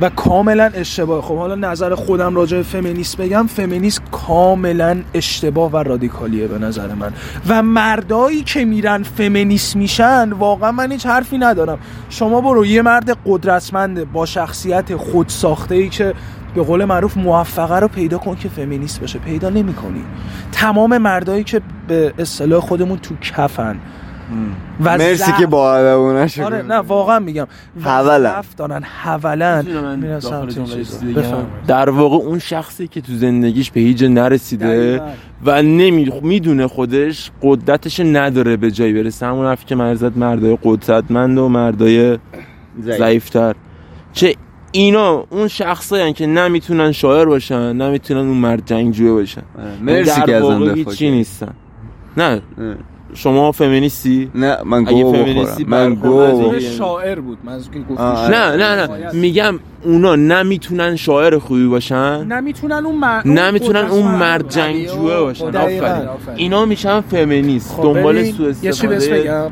و 0.01 0.11
کاملا 0.11 0.71
اشتباه. 0.75 1.23
خب 1.23 1.37
حالا 1.37 1.55
نظر 1.55 1.95
خودم 1.95 2.37
راجع 2.37 2.57
به 2.57 2.63
فمینیست 2.63 3.17
بگم. 3.17 3.47
فمینیست 3.47 4.03
کاملا 4.13 5.03
اشتباه 5.15 5.73
و 5.73 5.77
رادیکالیه 5.77 6.47
به 6.47 6.59
نظر 6.59 6.95
من. 6.95 7.13
و 7.49 7.63
مردایی 7.63 8.43
که 8.43 8.65
میرن 8.65 9.03
فمینیست 9.03 9.77
میشن 9.77 10.33
واقعا 10.33 10.73
من 10.73 10.93
هیچ 10.93 11.07
حرفی 11.07 11.39
ندارم. 11.39 11.79
شما 12.09 12.41
برو 12.41 12.67
یه 12.67 12.83
مرد 12.83 13.19
قدرتمند 13.27 14.13
با 14.13 14.27
شخصیت 14.27 14.97
خودساخته 14.97 15.75
ای 15.75 15.89
که 15.89 16.15
به 16.55 16.63
قول 16.63 16.85
معروف 16.85 17.17
موفقه 17.17 17.79
رو 17.79 17.89
پیدا 17.89 18.19
کن 18.19 18.37
که 18.37 18.49
فمینیست 18.49 19.01
باشه 19.01 19.19
پیدا 19.19 19.51
نمی‌کنی. 19.51 20.05
تمام 20.53 20.99
مردایی 20.99 21.45
که 21.45 21.61
به 21.89 22.13
اصطلاح 22.19 22.61
خودمون 22.61 22.99
تو 22.99 23.15
کفن. 23.17 23.77
و 24.85 24.99
مرسی 24.99 25.33
که 25.33 25.47
با 25.47 26.27
شد 26.27 26.43
آره 26.43 26.63
نه 26.63 26.75
واقعا 26.75 27.19
میگم. 27.19 27.47
حولن. 27.85 28.43
دارن 28.57 28.83
حولن. 28.83 29.65
در 31.67 31.91
واقع 31.91 32.17
اون 32.17 32.39
شخصی 32.39 32.89
که 32.89 33.01
تو 33.01 33.13
زندگیش 33.13 33.71
به 33.71 33.81
هیچ 33.81 33.97
جا 33.97 34.09
نرسیده. 34.09 35.03
و 35.45 35.63
نمی 35.63 36.13
می‌دونه 36.23 36.67
خودش 36.67 37.31
قدرتش 37.43 38.01
نداره 38.01 38.57
به 38.57 38.71
جایی 38.71 38.93
برسه. 38.93 39.27
همون 39.27 39.47
حرفی 39.47 39.65
که 39.67 39.75
مرزت 39.75 40.17
مردای 40.17 40.59
قدرتمند 40.63 41.39
و 41.39 41.49
مردای 41.49 42.19
ضعیفتر. 42.83 43.55
چه 44.13 44.35
اینا 44.73 45.25
اون 45.31 45.49
شخصایی 45.49 46.13
که 46.13 46.27
نمی‌تونن 46.27 46.93
شاعر 46.93 47.25
باشن 47.25 47.73
نمی‌تونن 47.73 48.21
اون 48.21 48.37
مرد 48.37 48.63
جنگجوی 48.67 49.11
باشن. 49.13 49.43
مرسی 49.83 50.21
در 50.21 50.27
که 50.27 50.37
ازم 50.37 50.75
هیچی. 50.75 51.11
نیستن. 51.11 51.53
نه. 52.17 52.25
اه. 52.25 52.41
شما 53.15 53.53
فمینیستی؟ 53.53 54.31
نه 54.35 54.57
من 54.65 54.85
گو 54.85 55.13
فمینیستی 55.13 55.65
بخورم. 55.65 55.89
من 55.89 55.95
گو 55.95 56.61
شاعر 56.61 57.21
بود. 57.21 57.39
آه، 57.97 58.31
نه 58.31 58.57
نه 58.57 58.77
نه. 58.77 59.13
میگم 59.13 59.59
اونا 59.85 60.17
نمی‌تونن 60.17 60.97
شاعر 60.97 61.39
خوبی 61.39 61.67
باشن؟ 61.67 62.25
نمی‌تونن 62.25 62.87
اون 62.87 62.95
مرد 62.95 63.29
نمی‌تونن 63.29 63.85
اون 63.85 64.03
مرد 64.03 64.49
جنگجوه 64.49 65.21
باشن. 65.21 65.51
دقیقاً. 65.51 65.87
آفرین. 65.87 66.37
اینا 66.37 66.65
میشن 66.65 67.01
فمینیست. 67.01 67.73
خب 67.73 67.83
دنبال 67.83 68.25
سوء 68.25 68.53
یه 68.63 68.73
چی 68.73 68.87
بهت 68.87 68.97
استفاده 68.97 69.51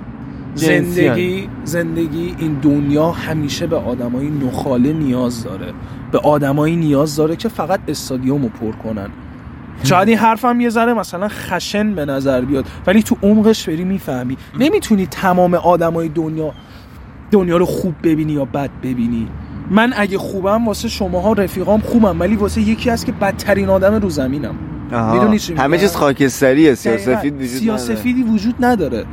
زندگی 0.55 1.49
زندگی 1.65 2.35
این 2.39 2.55
دنیا 2.63 3.11
همیشه 3.11 3.67
به 3.67 3.77
آدمای 3.77 4.31
نخاله 4.31 4.93
نیاز 4.93 5.45
داره. 5.45 5.73
به 6.13 6.19
آدمایی 6.19 6.77
نیاز 6.77 7.17
داره 7.17 7.37
که 7.37 7.49
فقط 7.49 7.81
استادیوم 7.89 8.43
رو 8.43 8.49
پر 8.49 8.73
کنن. 8.73 9.09
شاید 9.85 10.09
این 10.09 10.19
حرفم 10.19 10.61
یه 10.61 10.69
ذره 10.69 10.95
مثلا 10.95 11.29
خشن 11.29 11.95
به 11.95 12.05
نظر 12.05 12.41
بیاد 12.41 12.65
ولی 12.87 13.03
تو 13.03 13.17
عمقش 13.23 13.69
بری 13.69 13.85
می‌فهمی. 13.85 14.37
نمی‌تونی 14.59 15.07
تمام 15.07 15.55
آدمای 15.55 16.09
دنیا 16.09 16.53
دنیا 17.31 17.57
رو 17.57 17.67
خوب 17.67 17.95
ببینی 18.03 18.33
یا 18.33 18.45
بد 18.45 18.71
ببینی. 18.83 19.29
من 19.71 19.93
اگه 19.97 20.19
خوبم 20.19 20.67
واسه 20.67 20.89
شماها 20.89 21.33
رفیقام 21.33 21.81
خوبم 21.81 22.21
ولی 22.21 22.37
واسه 22.37 22.61
یکی 22.61 22.91
هست 22.91 23.07
که 23.07 23.13
بدترین 23.13 23.69
آدم 23.69 23.95
رو 23.95 24.11
زمینم. 24.11 24.55
می‌دونی 25.13 25.39
چی 25.39 25.55
همه؟ 25.55 25.79
چیز 25.79 25.97
خاکستریه 25.97 26.75
سیاسفید. 26.75 27.35
وجود 27.35 27.47
سیاسفیدی 27.47 28.23
وجود 28.23 28.55
نداره. 28.61 29.05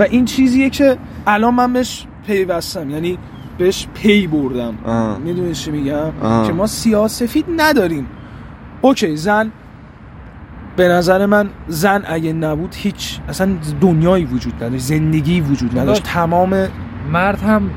و 0.00 0.02
این 0.02 0.24
چیزیه 0.24 0.70
که 0.70 0.96
الان 1.26 1.54
من 1.54 1.72
بهش 1.72 2.06
پیوستم 2.26 2.90
یعنی 2.90 3.18
بهش 3.58 3.86
پی 3.94 4.26
بردم. 4.26 4.74
می‌دونی 5.24 5.54
چی 5.54 5.70
میگم 5.70 6.10
آه. 6.22 6.46
که 6.46 6.52
ما 6.52 6.66
سیاسفید 6.66 7.44
نداریم 7.56 8.06
اوکی 8.80 9.16
زن 9.16 9.50
به 10.76 10.88
نظر 10.88 11.26
من 11.26 11.48
زن 11.68 12.02
اگه 12.06 12.32
نبود 12.32 12.74
هیچ 12.74 13.18
اصلا 13.28 13.48
دنیایی 13.80 14.24
وجود 14.24 14.64
نداشت 14.64 14.84
زندگی 14.84 15.40
وجود 15.40 15.78
نداشت 15.78 16.02
تمام 16.02 16.68
مرد 17.12 17.42
هم 17.42 17.70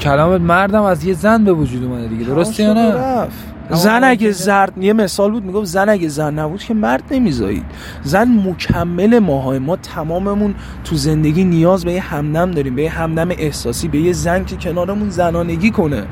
کلام 0.00 0.42
مردم 0.42 0.82
از 0.82 1.04
یه 1.04 1.14
زن 1.14 1.44
به 1.44 1.52
وجود 1.52 1.84
اومده 1.84 2.08
دیگه 2.08 2.24
درسته 2.24 2.62
یا 2.62 2.72
نه 2.72 2.94
رفت. 2.94 3.51
زن 3.70 4.04
اگه 4.04 4.30
زرد 4.30 4.78
یه 4.78 4.92
مثال 4.92 5.30
بود 5.30 5.44
می‌گفت 5.44 5.66
زن 5.66 5.88
اگه 5.88 6.08
زن 6.08 6.38
نبود 6.38 6.62
که 6.62 6.74
مرد 6.74 7.02
نمیزایید. 7.10 7.64
زن 8.02 8.28
مکمل 8.28 9.18
ماهای 9.18 9.58
ما 9.58 9.76
تماممون 9.76 10.54
تو 10.84 10.96
زندگی 10.96 11.44
نیاز 11.44 11.84
به 11.84 11.92
یه 11.92 12.00
همدم 12.00 12.50
داریم 12.50 12.74
به 12.74 12.82
یه 12.82 12.90
همدم 12.90 13.28
احساسی 13.30 13.88
به 13.88 13.98
یه 13.98 14.12
زن 14.12 14.44
که 14.44 14.56
کنارمون 14.56 15.10
زنانگی 15.10 15.70
کنه. 15.70 16.04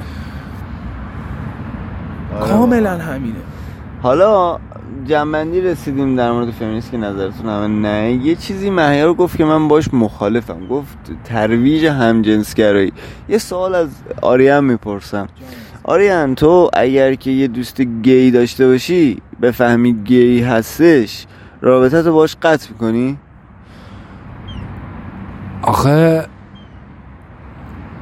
کاملا 2.40 2.98
همینه. 2.98 3.38
حالا 4.02 4.58
جنبندی 5.06 5.60
رسیدیم 5.60 6.16
در 6.16 6.32
مورد 6.32 6.50
فمینیست 6.50 6.90
که 6.90 6.96
نظرتون 6.96 7.46
همه 7.46 7.66
نه. 7.66 8.12
یه 8.12 8.34
چیزی 8.34 8.70
مهیار 8.70 9.14
گفت 9.14 9.36
که 9.36 9.44
من 9.44 9.68
باش 9.68 9.94
مخالفم. 9.94 10.66
گفت 10.66 10.98
ترویج 11.24 11.86
همجنسگرایی. 11.86 12.92
یه 13.28 13.38
سوال 13.38 13.74
از 13.74 13.88
آریان 14.22 14.64
می‌پرسم. 14.64 15.28
آریان 15.90 16.34
تو 16.34 16.70
اگر 16.72 17.14
که 17.14 17.30
یه 17.30 17.48
دوست 17.48 17.80
گی 17.80 18.30
داشته 18.30 18.66
باشی 18.66 19.22
بفهمی 19.42 19.92
گی 19.92 20.42
هستش 20.42 21.26
رابطه 21.60 22.02
تو 22.02 22.12
باش 22.12 22.36
قطع 22.42 22.68
می‌کنی؟ 22.70 23.18
آخه 25.62 26.26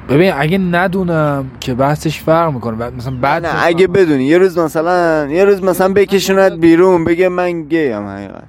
ببین 0.09 0.33
اگه 0.37 0.59
ندونم 0.59 1.51
که 1.61 1.74
بحثش 1.74 2.20
فرق 2.20 2.53
می‌کنه 2.53 2.77
بعد 2.77 2.94
مثلا 2.94 3.14
بعد 3.20 3.46
نه 3.46 3.66
اگه 3.66 3.87
بدونی 3.87 4.24
یه 4.24 4.38
روز 4.38 4.59
مثلا 4.59 5.27
یه 5.31 5.44
روز 5.44 5.62
مثلا 5.62 5.92
بکشونت 5.92 6.53
بیرون 6.53 7.05
بگه 7.05 7.29
من 7.29 7.62
گی 7.62 7.88
هم 7.88 8.07
حقیقت. 8.07 8.44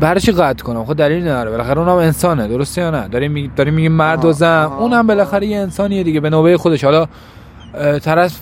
برای 0.00 0.20
چی 0.20 0.32
قطع 0.32 0.64
کنم؟ 0.64 0.84
خب 0.84 0.94
دلیل 0.94 1.22
نداره. 1.22 1.50
بالاخره 1.50 1.78
اونم 1.78 1.96
انسانه 1.96 2.48
درسته 2.48 2.80
یا 2.80 2.90
نه؟ 2.90 3.08
داریم 3.08 3.32
میگیم 3.32 3.52
داریم 3.56 3.74
میگیم 3.74 3.92
مرد 3.92 4.24
و 4.24 4.32
زن. 4.32 4.64
اونم 4.64 5.06
بالاخره 5.06 5.46
یه 5.46 5.58
انسانیه 5.58 6.02
دیگه 6.02 6.20
به 6.20 6.30
نوبه 6.30 6.56
خودش. 6.56 6.84
حالا 6.84 7.06
طرف 8.02 8.40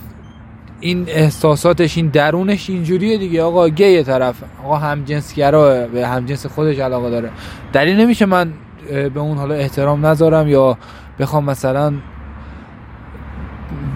این 0.80 1.04
احساساتش 1.08 1.96
این 1.96 2.06
درونش 2.08 2.70
اینجوریه 2.70 3.18
دیگه. 3.18 3.42
آقا 3.42 3.68
گیه 3.68 4.02
طرف. 4.02 4.42
آقا 4.64 4.76
همجنسگرا 4.76 5.86
به 5.86 6.06
همجنس 6.06 6.46
خودش 6.46 6.78
علاقه 6.78 7.10
داره. 7.10 7.30
دلیل 7.72 8.00
نمیشه 8.00 8.26
من 8.26 8.52
به 8.90 9.20
اون 9.20 9.38
حالا 9.38 9.54
احترام 9.54 10.06
نذارم 10.06 10.48
یا 10.48 10.78
بخوام 11.18 11.44
مثلا 11.44 11.92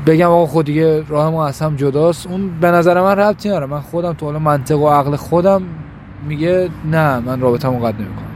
بگم 0.07 0.31
آقا 0.31 0.47
خود 0.47 0.67
دیگه 0.67 1.05
راه 1.09 1.31
ما 1.31 1.47
از 1.47 1.63
هم 1.63 1.77
جداست. 1.77 2.27
اون 2.27 2.61
به 2.61 2.71
نظر 2.71 3.01
من 3.01 3.17
ربطی 3.17 3.49
نداره. 3.49 3.67
من 3.67 3.81
خودم 3.81 4.13
تو 4.13 4.27
حالا 4.27 4.39
منطق 4.39 4.79
و 4.79 4.89
عقل 4.89 5.17
خودم 5.17 5.63
میگه 6.29 6.69
نه 6.91 7.19
من 7.19 7.41
رابطه 7.41 7.69
قطع 7.69 7.79
نمی‌کنم. 7.79 8.29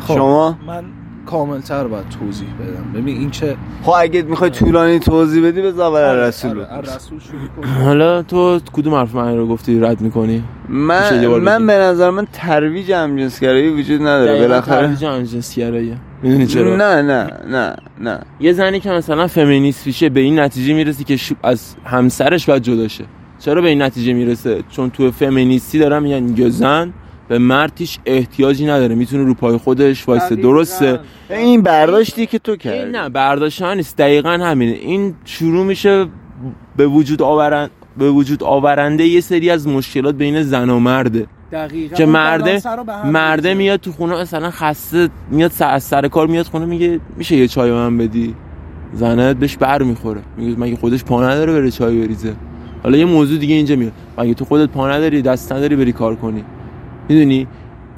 خب 0.00 0.14
شما؟ 0.14 0.58
من 0.66 0.84
کاملتر 1.30 1.86
باید 1.86 2.04
توضیح 2.08 2.48
بدم. 2.60 3.00
ببین 3.00 3.16
این 3.16 3.30
چه 3.30 3.56
خب 3.82 3.92
اگه 3.98 4.22
می‌خوای 4.22 4.50
طولانی 4.50 4.98
توضیح 4.98 5.46
بدی 5.46 5.62
رسول 5.62 5.82
آره،. 5.82 6.66
آره، 6.66 6.80
رسول 6.96 7.18
شروع 7.18 7.40
کن. 7.56 7.68
حالا 7.84 8.22
تو 8.22 8.60
کدوم 8.72 8.94
حرف 8.94 9.14
من 9.14 9.36
رو 9.36 9.46
گفتی؟ 9.46 9.80
رد 9.80 10.00
می‌کنی؟ 10.00 10.44
من 10.68 11.26
من؟ 11.26 11.66
به 11.66 11.72
نظر 11.72 12.10
من 12.10 12.26
ترویج 12.32 12.92
همجنسگرایی 12.92 13.68
وجود 13.68 14.00
نداره 14.00 14.40
بالاخره 14.40 14.96
جنسگراییه 14.96 15.96
می‌دونی 16.22 16.46
چرا؟ 16.46 16.76
نه 16.76 17.02
نه 17.02 17.30
نه 17.50 17.76
نه. 18.00 18.20
یه 18.40 18.52
زنی 18.52 18.80
که 18.80 18.90
مثلا 18.90 19.26
فمینیست 19.26 19.86
میشه 19.86 20.08
به 20.08 20.20
این 20.20 20.38
نتیجه 20.38 20.74
می‌رسه 20.74 21.04
که 21.04 21.16
شو- 21.16 21.34
از 21.42 21.74
همسرش 21.84 22.46
باید 22.46 22.62
جدا 22.62 22.88
شه. 22.88 23.04
چرا 23.38 23.62
به 23.62 23.68
این 23.68 23.82
نتیجه 23.82 24.12
می‌رسه؟ 24.12 24.62
چون 24.70 24.90
تو 24.90 25.10
فمینیستی 25.10 25.78
دارم 25.78 26.02
میگن 26.02 26.38
یه 26.38 26.48
زن 26.48 26.92
به 27.30 27.38
مرد 27.38 27.72
هیچ 27.78 27.98
احتیاجی 28.06 28.66
نداره. 28.66 28.94
می‌تونه 28.94 29.24
رو 29.24 29.34
پای 29.34 29.56
خودش 29.56 30.08
وایسه 30.08 30.36
درسته؟ 30.36 31.00
این 31.30 31.62
برداشتی 31.62 32.26
که 32.26 32.38
تو 32.38 32.50
این 32.50 32.58
کردی. 32.58 32.90
نه 32.90 33.08
برداشتن 33.08 33.76
نیست. 33.76 33.96
دقیقا 33.96 34.30
همینه. 34.30 34.72
این 34.72 35.14
شروع 35.24 35.66
میشه 35.66 36.06
به 36.76 36.86
وجود 36.86 37.22
آورن 37.22 37.70
به 37.98 38.10
وجود 38.10 38.42
آورنده 38.42 39.06
یه 39.06 39.20
سری 39.20 39.50
از 39.50 39.68
مشکلات 39.68 40.14
بین 40.14 40.42
زن 40.42 40.70
و 40.70 40.78
مرده. 40.78 41.26
دقیقاً. 41.52 41.96
که 41.96 42.06
مرده 42.06 42.62
مرده. 43.04 43.54
میاد 43.54 43.80
تو 43.80 43.92
خونه 43.92 44.20
مثلا 44.20 44.50
خسته 44.50 45.08
میاد 45.30 45.50
سر 45.50 45.70
از 45.70 45.82
سر 45.82 46.08
کار 46.08 46.26
میاد 46.26 46.46
خونه 46.46 46.64
میگه 46.64 47.00
میشه 47.16 47.36
یه 47.36 47.48
چای 47.48 47.70
به 47.70 47.76
من 47.76 47.98
بدی؟ 47.98 48.34
زنت 48.94 49.36
بهش 49.36 49.56
بر 49.56 49.82
می‌خوره. 49.82 50.20
میگه 50.36 50.60
مگه 50.60 50.76
خودش 50.76 51.04
پا 51.04 51.28
نداره 51.28 51.52
بره 51.52 51.70
چای 51.70 52.00
بریزه؟ 52.00 52.34
حالا 52.82 52.98
یه 52.98 53.04
موضوع 53.04 53.38
دیگه 53.38 53.54
اینجا 53.54 53.76
میاد. 53.76 53.92
مگه 54.18 54.34
تو 54.34 54.44
خودت 54.44 54.68
پا 54.68 54.90
نداری 54.90 55.22
دست 55.22 55.52
نداری 55.52 55.76
بری 55.76 55.92
کار 55.92 56.14
کنی؟ 56.14 56.44
می‌دونی؟ 57.10 57.46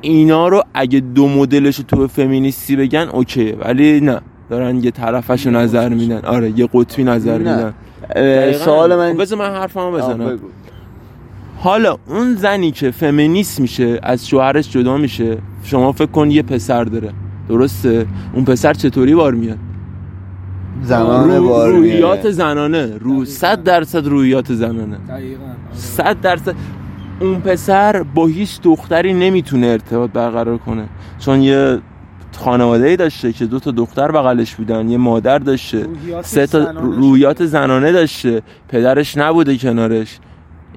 اینا 0.01 0.49
رو 0.49 0.63
اگه 0.75 1.01
دو 1.01 1.29
مدلش 1.29 1.77
رو 1.77 1.85
تو 1.85 2.09
فمینیستی 2.09 2.77
بگن 2.77 3.09
اوکیه. 3.13 3.57
ولی 3.65 4.01
نه. 4.01 4.21
دارن 4.51 4.85
یه 4.85 4.91
طرفش 4.91 5.47
رو 5.47 5.53
نظر 5.53 5.89
میدن. 5.89 6.19
آره 6.25 6.53
یه 6.59 6.69
قطبی 6.73 7.05
نظر 7.05 7.39
نه. 7.39 7.57
میدن. 8.15 8.53
سوال 8.53 8.97
من 8.97 9.13
خب 9.13 9.21
بذار 9.21 9.39
من 9.39 9.51
حرفمو 9.55 9.91
بزنم. 9.93 10.39
حالا 11.59 11.97
اون 12.09 12.35
زنی 12.35 12.71
که 12.71 12.91
فمینیست 12.91 13.61
میشه 13.61 13.99
از 14.03 14.29
شوهرش 14.29 14.71
جدا 14.71 14.97
میشه 14.97 15.39
شما 15.65 15.93
فکر 15.93 16.07
کن 16.11 16.31
یه 16.31 16.43
پسر 16.43 16.85
داره. 16.85 17.11
درسته؟ 17.49 18.07
اون 18.35 18.45
پسر 18.45 18.75
چطوری 18.75 19.15
بار 19.15 19.35
میاد؟ 19.35 19.59
زمان 20.83 21.31
رو- 21.31 21.49
بار 21.49 21.71
روحیات 21.71 22.19
میاره. 22.19 22.31
زنانه. 22.31 22.97
رو 23.01 23.25
صد 23.25 23.63
درصد 23.63 24.07
روحیات 24.07 24.53
زنانه. 24.53 24.97
صد 25.73 26.21
درصد. 26.21 26.55
اون 27.23 27.41
پسر 27.41 28.03
با 28.03 28.27
هیچ 28.27 28.61
دختری 28.63 29.13
نمی‌تونه 29.13 29.67
ارتباط 29.67 30.11
برقرار 30.11 30.59
کنه. 30.59 30.85
چون 31.19 31.43
یه 31.43 31.79
خانواده 32.37 32.87
ای 32.87 32.97
داشته 32.97 33.33
که 33.33 33.47
دو 33.47 33.59
تا 33.61 33.71
دختر 33.71 34.11
بغلش 34.13 34.55
بودن 34.55 34.89
یه 34.89 34.97
مادر 34.97 35.39
داشته 35.39 35.87
سه 36.23 36.47
تا 36.47 36.71
رویات 36.71 37.45
زنانه 37.45 37.93
داشته 37.93 38.43
پدرش 38.69 39.17
نبوده 39.17 39.57
کنارش. 39.59 40.19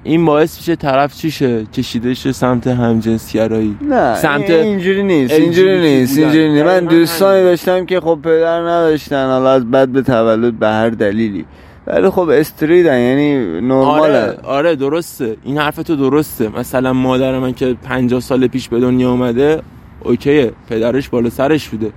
این 0.04 0.24
باعث 0.24 0.58
میشه 0.58 0.76
طرف 0.76 1.14
چیشه 1.14 1.64
کشیده 1.64 2.14
شه 2.14 2.32
سمت 2.32 2.66
همجنسگرایی. 2.66 3.76
نه 3.82 4.14
سمت 4.14 4.50
این- 4.50 4.64
اینجوری 4.64 5.02
نیست 5.02 5.32
اینجوری 5.34 5.80
نیست. 5.80 6.18
اینجوری 6.18 6.52
نیست. 6.52 6.64
من 6.64 6.80
دوستانی. 6.84 7.42
داشتم 7.42 7.86
که 7.86 8.00
خب 8.00 8.18
پدر 8.22 8.60
نداشتن 8.60 9.26
حالا 9.26 9.50
از 9.52 9.70
بد 9.70 9.88
به 9.88 10.02
تولد 10.02 10.58
به 10.58 10.66
هر 10.66 10.90
دلیلی. 10.90 11.44
ولی 11.86 12.10
خب 12.10 12.28
استریدن 12.28 13.00
یعنی 13.00 13.60
نرماله. 13.60 14.26
آره 14.26 14.38
آره 14.42 14.76
درسته. 14.76 15.36
این 15.44 15.58
حرف 15.58 15.76
تو 15.76 15.96
درسته. 15.96 16.48
مثلا 16.48 16.92
مادر 16.92 17.38
من 17.38 17.52
که 17.52 17.74
50 17.82 18.20
سال 18.20 18.46
پیش 18.46 18.68
به 18.68 18.80
دنیا 18.80 19.10
اومده 19.10 19.62
اوکیه. 20.00 20.52
پدرش 20.68 21.08
بالا 21.08 21.30
سرش 21.30 21.68
بوده. 21.68 21.92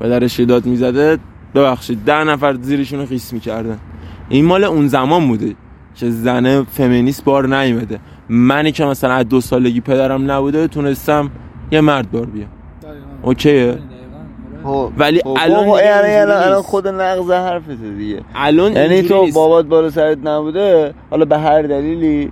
پدرش 0.00 0.40
داد 0.40 0.66
می‌زده 0.66 1.18
ببخشید 1.54 1.98
ده 2.04 2.24
نفر 2.24 2.54
زیرشون 2.62 3.00
رو 3.00 3.06
خیس 3.06 3.32
می‌کردن. 3.32 3.78
این 4.28 4.44
مال 4.44 4.64
اون 4.64 4.88
زمان 4.88 5.28
بوده 5.28 5.54
که 5.94 6.10
زنه 6.10 6.62
فمینیست 6.62 7.24
بار 7.24 7.56
نیومده. 7.56 8.00
منی 8.28 8.72
که 8.72 8.84
مثلا 8.84 9.12
از 9.12 9.28
دو 9.28 9.40
سالگی 9.40 9.80
پدرم 9.80 10.30
نبوده 10.30 10.68
تونستم 10.68 11.30
یه 11.72 11.80
مرد 11.80 12.10
بار 12.10 12.26
بیام. 12.26 12.48
اوکیه؟ 13.22 13.78
ولی 14.98 15.20
خب، 15.24 15.36
الان 15.40 15.66
خب، 15.66 15.76
دیگه 15.76 15.86
یعنی 15.86 16.14
الان 16.14 16.42
الان. 16.42 16.62
خود 16.62 16.88
نقض 16.88 17.30
حرفته 17.30 17.74
دیگه. 17.98 18.20
الان 18.34 18.72
یعنی 18.72 19.02
تو. 19.02 19.26
بابات 19.34 19.66
بالا 19.66 19.90
سرت 19.90 20.18
نبوده 20.24 20.94
حالا 21.10 21.24
به 21.24 21.38
هر 21.38 21.62
دلیلی 21.62 22.30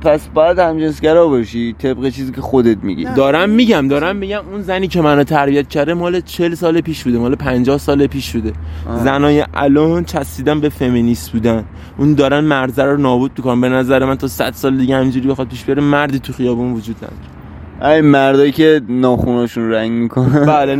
پس 0.00 0.28
باید 0.34 0.58
همجنسگرا 0.58 1.28
باشی 1.28 1.72
طبق 1.72 2.08
چیزی 2.08 2.32
که 2.32 2.40
خودت 2.40 2.76
میگی. 2.82 3.04
دارم 3.04 3.50
میگم 3.50 3.88
دارم 3.88 4.16
میگم 4.16 4.42
اون 4.52 4.62
زنی 4.62 4.88
که 4.88 5.00
منو 5.00 5.24
تربیت 5.24 5.68
کرده 5.68 5.94
مال 5.94 6.20
40 6.20 6.54
سال 6.54 6.80
پیش 6.80 7.04
بوده 7.04 7.18
مال 7.18 7.34
50 7.34 7.78
سال 7.78 8.06
پیش 8.06 8.32
بوده. 8.32 8.52
آه. 8.88 9.04
زنای 9.04 9.44
الان 9.54 10.04
چسبیدن 10.04 10.60
به 10.60 10.68
فمینیست 10.68 11.32
بودن. 11.32 11.64
اون 11.98 12.14
دارن 12.14 12.40
مرزه 12.40 12.82
رو 12.82 12.96
نابود 12.96 13.30
می‌کنن. 13.36 13.60
به 13.60 13.68
نظر 13.68 14.04
من 14.04 14.16
تا 14.16 14.26
100 14.26 14.52
سال 14.52 14.76
دیگه 14.76 14.96
همینجوری 14.96 15.28
بخواد 15.28 15.48
پیش 15.48 15.64
بره 15.64 15.82
مردی 15.82 16.18
تو 16.18 16.32
خیابون 16.32 16.72
وجود 16.72 16.96
نداره. 16.96 17.35
این 17.82 18.00
مردایی 18.00 18.52
که 18.52 18.80
ناخوناشون 18.88 19.70
رنگ 19.70 19.92
می‌کنن. 19.92 20.46
بله 20.46 20.76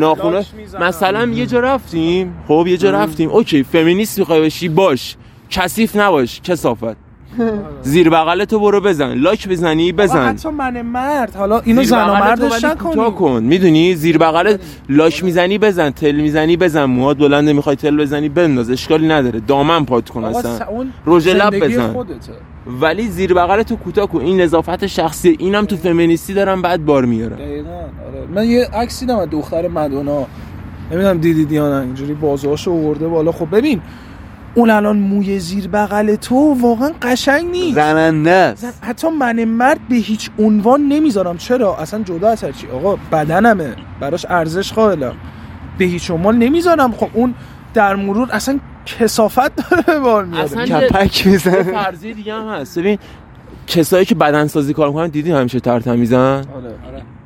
می‌زنن. 0.59 0.82
مثلا 0.87 1.26
یه 1.26 1.46
جا 1.46 1.61
رفتیم. 1.61 2.35
خب 2.48 2.64
یه 2.68 2.76
جا 2.76 2.90
رفتیم. 2.90 3.30
اوکی 3.30 3.62
فمینیست 3.62 4.18
می‌خوای 4.18 4.40
باشی 4.40 4.68
باش. 4.68 5.16
کثیف 5.50 5.96
نباش 5.96 6.40
کسافت 6.40 7.06
زیر 7.83 8.11
بغلتو 8.11 8.59
برو 8.59 8.81
بزن. 8.81 9.14
لاک 9.14 9.49
بزنی 9.49 9.92
بزن. 9.92 10.29
حتی 10.29 10.49
من 10.49 10.83
مرد. 10.83 11.35
حالا 11.37 11.61
اینو 11.61 11.83
زن 11.83 12.09
و 12.09 12.14
مردش 12.14 12.64
نکنی. 12.64 13.11
کن. 13.11 13.42
می‌دونی؟ 13.42 13.94
زیر 13.94 14.18
بغلت 14.18 14.61
لاش 14.88 15.25
می‌زنی 15.25 15.59
بزن. 15.59 15.90
تل 15.90 16.16
می‌زنی 16.16 16.57
بزن. 16.57 16.85
موهات 16.85 17.18
بلنده 17.18 17.53
می‌خوای 17.53 17.77
تل 17.77 17.96
بزنی 17.96 18.29
بنداز. 18.29 18.70
اشکالی 18.70 19.09
نداره. 19.09 19.40
دامن 19.40 19.85
پات 19.85 20.11
کن 20.11 20.25
اصلا. 20.25 20.87
رژ 21.07 21.29
لب 21.29 21.64
بزن. 21.64 21.92
خودته. 21.92 22.33
ولی 22.81 23.09
زیر 23.09 23.35
بغلتو 23.35 23.77
کوتاه 23.77 24.07
کن. 24.07 24.20
این 24.20 24.40
نظافت 24.40 24.87
شخصی 24.87 25.37
اینم 25.38 25.64
تو 25.64 25.77
فمینیستی 25.77 26.35
دارم 26.35 26.62
بعد 26.62 26.85
بار 26.85 27.05
میارم. 27.05 27.37
دقیقاً. 27.37 27.70
آره. 27.70 28.27
من 28.35 28.44
یه 28.44 28.64
عکس 28.64 29.01
دیدم 29.01 29.18
از 29.18 29.31
دختر 29.31 29.68
مدونا. 29.68 30.27
نمی‌دونم 30.92 31.18
دیدید 31.18 31.53
یا 31.53 31.68
نه. 31.68 31.85
اینجوری 31.85 32.14
بازوهاشو 32.14 32.70
آورده 32.72 33.09
بالا. 33.09 33.33
خب 33.33 33.57
ببین 33.57 33.81
اون 34.57 34.71
الان 34.71 34.97
موی 34.97 35.38
زیر 35.38 35.69
بغل 35.69 36.14
تو 36.14 36.57
واقعا 36.61 36.90
قشنگ 37.03 37.51
نیست. 37.51 37.75
زننده 37.75 38.55
زن- 38.55 38.69
است 38.69 38.79
حتی 38.85 39.09
من 39.09 39.45
مرد 39.45 39.88
به 39.88 39.95
هیچ 39.97 40.31
عنوان 40.38 40.81
نمی‌ذارم. 40.81 41.37
چرا؟ 41.37 41.77
اصلا 41.77 42.03
جدا 42.03 42.29
از 42.29 42.45
هر 42.45 42.53
چی. 42.53 42.66
آقا 42.66 42.97
بدنمه. 43.12 43.75
براش 44.01 44.27
ارزش 44.29 44.73
قائلم. 44.73 45.14
به 45.79 45.85
هیچ 45.85 46.11
عنوان 46.11 46.38
نمی‌ذارم. 46.38 46.92
خب 46.92 47.09
اون 47.14 47.35
در 47.75 47.97
مرور 47.97 48.29
اصلا 48.33 48.59
کسافت 48.87 49.71
داره 49.71 50.01
بار 50.01 50.25
میاره 50.25 50.45
اصلا 50.45 50.66
کپک 50.66 51.27
یه 51.27 51.33
می‌زنه 51.33 51.62
فرضیه 51.62 52.14
دیگه 52.14 52.35
هم 52.35 52.49
هست. 52.49 52.79
ببین 52.79 52.99
کسایی 53.66 54.05
که 54.05 54.14
بدن 54.14 54.47
سازی 54.47 54.75
کار 54.75 54.88
می‌کنن 54.88 55.09
دیدی 55.09 55.31
همیشه 55.33 55.61
ترتمیزن 55.61 56.16
آره. 56.16 56.45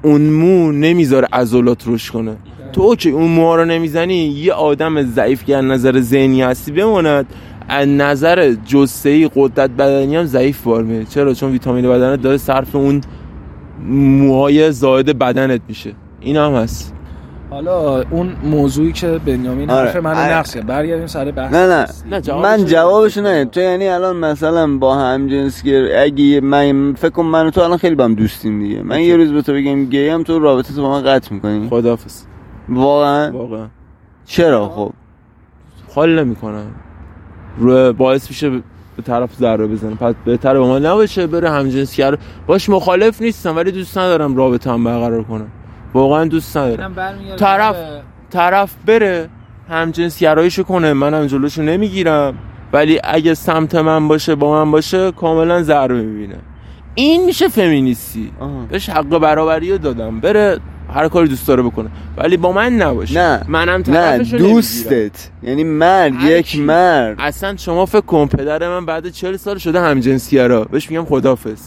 اون 0.02 0.20
مو 0.20 0.72
نمی‌ذاره 0.72 1.28
عضلات 1.32 1.82
رشد 1.86 2.12
کنه. 2.12 2.36
تو 2.72 2.80
اوکی 2.80 3.10
اون 3.10 3.28
موها 3.30 3.56
رو 3.56 3.64
نمی‌زنی 3.64 4.14
یه 4.14 4.52
آدم 4.52 5.02
ضعیف 5.02 5.44
که 5.44 5.56
از 5.56 5.64
نظر 5.64 6.00
ذهنی 6.00 6.42
هستی 6.42 6.72
بماند. 6.72 7.26
از 7.68 7.88
نظر 7.88 8.54
جثه‌ای 8.66 9.30
قدرت 9.36 9.70
بدنی 9.70 10.16
هم 10.16 10.24
ضعیف 10.24 10.62
بار 10.62 10.82
میره 10.82 11.04
چرا؟ 11.04 11.34
چون 11.34 11.52
ویتامین 11.52 11.88
بدنت 11.88 12.22
داره 12.22 12.36
صرف 12.36 12.74
اون 12.76 13.00
موهای 13.88 14.72
زائد 14.72 15.18
بدنت 15.18 15.60
میشه. 15.68 15.92
این 16.20 16.36
هم 16.36 16.52
هست. 16.52 16.94
حالا 17.50 18.02
اون 18.10 18.32
موضوعی 18.44 18.92
که 18.92 19.20
بنیامین 19.26 19.70
آره. 19.70 19.86
حرف 19.86 19.96
منو 19.96 20.18
آره. 20.18 20.32
نقص 20.32 20.54
کرد 20.54 20.66
برگردیم 20.66 21.06
سر 21.06 21.30
بحث. 21.30 21.54
نه 21.54 21.66
نه. 21.66 21.86
نه 22.10 22.20
جوابشو 22.20 22.48
من. 22.48 22.64
جوابشو 22.64 23.22
نه. 23.22 23.44
تو 23.44 23.60
یعنی 23.60 23.88
الان 23.88 24.16
مثلا 24.16 24.76
با 24.78 24.94
همجنسگر 24.94 26.02
اگه 26.02 26.20
یه- 26.24 26.40
من 26.40 26.94
فکر 26.94 27.10
کنم 27.10 27.26
من 27.26 27.46
و 27.46 27.50
تو 27.50 27.60
الان 27.60 27.78
خیلی 27.78 27.94
با 27.94 28.04
هم 28.04 28.14
دوستیم 28.14 28.60
دیگه. 28.62 28.82
من 28.82 29.00
یه 29.00 29.16
روز 29.16 29.32
به 29.32 29.42
تو 29.42 29.52
بگم 29.52 29.84
گی 29.84 30.08
هم 30.08 30.22
تو 30.22 30.38
رابطه 30.38 30.74
تو 30.74 30.82
با 30.82 30.90
من 30.90 31.02
قطع 31.02 31.34
می‌کنی. 31.34 31.68
خداحافظ. 31.70 32.22
واقعا؟ 32.70 33.32
واقعا. 33.32 33.66
چرا 34.26 34.68
خب؟ 34.68 34.92
حال 35.94 36.24
نمی‌کنم 36.24 36.66
رو 37.58 37.92
باعث 37.92 38.28
میشه 38.28 38.50
به 38.96 39.02
طرف 39.04 39.34
ضربه 39.36 39.66
بزنه. 39.66 39.94
پس 39.94 40.14
بهتره 40.24 40.58
با 40.58 40.66
ما 40.66 40.78
نباشه 40.78 41.26
بره 41.26 41.50
همجنسگر 41.50 42.18
باش 42.46 42.68
مخالف 42.68 43.22
نیستم 43.22 43.56
ولی 43.56 43.72
دوست 43.72 43.98
ندارم 43.98 44.36
رابطه 44.36 44.70
هم 44.70 44.84
برقرار 44.84 45.22
کنم. 45.22 45.48
واقعا 45.94 46.24
دوست 46.24 46.56
ندارم. 46.56 46.94
طرف 47.36 47.76
طرف 48.30 48.74
بره 48.86 49.28
همجنسگراییشو 49.68 50.62
کنه. 50.62 50.92
منم 50.92 51.26
جلوشو 51.26 51.62
نمی‌گیرم. 51.62 52.34
ولی 52.72 53.00
اگه 53.04 53.34
سمت 53.34 53.74
من 53.74 54.08
باشه 54.08 54.34
با 54.34 54.64
من 54.64 54.70
باشه 54.70 55.12
کاملا 55.12 55.62
ضربه 55.62 56.02
می‌بینه. 56.02 56.38
این 56.94 57.24
میشه 57.24 57.48
فمینیستی. 57.48 58.32
بهش 58.68 58.88
حق 58.88 59.18
برابری 59.18 59.72
رو 59.72 59.78
دادم. 59.78 60.20
بره 60.20 60.58
هر 60.94 61.08
کاری 61.08 61.28
دوست 61.28 61.48
داره 61.48 61.62
بکنه. 61.62 61.88
ولی 62.16 62.36
با 62.36 62.52
من 62.52 62.72
نباشه. 62.72 63.18
نه. 63.18 63.44
منم 63.48 63.82
نه 63.88 64.18
دوستت. 64.18 65.30
یعنی 65.42 65.64
مرد 65.64 66.12
هر 66.14 66.30
یک. 66.30 66.58
مرد. 66.58 67.16
اصلا 67.18 67.56
شما 67.56 67.86
فکر 67.86 68.00
کن 68.00 68.26
پدر 68.26 68.68
من 68.68 68.86
بعد 68.86 69.08
40 69.08 69.36
سال 69.36 69.58
شده 69.58 69.80
همجنسگرا 69.80 70.64
بهش 70.64 70.90
میگم 70.90 71.04
خدافظ. 71.04 71.60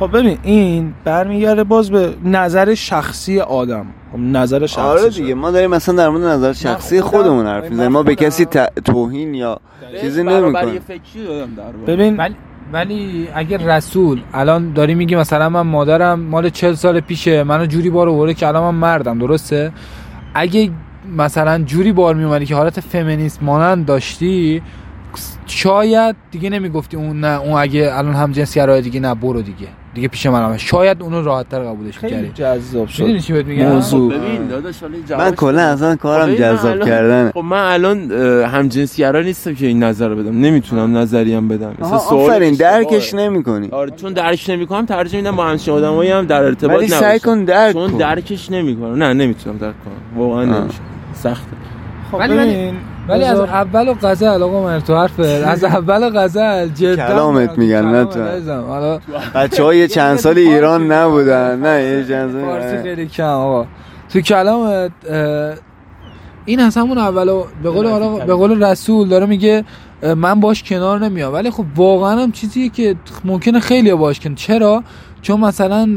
خب 0.00 0.18
ببین 0.18 0.38
این 0.42 0.94
برمیگرده 1.04 1.64
باز 1.64 1.90
به 1.90 2.14
نظر 2.24 2.74
شخصی 2.74 3.40
آدم. 3.40 3.86
خب 4.12 4.18
نظر 4.18 4.66
شخصی 4.66 4.80
آره 4.80 5.10
شد. 5.10 5.16
دیگه 5.16 5.34
ما 5.34 5.50
داریم 5.50 5.70
مثلا 5.70 5.94
در 5.94 6.08
مورد 6.08 6.24
نظر 6.24 6.52
شخصی 6.52 7.00
خودم- 7.00 7.22
خودمون 7.22 7.46
حرف 7.46 7.64
من 7.64 7.70
می‌زنیم. 7.70 7.92
ما 7.92 8.02
به 8.02 8.14
کسی 8.14 8.46
توهین 8.84 9.34
یا 9.34 9.60
چیزی 10.00 10.22
نمی‌کنیم. 10.22 10.78
فکری 10.80 11.26
دادم 11.26 11.54
در 11.54 11.62
واقع. 11.62 11.92
ببین 11.92 12.16
ولی 12.16 12.34
ولی 12.72 13.28
اگر 13.34 13.58
رسول 13.58 14.22
الان 14.34 14.72
داری 14.72 14.94
میگی 14.94 15.16
مثلا 15.16 15.48
من 15.48 15.60
مادرم 15.60 16.20
مال 16.20 16.50
40 16.50 16.74
سال 16.74 17.00
پیشه 17.00 17.42
منو 17.42 17.66
جوری 17.66 17.90
بار 17.90 18.08
آورده 18.08 18.34
که 18.34 18.48
الان 18.48 18.62
من 18.62 18.80
مردم 18.80 19.18
درسته؟ 19.18 19.72
اگه 20.34 20.70
مثلا 21.16 21.58
جوری 21.58 21.92
بار 21.92 22.14
میومدی 22.14 22.46
که 22.46 22.54
حالت 22.54 22.80
فمینیست 22.80 23.42
مانند 23.42 23.86
داشتی 23.86 24.62
شاید 25.46 26.16
دیگه 26.30 26.50
نمی‌گفتی 26.50 26.96
اون 26.96 27.20
نه 27.20 27.40
اون 27.40 27.52
اگه 27.60 27.90
الان 27.92 28.14
هم 28.14 28.32
جنس 28.32 28.58
دیگه 28.58 29.00
نه 29.00 29.14
برو 29.14 29.42
دیگه. 29.42 29.68
دیگه 29.94 30.08
پیش 30.08 30.26
منم. 30.26 30.56
شاید 30.56 31.02
اونو 31.02 31.22
راحت 31.22 31.48
تر 31.48 31.58
قبولش 31.62 31.98
خیلی 31.98 32.16
می‌کردی. 32.16 32.60
جذاب 32.60 32.88
شد. 32.88 33.02
می‌دونی 33.02 33.20
چی 33.20 33.32
بهت 33.32 33.46
میگم؟ 33.46 33.68
موضوع. 33.68 34.12
خب 34.12 34.18
ببین 34.20 34.46
داداش 34.46 34.74
حالا 35.10 35.24
من 35.24 35.30
کلا. 35.30 35.62
اصلا 35.62 35.92
خب 35.92 36.00
کارم 36.00 36.28
من 36.28 36.36
جذاب 36.36 36.70
الان- 36.70 36.88
کردنه. 36.88 37.30
خب 37.30 37.38
من 37.38 37.72
الان 37.72 38.12
همجنسگرا 38.42 39.20
نیستم 39.22 39.54
که 39.54 39.66
این 39.66 39.82
نظر 39.82 40.08
رو 40.08 40.16
بدم. 40.16 40.40
نمی‌تونم 40.40 40.96
نظریم 40.96 41.48
بدم. 41.48 41.74
مثلا 41.78 41.98
سوال 41.98 42.30
آفرین. 42.30 42.54
درکش 42.54 43.14
نمی‌کنی. 43.14 43.68
آره 43.70 43.90
چون 43.90 44.12
درک 44.12 44.46
نمی‌کنم 44.48 44.86
ترجیح 44.86 45.20
میدم 45.20 45.36
با 45.36 45.44
همچین 45.44 45.74
آدمایی 45.74 46.10
هم 46.10 46.26
در 46.26 46.42
ارتباط 46.42 46.76
ولی 46.76 46.86
نباشم 46.86 47.00
سعی 47.00 47.18
کن 47.18 47.44
درک 47.44 47.72
چون 47.72 47.90
کن. 47.90 47.98
درکش 47.98 48.50
نمی‌کنم. 48.50 49.02
نه 49.02 49.12
نمی‌تونم 49.12 49.58
درک 49.58 49.74
کنم. 49.84 50.18
واقعا. 50.22 50.44
نمیشه. 50.44 50.78
سخته. 51.14 51.56
خب 52.12 52.22
ببین 52.22 52.74
ولی 53.08 53.24
از 53.24 53.40
اول 53.40 53.92
غزل 53.92 54.42
آقا 54.42 54.62
من 54.62 54.80
تو 54.80 54.96
حرف 54.96 55.20
از 55.20 55.64
اول 55.64 56.18
غزل 56.18 56.68
جدا 56.68 56.96
کلامت 56.96 57.58
میگن، 57.58 57.86
نه 57.86 58.04
تو. 58.04 58.20
حالا 58.66 59.00
بچه 59.34 59.62
های 59.62 59.78
یه 59.78 59.88
چند 59.88 60.16
سال 60.16 60.38
ایران 60.38 60.92
نبودن. 60.92 61.60
نه 61.60 61.82
یه 61.82 62.04
چند 62.08 62.44
فارسی 62.44 62.68
سال 62.68 62.82
خیلی 62.82 63.06
کم 63.06 63.24
آقا. 63.24 63.66
تو 64.12 64.20
کلامت 64.20 64.92
این 66.44 66.60
از 66.60 66.76
همون 66.76 66.98
اول 66.98 67.42
به 67.62 67.70
قول 67.70 67.86
حالا 67.86 68.08
به 68.16 68.34
قول 68.34 68.62
رسول 68.62 69.08
داره 69.08 69.26
میگه 69.26 69.64
من 70.16 70.40
باش 70.40 70.62
کنار 70.62 71.00
نمیام. 71.00 71.32
ولی 71.32 71.50
خب 71.50 71.64
واقعا 71.76 72.22
هم 72.22 72.32
چیزیه 72.32 72.68
که 72.68 72.94
ممکنه 73.24 73.60
خیلی 73.60 73.94
باش 73.94 74.20
کنن 74.20 74.34
چرا؟ 74.34 74.82
چون 75.26 75.40
مثلا 75.40 75.88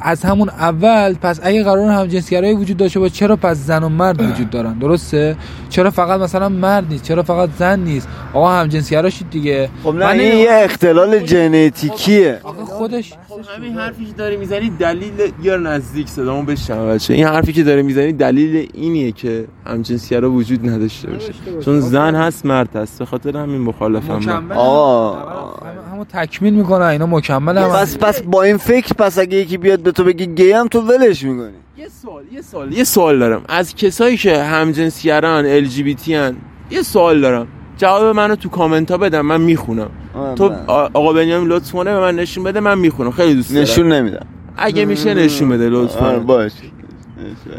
از 0.00 0.24
همون 0.24 0.48
اول 0.48 1.14
پس 1.14 1.40
اگه 1.42 1.64
قرار 1.64 1.90
هم 1.90 2.06
جنسگرایی 2.06 2.54
وجود 2.54 2.76
داشته 2.76 3.00
باشه 3.00 3.14
چرا 3.14 3.36
پس 3.36 3.56
زن 3.56 3.82
و 3.82 3.88
مرد 3.88 4.22
وجود 4.22 4.50
دارن؟ 4.50 4.78
درسته؟ 4.78 5.36
چرا 5.68 5.90
فقط 5.90 6.20
مثلا 6.20 6.48
مرد 6.48 6.84
نیست؟ 6.88 7.04
چرا 7.04 7.22
فقط 7.22 7.48
زن 7.58 7.80
نیست؟ 7.80 8.08
آقا 8.34 8.50
هم 8.50 8.66
جنسگراشید 8.66 9.30
دیگه. 9.30 9.68
خب 9.82 9.94
نه 9.94 10.04
من 10.04 10.20
این. 10.20 10.38
یه 10.38 10.50
اختلال 10.52 11.26
ژنتیکیه. 11.26 12.40
خودش 12.66 13.12
همین 13.48 13.74
حرفی 13.78 14.04
که 14.04 14.12
داری 14.12 14.36
می‌زنی 14.36 14.70
دلیل 14.70 15.12
یا 15.42 15.56
نزدیک 15.56 16.08
صدامو 16.08 16.42
بشنو 16.42 16.86
بچه 16.86 17.14
این 17.14 17.24
حرفی 17.26 17.52
که 17.52 17.62
داری 17.62 17.82
می‌زنی 17.82 18.12
دلیل 18.12 18.68
اینیه 18.74 19.12
که 19.12 19.44
همجنسگرا 19.66 20.30
وجود 20.30 20.68
نداشته 20.68 21.10
باشه. 21.10 21.32
چون 21.64 21.80
زن 21.80 22.14
هست 22.14 22.46
مرد 22.46 22.76
هست. 22.76 22.98
به 22.98 23.04
خاطر 23.04 23.36
همین 23.36 23.60
مخالفم 23.60 24.16
مکمل. 24.16 24.56
آقا. 24.56 25.12
هم- 25.14 25.92
همو 25.92 26.04
تکمیل 26.04 26.54
می‌کنه 26.54 26.84
اینا 26.84 27.06
مکمل 27.06 27.58
هم 27.58 27.68
پس 27.68 27.98
پس 27.98 28.22
با 28.22 28.42
این 28.42 28.56
فکر 28.56 28.94
پس 28.94 29.18
اگه 29.18 29.36
یکی 29.36 29.56
بیاد 29.56 29.80
به 29.80 29.92
تو 29.92 30.04
بگی 30.04 30.26
گی 30.26 30.52
هم 30.52 30.68
تو 30.68 30.80
ولش 30.80 31.22
می‌کنی. 31.22 31.50
یه 31.78 31.88
سوال 31.88 32.24
یه 32.32 32.42
سوال 32.42 32.72
یه 32.72 32.84
سوال 32.84 33.18
دارم. 33.18 33.42
از 33.48 33.74
کسایی 33.74 34.16
که 34.16 34.42
همجنسگران 34.42 35.46
ال 35.46 35.64
جی 35.64 35.82
بی 35.82 35.94
تی 35.94 36.14
ان 36.14 36.36
یه 36.70 36.82
سوال 36.82 37.20
دارم. 37.20 37.46
جواب 37.80 38.16
منو 38.16 38.36
تو 38.36 38.48
کامنت 38.48 38.90
ها 38.90 38.98
بدم 38.98 39.20
من 39.20 39.40
می‌خونم. 39.40 39.90
تو 40.36 40.52
آقا 40.68 41.12
بنیامین 41.12 41.48
لطف 41.48 41.72
کنه 41.72 41.94
به 41.94 42.00
من 42.00 42.16
نشون 42.16 42.44
بده 42.44 42.60
من 42.60 42.78
می‌خونم. 42.78 43.10
خیلی 43.10 43.34
دوست 43.34 43.50
دارم. 43.50 43.62
نشون 43.62 43.92
نمیدم. 43.92 44.26
اگه 44.56 44.84
میشه 44.84 45.14
نشون 45.14 45.48
بده 45.48 45.68
لطف 45.68 45.96
آره 45.96 46.16
کنه 46.16 46.24
باش 46.24 46.52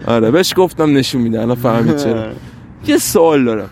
آره 0.07 0.31
بهش 0.31 0.53
گفتم 0.57 0.97
نشون 0.97 1.21
میده. 1.21 1.41
الان 1.41 1.55
فهمید 1.55 1.95
چرا. 1.95 2.25
یه 2.87 2.97
سوال 2.97 3.45
دارم. 3.45 3.69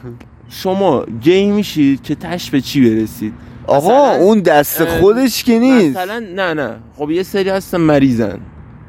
شما 0.50 1.06
گی 1.22 1.52
میشید 1.52 2.04
که 2.04 2.16
تش 2.16 2.50
به 2.50 2.62
چی 2.62 2.90
برسید؟ 2.90 3.34
آقا 3.68 4.12
اون 4.12 4.40
دست 4.40 4.86
خودش 4.86 5.44
که 5.44 5.60
نیست. 5.60 5.98
مثلا 5.98 6.20
نه 6.36 6.54
نه. 6.54 6.76
خب 6.96 7.12
یه 7.12 7.24
سری 7.24 7.50
هستن 7.50 7.78
مریضن. 7.78 8.40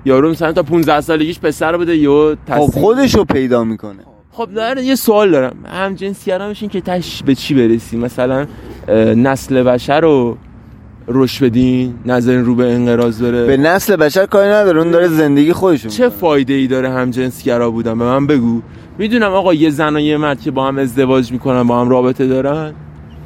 یارو 0.04 0.30
مثلا 0.30 0.52
تا 0.52 0.62
15 0.62 1.00
سالگیش 1.00 1.40
پسر 1.40 1.76
بوده 1.76 1.96
یا 1.96 2.36
خب 2.48 2.58
خودش 2.60 3.14
رو 3.14 3.24
پیدا 3.24 3.64
می‌کنه. 3.64 4.04
خب 4.40 4.52
داره 4.54 4.84
یه 4.84 4.94
سوال 4.94 5.30
دارم. 5.30 5.56
هم 5.66 5.94
جنسگرا 5.94 6.48
میشین 6.48 6.68
که 6.68 6.80
تش 6.80 7.22
به 7.22 7.34
چی 7.34 7.54
برسی؟ 7.54 7.96
مثلا 7.96 8.46
نسل 9.16 9.62
بشر 9.62 10.00
رو 10.00 10.36
رشد 11.08 11.44
بدین 11.44 11.94
نظرین 12.06 12.44
رو 12.44 12.54
به 12.54 12.72
انقراض 12.72 13.22
به 13.22 13.46
بره 13.46 13.56
نسل 13.56 13.96
بشر 13.96 14.26
کاری 14.26 14.48
نداره 14.48 14.80
اون 14.80 14.90
داره 14.90 15.08
زندگی 15.08 15.52
خودش 15.52 15.86
چه 15.86 16.08
فایده 16.08 16.54
ای 16.54 16.66
داره 16.66 16.90
هم 16.90 17.10
جنسگرا 17.10 17.70
بودن؟ 17.70 17.98
به 17.98 18.04
من 18.04 18.26
بگو. 18.26 18.62
می‌دونم 18.98 19.32
آقا 19.32 19.54
یه 19.54 19.70
زن 19.70 19.96
و 19.96 20.00
یه 20.00 20.16
مرد 20.16 20.40
که 20.40 20.50
با 20.50 20.66
هم 20.66 20.78
ازدواج 20.78 21.32
می‌کنن 21.32 21.62
با 21.62 21.80
هم 21.80 21.88
رابطه 21.88 22.26
دارن 22.26 22.72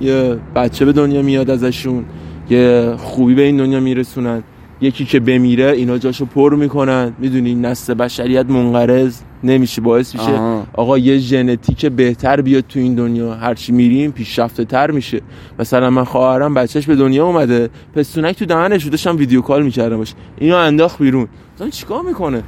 یه 0.00 0.36
بچه 0.54 0.84
به 0.84 0.92
دنیا 0.92 1.22
میاد 1.22 1.50
ازشون 1.50 2.04
یه 2.50 2.94
خوبی 2.98 3.34
به 3.34 3.42
این 3.42 3.56
دنیا 3.56 3.80
میرسونن. 3.80 4.42
یکی 4.80 5.04
که 5.04 5.20
بمیره 5.20 5.70
اینا 5.70 5.98
جاشو 5.98 6.26
پر 6.26 6.54
می‌کنن. 6.54 7.12
می‌دونی 7.18 7.54
نسل 7.54 7.94
بشریت 7.94 8.46
منقرض. 8.46 9.20
نمیشه 9.44 9.80
باعث 9.80 10.14
میشه. 10.14 10.64
آقا 10.72 10.98
یه 10.98 11.18
ژنتیک 11.18 11.86
بهتر 11.86 12.40
بیاد 12.40 12.64
تو 12.68 12.78
این 12.78 12.94
دنیا. 12.94 13.34
هرچی 13.34 13.72
میریم 13.72 14.12
پیشرفته 14.12 14.64
تر 14.64 14.90
میشه. 14.90 15.20
مثلا 15.58 15.90
من 15.90 16.04
خواهرم 16.04 16.54
بچهش 16.54 16.86
به 16.86 16.96
دنیا 16.96 17.26
اومده 17.26 17.70
پستونک 17.94 18.38
تو 18.38 18.44
دهنش 18.44 18.86
داشتم 18.86 19.16
ویدیو 19.16 19.40
کال 19.40 19.62
می‌کردم 19.62 19.96
باش 19.96 20.14
اینو 20.38 20.56
انداخت 20.56 20.98
بیرون. 20.98 21.28
مثلا 21.56 21.70
چیکار 21.70 22.02
می‌کنه؟ 22.02 22.42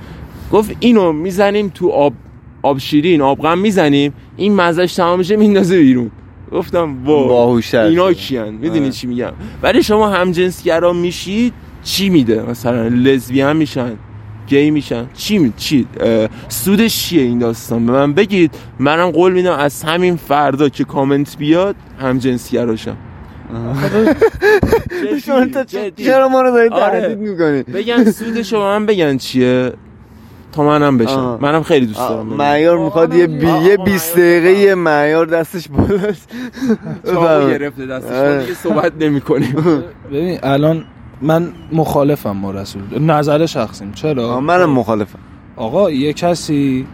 گفت 0.52 0.76
اینو 0.80 1.12
می‌زنیم 1.12 1.68
تو 1.74 1.88
آب 1.88 2.12
آب 2.62 2.78
شیرین 2.78 3.22
آبغم 3.22 3.58
می‌زنیم 3.58 4.12
این 4.36 4.54
مزهش 4.54 4.94
تمام 4.94 5.18
میشه 5.18 5.36
میندازه 5.36 5.78
بیرون. 5.78 6.10
گفتم 6.52 7.04
باهوشتر 7.04 7.82
اینا. 7.82 8.12
کیان؟ 8.12 8.54
می‌دونی. 8.54 8.90
چی 8.90 9.06
میگم؟ 9.06 9.32
ولی 9.62 9.82
شما 9.82 10.08
همجنسگرا 10.08 10.92
میشید 10.92 11.52
چی 11.82 12.08
میده؟ 12.08 12.50
مثلا 12.50 12.88
لزبیان 12.88 13.56
میشن. 13.56 13.92
گی 14.46 14.70
میشن 14.70 15.06
چی 15.14 15.38
می... 15.38 15.52
چی 15.56 15.86
اه، 16.00 16.28
سودش 16.48 17.02
چیه 17.02 17.22
این 17.22 17.38
داستان 17.38 17.86
به 17.86 17.92
من 17.92 18.12
بگید 18.12 18.54
منم 18.78 19.10
قول 19.10 19.32
میدم 19.32 19.52
از 19.52 19.82
همین 19.82 20.16
فردا 20.16 20.68
که 20.68 20.84
کامنت 20.84 21.36
بیاد 21.36 21.76
چه- 25.64 25.90
جدی. 25.90 26.04
چرا 26.04 26.28
ما 26.28 26.42
رو 26.42 26.50
داری 26.50 26.68
آره. 26.68 27.00
تهدید 27.00 27.18
می‌کنی 27.18 27.62
بگن 27.62 28.04
سودش 28.10 28.52
رو 28.52 28.58
من 28.60 28.86
بگن 28.86 29.16
چیه 29.16 29.72
تا 30.52 30.62
منم 30.62 30.98
بشم. 30.98 31.38
منم 31.42 31.62
خیلی 31.62 31.86
دوست 31.86 31.98
دارم. 31.98 32.26
معیار 32.26 32.78
می‌خواد 32.78 33.14
یه 33.14 33.26
بی... 33.26 33.46
آه، 33.46 33.64
یه 33.64 33.76
آه، 33.78 33.84
20 33.84 34.18
معیار. 34.18 34.40
دقیقه 34.40 34.74
معیار 34.74 35.26
دستش 35.26 35.68
بالاست 35.68 36.28
چاقو. 37.06 37.48
گرفته 37.50 37.86
دستش. 37.86 38.40
دیگه 38.42 38.54
صحبت 38.54 38.92
نمی 39.00 39.20
کنیم 39.20 39.54
ببین 40.12 40.38
الان 40.42 40.84
من 41.22 41.52
مخالفم 41.72 42.42
با 42.42 42.50
رسول. 42.50 42.82
نظر 42.98 43.46
شخصیم. 43.46 43.92
چرا؟ 43.92 44.40
منم 44.40 44.70
مخالفم. 44.70 45.18
آقا 45.56 45.90
یه 45.90 46.12
کسی 46.12 46.86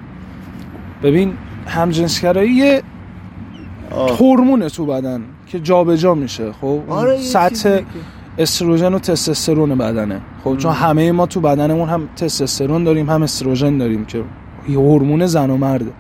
ببین 1.02 1.32
همجنسگرایی 1.66 2.52
یه. 2.52 2.82
هورمونه 4.18 4.68
تو 4.68 4.87
بدن 4.87 5.22
که 5.46 5.61
جابجا 5.61 6.14
میشه 6.14 6.52
خب؟ 6.52 6.80
آره، 6.88 7.18
سطح 7.18 7.80
استروژن 8.38 8.94
و 8.94 8.98
تستوسترون 8.98 9.74
بدنه. 9.74 10.20
خب 10.44 10.56
چون 10.56 10.72
همه 10.72 11.12
ما 11.12 11.26
تو 11.26 11.40
بدنمون 11.40 11.88
هم 11.88 12.08
تستوسترون 12.16 12.85
داریم 12.85 13.11
هم 13.11 13.22
استروژن 13.22 13.78
داریم 13.78 14.04
که 14.04 14.24
یه 14.68 14.78
هورمون 14.78 15.26
زن 15.26 15.50
و 15.50 15.56
مرده 15.56 15.92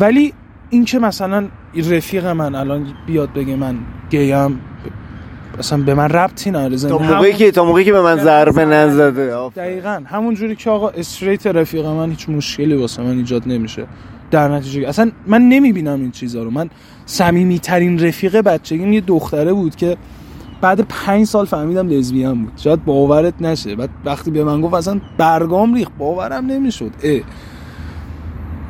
ولی 0.00 0.32
این 0.70 0.84
که 0.84 0.98
مثلا 0.98 1.48
رفیق 1.74 2.26
من 2.26 2.54
الان 2.54 2.86
بیاد 3.06 3.32
بگه 3.32 3.56
من 3.56 3.76
گیم 4.10 4.60
اصلا 5.62 5.78
به 5.78 5.94
من 5.94 6.08
ربطی 6.08 6.50
نداره. 6.50 6.76
تا 6.76 6.98
موقعی 6.98 7.32
که 7.32 7.50
تا 7.50 7.64
موقعی 7.64 7.84
که 7.84 7.92
به 7.92 8.02
من 8.02 8.16
ضربه 8.16 8.64
نزده. 8.64 9.48
دقیقا. 9.56 10.02
همون 10.06 10.34
جوری 10.34 10.56
که 10.56 10.70
آقا 10.70 10.88
استریت 10.88 11.46
رفیق 11.46 11.86
من 11.86 12.10
هیچ 12.10 12.28
مشکلی 12.28 12.74
واسه 12.74 13.02
من 13.02 13.16
ایجاد 13.16 13.42
نمیشه. 13.46 13.86
در 14.30 14.48
نتیجه 14.48 14.88
اصلا 14.88 15.10
من 15.26 15.42
نمی‌بینم 15.42 16.00
این 16.00 16.10
چیزا 16.10 16.42
رو. 16.42 16.50
من 16.50 16.70
صمیمی 17.06 17.58
ترین 17.58 17.98
رفیق 17.98 18.40
بچگیم 18.40 18.92
یه 18.92 19.00
دختره 19.00 19.52
بود 19.52 19.76
که 19.76 19.96
بعد 20.60 20.80
پنج 20.80 21.26
سال 21.26 21.44
فهمیدم 21.44 21.88
لزبیان 21.88 22.44
بود. 22.44 22.52
شاید 22.56 22.84
باورت 22.84 23.34
نشه. 23.40 23.76
بعد 23.76 23.90
وقتی 24.04 24.30
به 24.30 24.44
من 24.44 24.60
گفت 24.60 24.74
اصلا 24.74 25.00
برگام 25.18 25.74
ریخت. 25.74 25.92
باورم 25.98 26.46
نمی‌شد. 26.46 26.90
اه. 27.02 27.20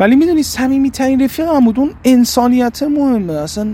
ولی 0.01 0.17
می‌دونی 0.17 0.43
صمیمی 0.43 0.91
ترین 0.91 1.23
رفیقم 1.25 1.65
بود. 1.65 1.79
اون 1.79 1.91
انسانیت 2.05 2.83
مهمه. 2.83 3.33
اصلا 3.33 3.67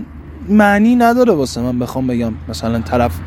معنی 0.49 0.95
نداره 0.95 1.33
واسه 1.33 1.61
من 1.61 1.79
بخوام 1.79 2.07
بگم 2.07 2.33
مثلا 2.49 2.79
طرف 2.79 3.19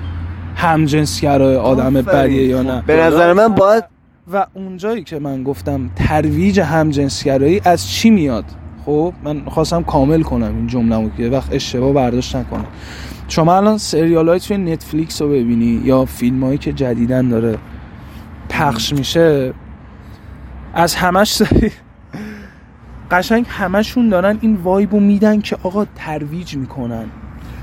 همجنسگرای 0.57 1.57
آدم. 1.57 1.93
بدیه 1.93 2.47
یا 2.47 2.63
نه. 2.63 2.83
به 2.87 2.97
نظر 2.97 3.33
من 3.33 3.49
باید 3.49 3.85
و 4.33 4.47
اونجایی 4.55 5.05
که 5.05 5.19
من 5.19 5.43
گفتم 5.43 5.91
ترویج 5.97 6.61
همجنسگرایی 6.61 7.61
از 7.65 7.89
چی 7.89 8.11
میاد؟ 8.11 8.45
خب 8.87 9.13
من 9.25 9.45
خواستم 9.45 9.83
کامل 9.83 10.23
کنم 10.23 10.57
این 10.57 10.67
جمله 10.67 11.11
که 11.17 11.29
وقت 11.29 11.53
اشتباه 11.53 11.93
برداشت 11.93 12.37
نکنم. 12.37 12.67
شما 13.29 13.57
الان 13.57 13.79
سریال 13.79 14.29
های 14.29 14.41
توی 14.41 14.57
نتفلیکس 14.57 15.23
رو 15.23 15.29
ببینی 15.29 15.81
یا 15.85 16.05
فیلم 16.05 16.45
هایی 16.45 16.59
که 16.59 16.73
جدیدن 16.73 17.29
داره 17.29 17.59
پخش 18.49 18.93
میشه 18.93 19.55
از 20.75 20.95
همش 20.95 21.33
سری 21.33 21.73
قشنگ 23.13 23.47
همشون 23.49 24.09
دارن 24.09 24.39
این 24.41 24.55
وایبو 24.55 25.01
میدن 25.01 25.41
که 25.41 25.57
آقا 25.63 25.87
ترویج 25.97 26.57
می‌کنن. 26.57 27.05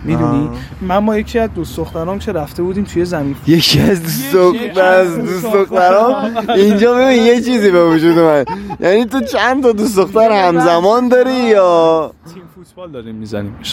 می‌دونی. 0.04 0.50
من 0.82 1.06
با 1.06 1.18
یکی 1.18 1.40
از 1.40 1.50
دوست 1.56 1.78
دخترام 1.78 2.20
که 2.20 2.32
رفته 2.32 2.64
بودیم 2.64 2.84
توی 2.84 3.06
زمین. 3.06 3.36
یکی 3.48 3.80
از 3.80 4.04
دوست 4.04 4.36
یکی 4.36 4.68
دختر 4.70 4.82
از 4.82 5.08
از 5.08 5.26
دوست 5.26 5.46
دخترام. 5.46 6.38
اینجا 6.50 6.94
ببین 6.96 7.26
یه 7.26 7.42
چیزی 7.42 7.72
به 7.72 7.86
وجود 7.86 8.18
اومد. 8.18 8.48
یعنی 8.80 9.06
تو 9.06 9.22
چند 9.22 9.64
تا 9.64 9.72
دوست 9.72 9.98
دختر 9.98 10.32
همزمان 10.32 11.10
داری 11.10 11.34
یا؟ 11.34 12.12
تیم 12.34 12.44
فوتبال 12.64 12.92
داریم 12.92 13.16
می‌زنیم 13.16 13.56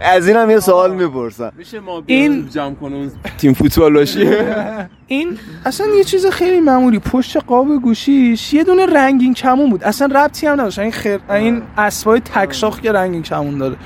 از 0.00 0.28
این 0.28 0.36
هم 0.36 0.50
یه 0.50 0.60
سوال 0.60 0.94
می‌پرسم. 0.94 1.52
میشه 1.56 1.80
ما 1.80 2.02
این- 2.06 2.48
جمع 2.48 2.74
کنه 2.74 2.96
اون 2.96 3.10
تیم 3.38 3.52
فوتبال 3.52 3.94
باشی؟ 3.94 4.28
این 5.06 5.38
اصلا 5.66 5.86
یه 5.96 6.04
چیز 6.04 6.26
خیلی 6.26 6.60
معمولی. 6.60 6.98
پشت 6.98 7.36
قاب 7.36 7.68
گوشیش 7.82 8.54
یه 8.54 8.64
دونه 8.64 8.86
رنگین 8.86 9.34
کمون 9.34 9.70
بود. 9.70 9.84
اصلا 9.84 10.24
ربطی 10.24 10.46
هم 10.46 10.52
نداشت. 10.52 10.78
این 10.78 10.92
خیر 10.92 11.20
این 11.30 11.62
اسبای 11.76 12.20
تکشاخ 12.20 12.80
که 12.80 12.92
رنگین 12.92 13.22
کمون 13.22 13.58
داره. 13.58 13.76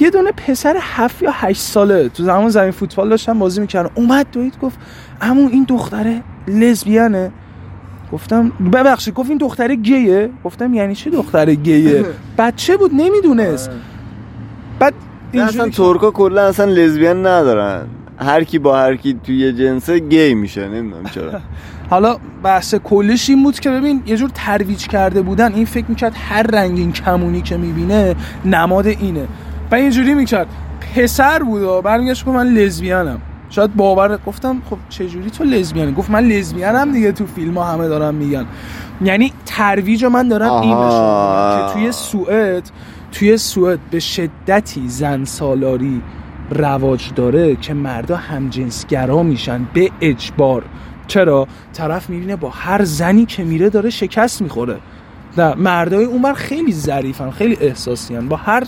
یه 0.00 0.10
دونه 0.10 0.32
پسر 0.32 0.76
هفت 0.80 1.22
یا 1.22 1.30
هشت 1.32 1.60
ساله 1.60 2.08
تو 2.08 2.22
زمان 2.22 2.48
زمین 2.48 2.70
فوتبال 2.70 3.08
داشتن 3.08 3.38
بازی 3.38 3.60
می‌کردن. 3.60 3.90
اومد 3.94 4.26
دوید 4.32 4.54
گفت 4.62 4.78
اما 5.20 5.48
این 5.48 5.64
دختره 5.68 6.22
لزبیانه. 6.48 7.32
گفتم 8.12 8.48
ببخشید 8.72 9.14
گفت 9.14 9.28
این 9.28 9.38
دختره 9.38 9.74
گیه؟ 9.74 10.30
گفتم 10.44 10.74
یعنی 10.74 10.94
چه 10.94 11.10
دختره 11.10 11.54
گیه؟ 11.54 12.04
بچه 12.38 12.76
بود 12.76 12.90
نمی‌دونست. 12.94 13.70
بعد 14.78 14.94
نه، 15.34 15.42
اصلا 15.42 15.68
که- 15.68 15.76
ترکا 15.76 16.10
کلا 16.10 16.42
اصلا 16.46 16.64
لزبیان 16.66 17.26
ندارن. 17.26 17.86
هر 18.18 18.44
کی 18.44 18.58
با 18.58 18.78
هر 18.78 18.96
کی 18.96 19.18
توی 19.24 19.52
جنسه 19.52 19.98
گی 19.98 20.34
میشه 20.34 20.68
نمی‌دونم 20.68 21.04
چرا. 21.14 21.40
حالا 21.90 22.16
بحث 22.42 22.74
کلش 22.74 23.30
این 23.30 23.42
بود 23.42 23.60
که 23.60 23.70
ببین 23.70 24.02
یه 24.06 24.16
جور 24.16 24.30
ترویج 24.34 24.86
کرده 24.86 25.22
بودن. 25.22 25.54
این 25.54 25.64
فکر 25.64 25.84
می‌کرد 25.88 26.12
هر 26.16 26.42
رنگین 26.42 26.92
کمونی 26.92 27.42
که 27.42 27.56
می‌بینه 27.56 28.14
نماد 28.44 28.86
اینه. 28.86 29.26
و 29.70 29.74
اینجوری 29.74 30.14
می‌کرد. 30.14 30.46
پسر 30.96 31.38
بود 31.42 31.62
و 31.62 31.82
برمیگشت 31.82 32.24
گفت 32.24 32.36
من 32.36 32.46
لزبیانم 32.48 33.20
شاید 33.52 33.76
باور 33.76 34.18
گفتم 34.26 34.62
خب 34.70 34.76
چه 34.88 35.08
جوری 35.08 35.30
تو 35.30 35.44
لزبیانی؟ 35.44 35.92
گفت 35.92 36.10
من 36.10 36.24
لزبیانم 36.24 36.92
دیگه 36.92 37.12
تو 37.12 37.26
فیلم 37.26 37.58
ها 37.58 37.64
همه 37.64 37.88
دارن 37.88 38.14
میگن. 38.14 38.46
یعنی 39.04 39.32
ترویج 39.46 40.04
رو 40.04 40.10
من 40.10 40.28
دارم 40.28 40.52
این 40.52 40.76
که 41.56 41.72
توی 41.72 41.92
سوئد 41.92 42.70
توی 43.12 43.36
سوئد 43.36 43.78
به 43.90 44.00
شدتی 44.00 44.88
زن 44.88 45.24
سالاری 45.24 46.02
رواج 46.50 47.10
داره 47.14 47.56
که 47.56 47.74
مردا 47.74 48.16
همجنسگرا 48.16 49.22
میشن 49.22 49.66
به 49.74 49.90
اجبار. 50.00 50.64
چرا؟ 51.06 51.46
طرف 51.72 52.10
می‌بینه 52.10 52.36
با 52.36 52.50
هر 52.50 52.84
زنی 52.84 53.26
که 53.26 53.44
میره 53.44 53.70
داره 53.70 53.90
شکست 53.90 54.42
می‌خوره. 54.42 54.76
نه 55.38 55.54
مردای 55.54 56.04
اونور 56.04 56.34
خیلی 56.34 56.72
ظریفن 56.72 57.30
خیلی 57.30 57.56
احساسیان. 57.60 58.28
با 58.28 58.36
هر 58.36 58.64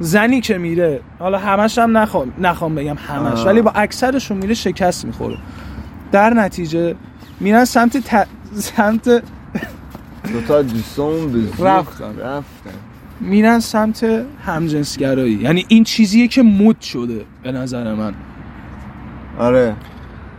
زنی 0.00 0.40
که 0.40 0.58
میره 0.58 1.00
حالا 1.18 1.38
همش 1.38 1.78
هم 1.78 1.96
نخوام 1.96 2.32
نخوام 2.38 2.74
بگم 2.74 2.96
همش 3.08 3.38
آه. 3.38 3.46
ولی 3.46 3.62
با 3.62 3.70
اکثرشون 3.70 4.36
میره 4.36 4.54
شکست 4.54 5.04
می‌خوره. 5.04 5.38
در 6.12 6.30
نتیجه 6.30 6.94
میرن 7.40 7.64
سمت 7.64 7.96
ت... 7.96 8.26
سمت 8.54 9.22
دوتا 10.32 10.62
دوستامون 10.62 11.32
به 11.32 11.40
زور 11.40 11.68
رفتن. 11.68 12.18
رفتن. 12.18 12.70
میرن 13.20 13.60
سمت 13.60 14.24
همجنسگرایی. 14.46 15.34
یعنی 15.34 15.64
این 15.68 15.84
چیزیه 15.84 16.28
که 16.28 16.42
مد 16.42 16.80
شده 16.80 17.24
به 17.42 17.52
نظر 17.52 17.94
من. 17.94 18.14
آره. 19.38 19.74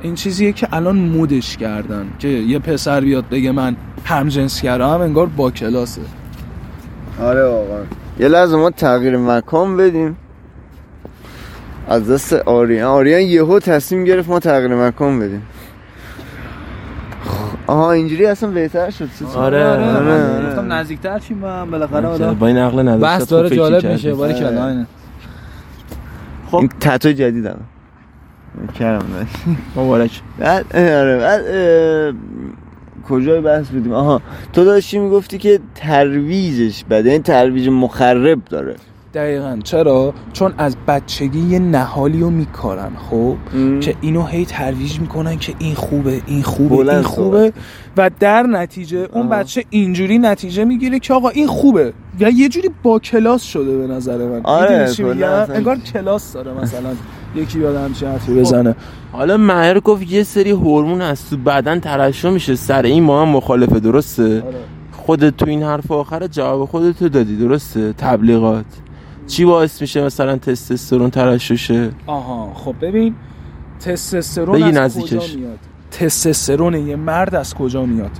این 0.01 0.15
چیزیه 0.15 0.51
که 0.53 0.67
الان 0.71 0.95
مودش 0.95 1.57
کردن 1.57 2.07
که 2.19 2.27
یه 2.27 2.59
پسر 2.59 3.01
بیاد 3.01 3.29
بگه 3.29 3.51
من 3.51 3.75
همجنسگرا 4.05 4.93
هم 4.93 5.01
انگار 5.01 5.25
با 5.27 5.51
کلاسه. 5.51 6.01
آره 7.21 7.45
واقعا. 7.45 7.83
یه 8.19 8.27
لحظه 8.27 8.55
ما 8.57 8.69
تغییر 8.69 9.17
مکان 9.17 9.77
بدیم. 9.77 10.17
از 11.87 12.11
دست 12.11 12.33
آریان. 12.33 12.87
آریان 12.87 13.21
یهو 13.21 13.59
تصمیم 13.59 14.03
گرفت 14.03 14.29
ما 14.29 14.39
تغییر 14.39 14.75
مکان 14.75 15.19
بدیم. 15.19 15.41
خب، 17.23 17.57
آها 17.67 17.91
اینجوری 17.91 18.25
اصلا 18.25 18.49
بهتر 18.49 18.89
شد؟ 18.89 19.09
آره، 19.35 19.65
آره، 19.65 19.85
آره. 19.85 20.49
گفتم 20.49 20.73
نزدیکتر 20.73 21.19
چیم 21.19 21.39
با 21.41 21.51
هم 21.53 21.71
بالاخره 21.71 22.07
حالا 22.07 22.33
با 22.33 22.47
این 22.47 22.57
عقل 22.57 22.79
نداشت 22.79 23.03
بحث 23.03 23.29
داره 23.29 23.49
جالب 23.55 23.85
میشه 23.85 24.13
باری 24.13 24.33
آره. 24.33 24.43
کلا 24.43 24.67
اینه 24.69 24.87
این 26.53 26.69
تتو 26.79 27.11
جدیدم 27.11 27.59
کرم 28.79 29.27
مبارک. 29.75 30.21
بعد 30.39 30.75
آره 30.75 31.17
بعد 31.17 31.41
کجای 33.09 33.41
بحث 33.41 33.67
بودیم؟ 33.67 33.93
آها 33.93 34.21
تو 34.53 34.65
داشتی 34.65 34.99
می‌گفتی 34.99 35.37
که 35.37 35.59
ترویجش 35.75 36.83
بده 36.89 37.11
این 37.11 37.23
ترویج 37.23 37.69
مخرب 37.69 38.39
داره. 38.49 38.75
دقیقا. 39.13 39.59
چرا؟ 39.63 40.13
چون 40.33 40.53
از 40.57 40.75
بچگی 40.87 41.39
یه 41.39 41.59
نهالی 41.59 42.19
رو 42.19 42.29
میکارن 42.29 42.91
خب؟ 43.09 43.35
ام. 43.55 43.79
که 43.79 43.95
اینو 44.01 44.25
هی 44.25 44.45
ترویج 44.45 44.99
می‌کنن 44.99 45.37
که 45.37 45.53
این 45.59 45.75
خوبه 45.75 46.21
این 46.25 46.43
خوبه 46.43 46.93
این 46.93 47.01
خوبه. 47.01 47.53
و 47.97 48.11
در 48.19 48.43
نتیجه 48.43 49.07
اون 49.13 49.23
آه. 49.23 49.29
بچه 49.29 49.63
اینجوری 49.69 50.17
نتیجه 50.17 50.63
می‌گیره 50.65 50.99
که 50.99 51.13
آقا 51.13 51.29
این 51.29 51.47
خوبه. 51.47 51.93
و 52.19 52.29
یه 52.31 52.49
جوری 52.49 52.69
با 52.83 52.99
کلاس 52.99 53.43
شده 53.43 53.77
به 53.77 53.87
نظر 53.87 54.17
من. 54.17 54.41
آره، 54.43 54.89
انگار 55.49 55.77
کلاس 55.77 56.33
داره 56.33 56.53
مثلا. 56.53 56.89
یکی 57.35 57.59
بیاد 57.59 57.75
همچین 57.75 58.07
حرفی 58.07 58.33
بزنه. 58.33 58.75
حالا 59.11 59.37
مهر 59.37 59.79
گفت 59.79 60.11
یه 60.11 60.23
سری 60.23 60.51
هورمون 60.51 61.01
از 61.01 61.29
تو 61.29 61.37
بدن 61.37 61.79
ترشح 61.79 62.29
میشه. 62.29 62.55
سر 62.55 62.81
این 62.81 63.03
ما 63.03 63.21
هم 63.21 63.29
مخالفه 63.29 63.79
درسته؟ 63.79 64.43
خودت 64.91 65.37
تو 65.37 65.45
این 65.45 65.63
حرف 65.63 65.91
آخر 65.91 66.27
جواب 66.27 66.65
خودتو 66.69 67.09
دادی 67.09 67.37
درسته؟ 67.37 67.93
تبلیغات. 67.93 68.65
چی 69.27 69.45
باعث 69.45 69.81
میشه 69.81 70.03
مثلا 70.03 70.37
تستوسترون 70.37 71.09
ترشح 71.09 71.55
شه 71.55 71.89
آها 72.07 72.53
خب 72.53 72.75
ببین 72.81 73.15
تستوسترون 73.79 74.63
از 74.63 74.73
نزدیکش. 74.73 75.13
کجا 75.13 75.39
میاد؟ 75.39 75.59
تستوسترون 75.91 76.87
یه 76.87 76.95
مرد 76.95 77.35
از 77.35 77.53
کجا 77.53 77.85
میاد؟ 77.85 78.11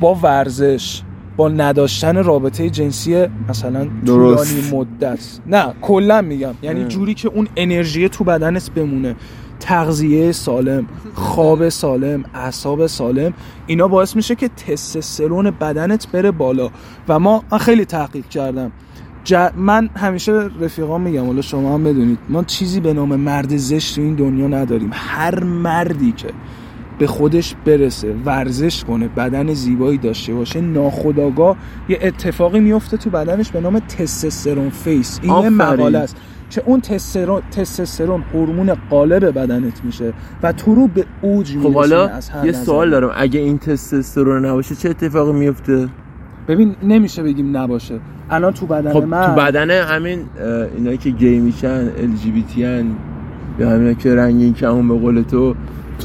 با 0.00 0.14
ورزش. 0.14 1.02
با 1.36 1.48
نداشتن 1.48 2.24
رابطه 2.24 2.70
جنسی 2.70 3.26
مثلا 3.48 3.86
درست. 4.06 4.54
طولانی 4.56 4.70
مدت. 4.72 5.18
نه 5.46 5.74
کلا 5.82 6.22
میگم. 6.22 6.54
یعنی 6.62 6.82
ام. 6.82 6.88
جوری 6.88 7.14
که 7.14 7.28
اون 7.28 7.48
انرژی 7.56 8.08
تو 8.08 8.24
بدنت 8.24 8.70
بمونه. 8.70 9.16
تغذیه 9.60 10.32
سالم 10.32 10.86
خواب 11.14 11.68
سالم 11.68 12.24
اعصاب 12.34 12.86
سالم 12.86 13.32
اینا 13.66 13.88
باعث 13.88 14.16
میشه 14.16 14.34
که 14.34 14.48
تستوسترون 14.48 15.50
بدنت 15.50 16.08
بره 16.12 16.30
بالا. 16.30 16.70
و 17.08 17.18
ما 17.18 17.44
من 17.52 17.58
خیلی 17.58 17.84
تحقیق 17.84 18.28
کردم. 18.28 18.72
ج- 19.28 19.52
من 19.56 19.90
همیشه 19.96 20.32
به 20.32 20.50
رفیقام 20.60 21.00
میگم 21.00 21.26
حالا 21.26 21.42
شما 21.42 21.74
هم 21.74 21.84
بدونید 21.84 22.18
ما 22.28 22.44
چیزی 22.44 22.80
به 22.80 22.92
نام 22.92 23.16
مرد 23.16 23.56
زشت 23.56 23.94
تو 23.94 24.00
این 24.00 24.14
دنیا 24.14 24.48
نداریم. 24.48 24.90
هر 24.92 25.44
مردی 25.44 26.12
که 26.12 26.28
به 26.98 27.06
خودش 27.06 27.54
برسه 27.64 28.14
ورزش 28.24 28.84
کنه 28.84 29.08
بدن 29.08 29.54
زیبایی 29.54 29.98
داشته 29.98 30.34
باشه 30.34 30.60
ناخداگاه 30.60 31.56
یه 31.88 31.98
اتفاقی 32.02 32.60
میفته 32.60 32.96
تو 32.96 33.10
بدنش 33.10 33.50
به 33.50 33.60
نام 33.60 33.78
تستوسترون 33.78 34.70
فیس. 34.70 35.20
این 35.22 35.42
یه. 35.42 35.48
مقاله 35.48 35.98
است. 35.98 36.16
که 36.50 36.62
اون 36.66 36.80
تستوسترون 37.50 38.24
هورمون 38.34 38.74
غالب 38.90 39.24
بدنت 39.24 39.84
میشه 39.84 40.12
و 40.42 40.52
تو 40.52 40.74
رو 40.74 40.86
به 40.86 41.04
اوج 41.22 41.50
خب 41.50 41.56
میرسونه 41.56 41.74
حالا 41.74 42.08
از 42.08 42.28
هر 42.28 42.46
یه. 42.46 42.52
سوال 42.52 42.90
دارم. 42.90 43.10
اگه 43.16 43.40
این 43.40 43.58
تستوسترون 43.58 44.46
نباشه 44.46 44.74
چه 44.74 44.90
اتفاقی 44.90 45.32
میفته؟ 45.32 45.88
ببین 46.48 46.76
نمیشه 46.82 47.22
بگیم 47.22 47.56
نباشه. 47.56 48.00
الان 48.30 48.52
تو 48.52 48.66
بدن 48.66 48.92
خب 48.92 49.04
من 49.04 49.26
تو 49.26 49.32
بدن 49.32 49.70
همین 49.70 50.18
اینایی 50.76 50.98
که 50.98 51.10
گی 51.10 51.38
میشن 51.38 51.90
LGBT 51.98 52.64
ان 52.64 52.96
یا 53.58 53.70
همین 53.70 53.94
که 53.94 54.14
رنگین 54.14 54.54
کمون 54.54 54.88
به 54.88 54.94
قول 54.94 55.22
تو 55.22 55.54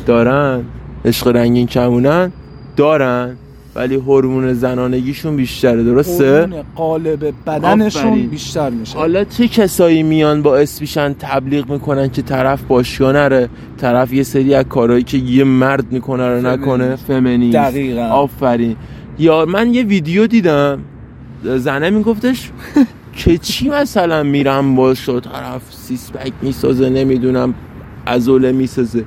دارن 0.05 0.63
عشق 1.05 1.27
رنگین 1.27 1.67
کمونن 1.67 2.31
دارن 2.77 3.37
ولی 3.75 3.95
هورمون 3.95 4.53
زنانگیشون 4.53 5.35
بیشتره 5.35 5.83
درسته؟ 5.83 6.37
هورمون 6.39 6.63
قالب 6.75 7.33
بدنشون 7.47 8.01
آفرین. 8.07 8.29
بیشتر 8.29 8.69
میشه. 8.69 8.97
حالا 8.97 9.23
چه 9.23 9.47
کسایی 9.47 10.03
میان 10.03 10.41
باعث 10.41 10.81
میشن 10.81 11.13
تبلیغ 11.19 11.71
می‌کنن 11.71 12.09
که 12.09 12.21
طرف 12.21 12.61
باشگاه 12.61 13.13
نره؟ 13.13 13.49
طرف 13.77 14.13
یه 14.13 14.23
سری 14.23 14.53
از 14.53 14.65
کارهایی 14.65 15.03
که 15.03 15.17
یه 15.17 15.43
مرد 15.43 15.91
می‌کنه 15.91 16.27
رو 16.27 16.47
نکنه؟ 16.47 16.95
فمینیست. 16.95 17.57
دقیقاً. 17.57 18.01
آفرین. 18.01 18.75
یا 19.19 19.45
من 19.45 19.73
یه 19.73 19.83
ویدیو 19.83 20.27
دیدم 20.27 20.79
زنه 21.43 21.89
میگفتش 21.89 22.51
که 23.15 23.37
چی 23.37 23.69
مثلا 23.69 24.23
میرم 24.23 24.75
باشو 24.75 25.19
طرف 25.19 25.61
سیس 25.69 26.11
پک 26.11 26.33
می‌سازه 26.41 26.89
نمی‌دونم 26.89 27.53
عضله 28.05 28.51
می‌سازه؟ 28.51 29.05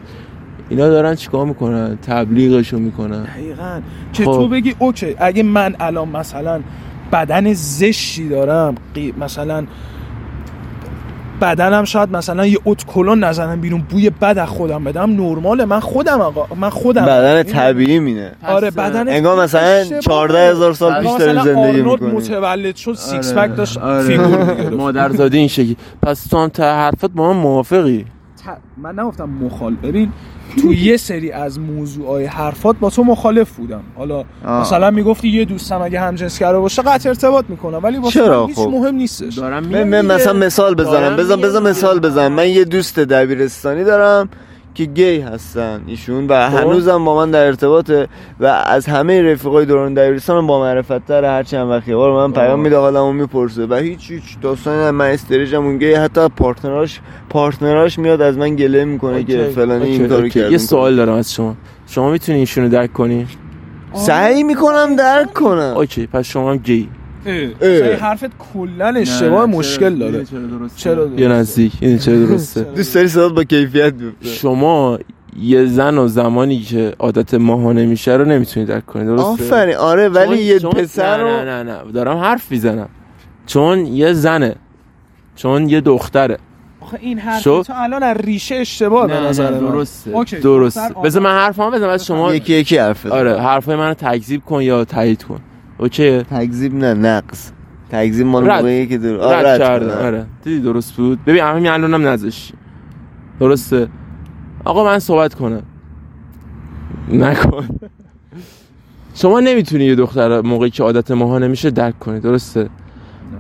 اینا 0.73 0.89
دارن 0.89 1.15
چیکار 1.15 1.47
می‌کنن؟ 1.47 1.97
تبلیغشو 1.97 2.79
می‌کنن. 2.79 3.23
دقیقا. 3.23 3.81
که 4.13 4.25
خب. 4.25 4.33
تو 4.33 4.49
بگی 4.49 4.75
okay 4.79 5.15
اگه 5.19 5.43
من 5.43 5.77
الان 5.81 6.09
مثلا 6.09 6.61
بدن 7.13 7.53
زشتی 7.53 8.29
دارم 8.29 8.75
قی- 8.95 9.15
مثلا 9.21 9.67
بدنم 11.41 11.85
شاید 11.85 12.17
مثلا 12.17 12.47
یه 12.47 12.59
ادکلن 12.65 13.25
نزنم 13.25 13.61
بیرون 13.61 13.81
بوی 13.91 14.11
بد 14.11 14.39
از 14.39 14.49
خودم 14.49 14.85
بدم. 14.85 15.11
نرماله 15.11 15.65
من 15.65 15.81
خودم 15.81 16.21
آقا. 16.21 16.55
من 16.55 16.71
خودم. 16.71 17.05
بدن 17.07 17.43
طبیعی 17.43 17.99
همینه. 17.99 18.33
آره 18.49 18.71
بدن 18.71 19.09
انگار 19.09 19.43
مثلا 19.45 19.85
14 20.01 20.51
هزار 20.51 20.73
سال 20.73 21.03
پیش 21.03 21.11
داریم 21.19 21.37
مثلا 21.41 21.55
زندگی 21.55 21.83
می‌کنیم 21.83 22.11
متولد 22.15 22.77
شد 22.77 22.95
سیکس 22.95 23.33
آره. 23.37 23.49
pack 23.49 23.57
داشت 23.57 23.79
آره. 23.79 24.03
فیگور 24.03 24.27
می‌گرفت 24.27 24.73
مادرزاده 24.73 25.39
این 25.39 25.49
شکلی. 25.49 25.77
پس 26.03 26.27
تو 26.27 26.39
هم 26.39 26.49
تا 26.49 26.63
حرفت 26.65 27.11
با 27.11 27.33
من 27.33 27.41
موافقی؟ 27.41 28.05
ت- 28.47 28.59
من 28.83 28.99
نگفتم 28.99 29.29
مخالف 29.31 29.79
ببین 29.83 30.13
تو 30.61 30.73
یه 30.73 30.97
سری 30.97 31.33
از 31.33 31.61
موضوعای 31.61 32.25
حرفات 32.25 32.77
با 32.81 32.91
تو 32.91 33.05
مخالف 33.05 33.51
بودم 33.51 33.83
حالا 33.97 34.25
آه. 34.45 34.61
مثلا 34.61 34.91
می‌گفتی 34.91 35.29
یه 35.29 35.45
دوستم 35.45 35.83
اگه 35.83 36.01
همجنسگرا 36.01 36.61
باشه 36.61 36.83
قطع 36.83 37.09
ارتباط 37.09 37.45
می‌کنم 37.49 37.81
ولی 37.83 37.99
واسه 37.99 38.45
هیچ 38.47 38.57
خب؟ 38.57 38.69
مهم 38.73 38.95
نیستش 38.95 39.35
دارم 39.35 39.67
من 39.67 39.85
من 39.85 40.07
مثلا 40.15 40.33
مثال 40.33 40.75
بزنم 40.75 41.17
بزن 41.17 41.37
بزن. 41.37 41.63
مثال 41.63 42.01
بزنم 42.01 42.33
من 42.33 42.49
یه 42.49 42.65
دوست 42.65 42.99
دبیرستانی 42.99 43.85
دارم 43.85 44.29
که 44.75 44.85
گی 44.85 45.21
هستن. 45.21 45.81
ایشون 45.87 46.27
و 46.27 46.51
خب. 46.51 46.57
هنوزم 46.57 47.05
با 47.05 47.17
من 47.17 47.31
در 47.31 47.47
ارتباطه 47.47 48.09
و 48.41 48.47
از 48.47 48.87
همه 48.87 49.23
رفیقای 49.23 49.67
دوران 49.67 49.95
دبیرستان 49.95 50.47
با 50.47 50.61
معرفت 50.61 51.07
تر 51.07 51.25
هر 51.25 51.43
چند 51.43 51.71
وقت. 51.71 51.89
یه 51.89 51.97
بار 51.97 52.13
من 52.13 52.33
پیام 52.33 52.61
میده 52.61 52.77
حالمو 52.77 53.13
می‌پرسه. 53.13 53.67
و 53.67 53.75
هیچ 53.75 54.11
هیچ 54.11 54.23
داستانی 54.43 54.83
هم 54.83 54.95
من 54.95 55.07
استریجم 55.11 55.65
اون 55.65 55.79
گی 55.79 55.93
حتی 55.93 56.29
پارتنراش 56.29 57.01
پارتنراش 57.31 57.99
میاد 57.99 58.21
از 58.21 58.39
من 58.39 58.57
گله 58.57 58.85
می‌کنه 58.85 59.25
که. 59.25 59.45
فلانی 59.45 59.85
این 59.85 60.09
کارو. 60.09 60.29
کرد. 60.29 60.53
یه 60.53 60.59
سوال 60.59 60.97
دارم 60.97 61.15
از 61.15 61.33
شما. 61.33 61.57
شما 61.87 62.11
می‌تونی 62.11 62.39
ایشونو 62.39 62.69
درک 62.69 62.93
کنی؟ 62.93 63.27
سعی 63.95 64.43
می‌کنم 64.43 64.97
درک 64.97 65.33
کنم. 65.33 65.75
اوکی 65.77 66.07
پس 66.07 66.27
شما 66.27 66.51
هم 66.51 66.57
گی. 66.57 66.89
این 67.27 67.53
حرفت 68.01 68.31
کلا 68.55 68.87
اشتباه 68.89 69.47
مشکل 69.47 69.95
داره. 69.99 70.25
چرا 70.77 71.05
درست؟ 71.05 71.19
یا 71.21 71.29
نزدیک 71.29 71.73
این 71.81 71.99
چرا 71.99 72.17
درسته؟ 72.27 72.63
دوست 72.63 72.95
داری 72.95 73.09
صدات 73.09 73.33
با 73.35 73.45
کیفیت 73.45 73.93
بیفته؟ 73.95 74.29
شما 74.29 74.99
یه 75.41 75.67
زن 75.67 75.99
و 75.99 76.09
زمانی 76.09 76.61
که 76.61 76.95
عادت 76.99 77.35
ماهانه 77.35 77.87
میشه 77.87 78.13
رو 78.13 78.25
نمی‌تونی 78.25 78.67
درک 78.67 78.87
کنی 78.87 79.05
درسته؟ 79.05 79.27
آفرین. 79.27 79.75
آره 79.77 80.09
ولی 80.09 80.39
یه 80.43 80.59
پسر 80.59 81.19
رو 81.19 81.29
نه 81.29 81.45
نه 81.45 81.63
نه. 81.63 81.93
دارم 81.93 82.17
حرف 82.17 82.51
می‌زنم. 82.51 82.89
چون 83.47 83.87
یه 83.87 84.13
زنه. 84.13 84.55
چون 85.37 85.69
یه 85.69 85.81
دختره. 85.81 86.39
آخه 86.81 86.99
این 87.03 87.19
حرف 87.19 87.43
شو- 87.43 87.63
تو 87.63 87.73
الان 87.77 88.03
از 88.03 88.17
ریشه 88.17 88.55
اشتباه 88.55 89.07
به 89.07 89.15
نظر 89.21 89.51
من. 89.51 89.59
درسته. 89.59 90.11
اوکی. 90.11 90.37
درسته. 90.37 90.81
بذار 91.05 91.23
من 91.23 91.31
حرفمو 91.31 91.71
بزنم 91.71 91.87
بعد 91.87 92.01
شما 92.01 92.35
یکی 92.35 92.53
یکی 92.55 92.77
حرف 92.79 93.07
بزن. 93.07 93.17
آره 93.17 93.41
حرفای 93.41 93.77
منو 93.77 93.95
تکذیب 93.95 94.45
کن 94.45 94.63
یا 94.63 94.85
تایید 94.85 95.23
کن. 95.25 95.41
اوکی. 95.83 96.23
تکذیب 96.23 96.75
نه 96.75 96.95
نقص. 96.95 97.51
تکذیب 97.91 98.27
مال. 98.27 98.45
موقعی 98.45 98.87
که 98.87 98.99
در 98.99 99.17
آه، 99.17 99.35
رد 99.35 99.59
کردم. 99.59 100.07
آره. 100.07 100.27
دیدی 100.45 100.61
درست 100.61 100.93
بود؟ 100.97 101.25
ببین 101.25 101.43
همین 101.43 101.67
الانم 101.67 102.09
نذاشتی. 102.09 102.55
درسته. 103.41 103.89
آقا 104.65 104.85
من 104.85 104.99
صحبت 104.99 105.35
کنم. 105.35 105.63
نکن. 107.13 107.69
شما 109.15 109.41
نمی‌تونی 109.41 109.85
یه 109.85 109.95
دختر 109.95 110.41
موقعی 110.41 110.71
که 110.71 110.83
عادت 110.83 111.11
ماهانه 111.11 111.49
میشه 111.49 111.71
درک 111.71 111.99
کنی 111.99 112.21
درسته؟ 112.21 112.69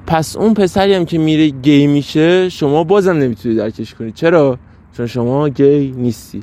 پس 0.06 0.36
اون 0.36 0.54
پسری 0.54 0.94
هم 0.94 1.04
که 1.04 1.18
میره 1.18 1.48
گی 1.48 1.86
میشه 1.86 2.48
شما 2.48 2.84
بازم 2.84 3.16
نمی‌تونی 3.16 3.54
درکش 3.54 3.94
کنی. 3.94 4.12
چرا؟ 4.12 4.58
چون 4.96 5.06
شما 5.06 5.48
گی 5.48 5.94
نیستی. 5.96 6.42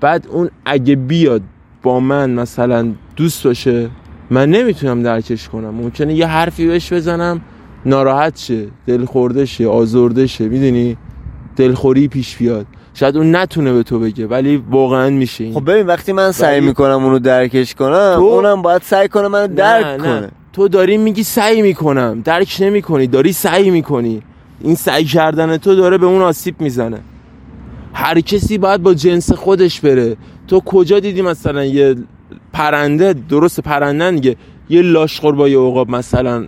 بعد 0.00 0.26
اون 0.30 0.50
اگه 0.64 0.96
بیاد 0.96 1.42
با 1.82 2.00
من 2.00 2.30
مثلا 2.30 2.92
دوست 3.16 3.44
باشه 3.46 3.90
من 4.30 4.50
نمی‌تونم 4.50 5.02
درکش 5.02 5.48
کنم. 5.48 5.70
ممکنه 5.74 6.14
یه 6.14 6.26
حرفی 6.26 6.66
بهش 6.66 6.92
بزنم 6.92 7.40
ناراحت 7.86 8.36
شه 8.36 8.66
دل 8.86 9.04
خورده 9.04 9.44
شه 9.44 9.66
آزرده 9.66 10.26
شه 10.26 10.48
می‌دونی؟ 10.48 10.96
دلخوری 11.56 12.08
پیش 12.08 12.36
بیاد. 12.36 12.66
شاید 12.94 13.16
اون 13.16 13.36
نتونه 13.36 13.72
به 13.72 13.82
تو 13.82 13.98
بگه 13.98 14.26
ولی 14.26 14.56
واقعا 14.70 15.10
میشه 15.10 15.44
این. 15.44 15.54
خب 15.54 15.70
ببین 15.70 15.86
وقتی 15.86 16.12
من 16.12 16.32
سعی 16.32 16.58
ولی- 16.58 16.66
می‌کنم 16.68 17.04
اونو 17.04 17.18
درکش 17.18 17.74
کنم 17.74 18.14
تو- 18.16 18.22
اونم 18.22 18.62
باید 18.62 18.82
سعی 18.82 19.08
کنه 19.08 19.28
منو 19.28 19.46
درک 19.54 19.86
نه، 19.86 19.96
نه. 19.96 19.98
کنه. 20.20 20.30
تو 20.52 20.68
داری 20.68 20.98
میگی 20.98 21.22
سعی 21.22 21.62
می‌کنم. 21.62 22.20
درک 22.24 22.56
نمی‌کنی 22.60 23.06
داری 23.06 23.32
سعی 23.32 23.70
می‌کنی. 23.70 24.22
این 24.60 24.74
سعی 24.74 25.04
کردن 25.04 25.56
تو 25.56 25.74
داره 25.74 25.98
به 25.98 26.06
اون 26.06 26.22
آسیب 26.22 26.60
می‌زنه. 26.60 26.98
هر 27.92 28.20
کسی 28.20 28.58
باید 28.58 28.82
با 28.82 28.94
جنس 28.94 29.32
خودش 29.32 29.80
بره. 29.80 30.16
تو 30.48 30.60
کجا 30.60 31.00
دیدی 31.00 31.22
مثلا 31.22 31.64
یه 31.64 31.94
پرنده 32.58 33.14
درست 33.28 33.60
پرنده 33.60 34.10
دیگه 34.10 34.36
یه 34.70 34.82
لاشخور 34.82 35.34
با 35.34 35.48
یه 35.48 35.58
عقاب 35.58 35.90
مثلا 35.90 36.46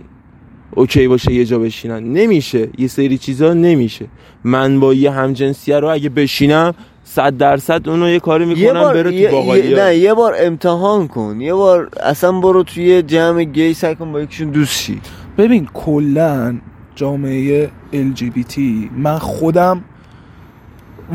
اوکی 0.75 1.07
باشه 1.07 1.33
یه 1.33 1.45
جا 1.45 1.59
بشینن. 1.59 2.03
نمیشه. 2.13 2.69
یه 2.77 2.87
سری 2.87 3.17
چیزا 3.17 3.53
نمیشه. 3.53 4.05
من 4.43 4.79
با 4.79 4.93
یه 4.93 5.11
همجنسیه 5.11 5.79
رو 5.79 5.87
اگه 5.87 6.09
بشینم 6.09 6.73
صد 7.03 7.37
درصد 7.37 7.89
اونو 7.89 8.09
یه 8.09 8.19
کاری 8.19 8.43
یه 8.47 8.49
می‌کنم 8.55 8.79
بار 8.81 8.93
بره 8.93 9.25
تو 9.29 9.35
باقالی 9.35 9.67
یه- 9.69 9.83
نه 9.83 9.95
یه 9.95 10.13
بار 10.13 10.35
امتحان 10.39 11.07
کن. 11.07 11.41
یه 11.41 11.53
بار 11.53 11.89
اصلا 12.03 12.31
برو 12.31 12.63
توی 12.63 13.01
جمع 13.01 13.43
گی 13.43 13.73
سعی 13.73 13.95
کن 13.95 14.11
با 14.11 14.21
یکیشون 14.21 14.49
دوست 14.49 14.81
شی. 14.81 15.01
ببین 15.37 15.67
کلا 15.73 16.55
جامعه 16.95 17.69
LGBT 17.93 18.59
من 18.97 19.17
خودم 19.17 19.83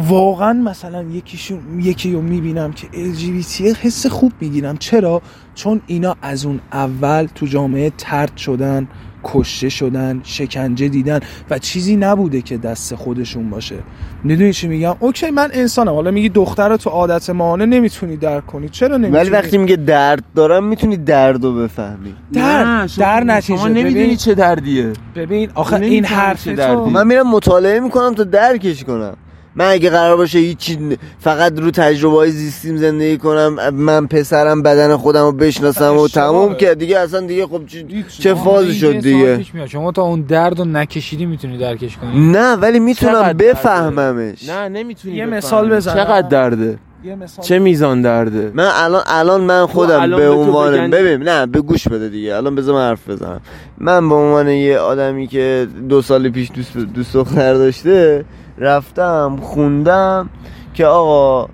واقعا 0.08 0.52
مثلا 0.52 1.02
یکیشون 1.02 1.60
یکی 1.80 2.12
رو 2.12 2.22
می‌بینم 2.22 2.72
که 2.72 2.86
LGBT 2.86 3.76
حس 3.82 4.06
خوب 4.06 4.32
می‌گیرم. 4.40 4.76
چرا؟ 4.76 5.22
چون 5.54 5.80
اینا 5.86 6.16
از 6.22 6.46
اون 6.46 6.60
اول 6.72 7.26
تو 7.34 7.46
جامعه 7.46 7.92
ترد 7.98 8.36
شدن 8.36 8.88
کشته 9.24 9.68
شدن 9.68 10.20
شکنجه 10.24 10.88
دیدن 10.88 11.20
و 11.50 11.58
چیزی 11.58 11.96
نبوده 11.96 12.42
که 12.42 12.56
دست 12.58 12.94
خودشون 12.94 13.50
باشه. 13.50 13.76
می‌دونی 14.24 14.52
چی 14.52 14.68
میگم؟ 14.68 14.96
اوکی 15.00 15.30
من 15.30 15.48
انسانم. 15.52 15.92
حالا 15.92 16.10
میگی 16.10 16.28
دختر 16.28 16.68
رو 16.68 16.76
تو 16.76 16.90
عادت 16.90 17.30
ماهانه 17.30 17.66
نمی‌تونی 17.66 18.16
درک 18.16 18.46
کنی. 18.46 18.68
چرا 18.68 18.96
نمی‌تونی؟ 18.96 19.16
ولی 19.16 19.30
وقتی 19.30 19.58
میگه 19.58 19.76
درد 19.76 20.24
دارم 20.34 20.64
می‌تونی 20.64 20.96
درد 20.96 21.44
رو 21.44 21.54
بفهمی. 21.54 22.14
در 22.32 22.86
در 22.98 23.24
نتیجه. 23.24 23.58
شما 23.58 23.68
نمی‌دونی 23.68 24.16
چه 24.16 24.34
دردیه. 24.34 24.92
ببین 25.14 25.50
آخه 25.54 25.76
نمی‌فهمی 25.76 25.94
این 25.94 26.04
چه 26.04 26.14
حرف 26.14 26.48
دردی. 26.48 26.74
تو 26.74 26.86
من 26.90 27.06
میرم 27.06 27.30
مطالعه 27.30 27.80
می‌کنم 27.80 28.14
تا 28.14 28.24
درکش 28.24 28.84
کنم. 28.84 29.16
من 29.56 29.64
اگه 29.70 29.90
قرار 29.90 30.16
باشه 30.16 30.38
هیچی 30.38 30.78
فقط 31.18 31.58
رو 31.58 31.70
تجربه 31.70 32.16
های 32.16 32.30
زیستیم 32.30 32.76
زندگی 32.76 33.16
کنم 33.18 33.70
من 33.74 34.06
پسرم 34.06 34.62
بدن 34.62 34.96
خودم 34.96 35.24
رو 35.24 35.32
بشناسم 35.32 35.96
و. 35.96 36.08
تموم 36.08 36.54
که 36.54 36.74
دیگه 36.74 36.98
اصلا 36.98 37.20
دیگه 37.20 37.46
خب 37.46 37.66
چه, 37.66 37.84
چه 38.18 38.34
فازی 38.34 38.74
شد 38.74 38.98
دیگه. 39.00 39.44
شما 39.66 39.92
تا 39.92 40.02
اون 40.02 40.20
درد 40.20 40.58
رو 40.58 40.64
نکشیدی 40.64 41.26
می‌تونی 41.26 41.58
درکش 41.58 41.96
کنی 41.96 42.32
نه 42.32 42.52
ولی 42.54 42.78
می‌تونم؟ 42.80 43.32
بفهممش 43.32 44.48
نه 44.48 44.68
نمی‌تونی 44.68 45.14
یه. 45.16 45.26
مثال 45.26 45.70
بزن. 45.70 45.94
چقدر 45.94 46.28
درده 46.28 46.78
یه 47.04 47.14
مثال 47.14 47.44
چه 47.44 47.58
میزان 47.58 48.02
درده 48.02 48.50
من 48.54 48.68
الان 48.74 49.02
الان 49.06 49.40
من 49.40 49.66
خودم 49.66 50.00
الان 50.00 50.20
به 50.20 50.28
عنوان 50.30 50.72
بگن- 50.72 50.90
ببین 50.90 51.28
نه 51.28 51.46
به 51.46 51.60
گوش 51.60 51.88
بده 51.88 52.08
دیگه 52.08 52.36
الان 52.36 52.54
بذار 52.54 52.74
من 52.74 52.88
حرف 52.88 53.08
بزنم 53.10 53.40
من 53.78 54.08
به 54.08 54.14
عنوان 54.14 54.48
یه 54.48 54.78
آدمی 54.78 55.26
که 55.26 55.66
دو 55.88 56.02
سال 56.02 56.28
پیش 56.28 56.50
دوست 56.54 56.76
دوست 56.76 57.12
دختر 57.14 57.54
داشته 57.54 58.24
رفتم 58.58 59.36
خوندم 59.42 60.28
که 60.74 60.86
آقا 60.86 61.48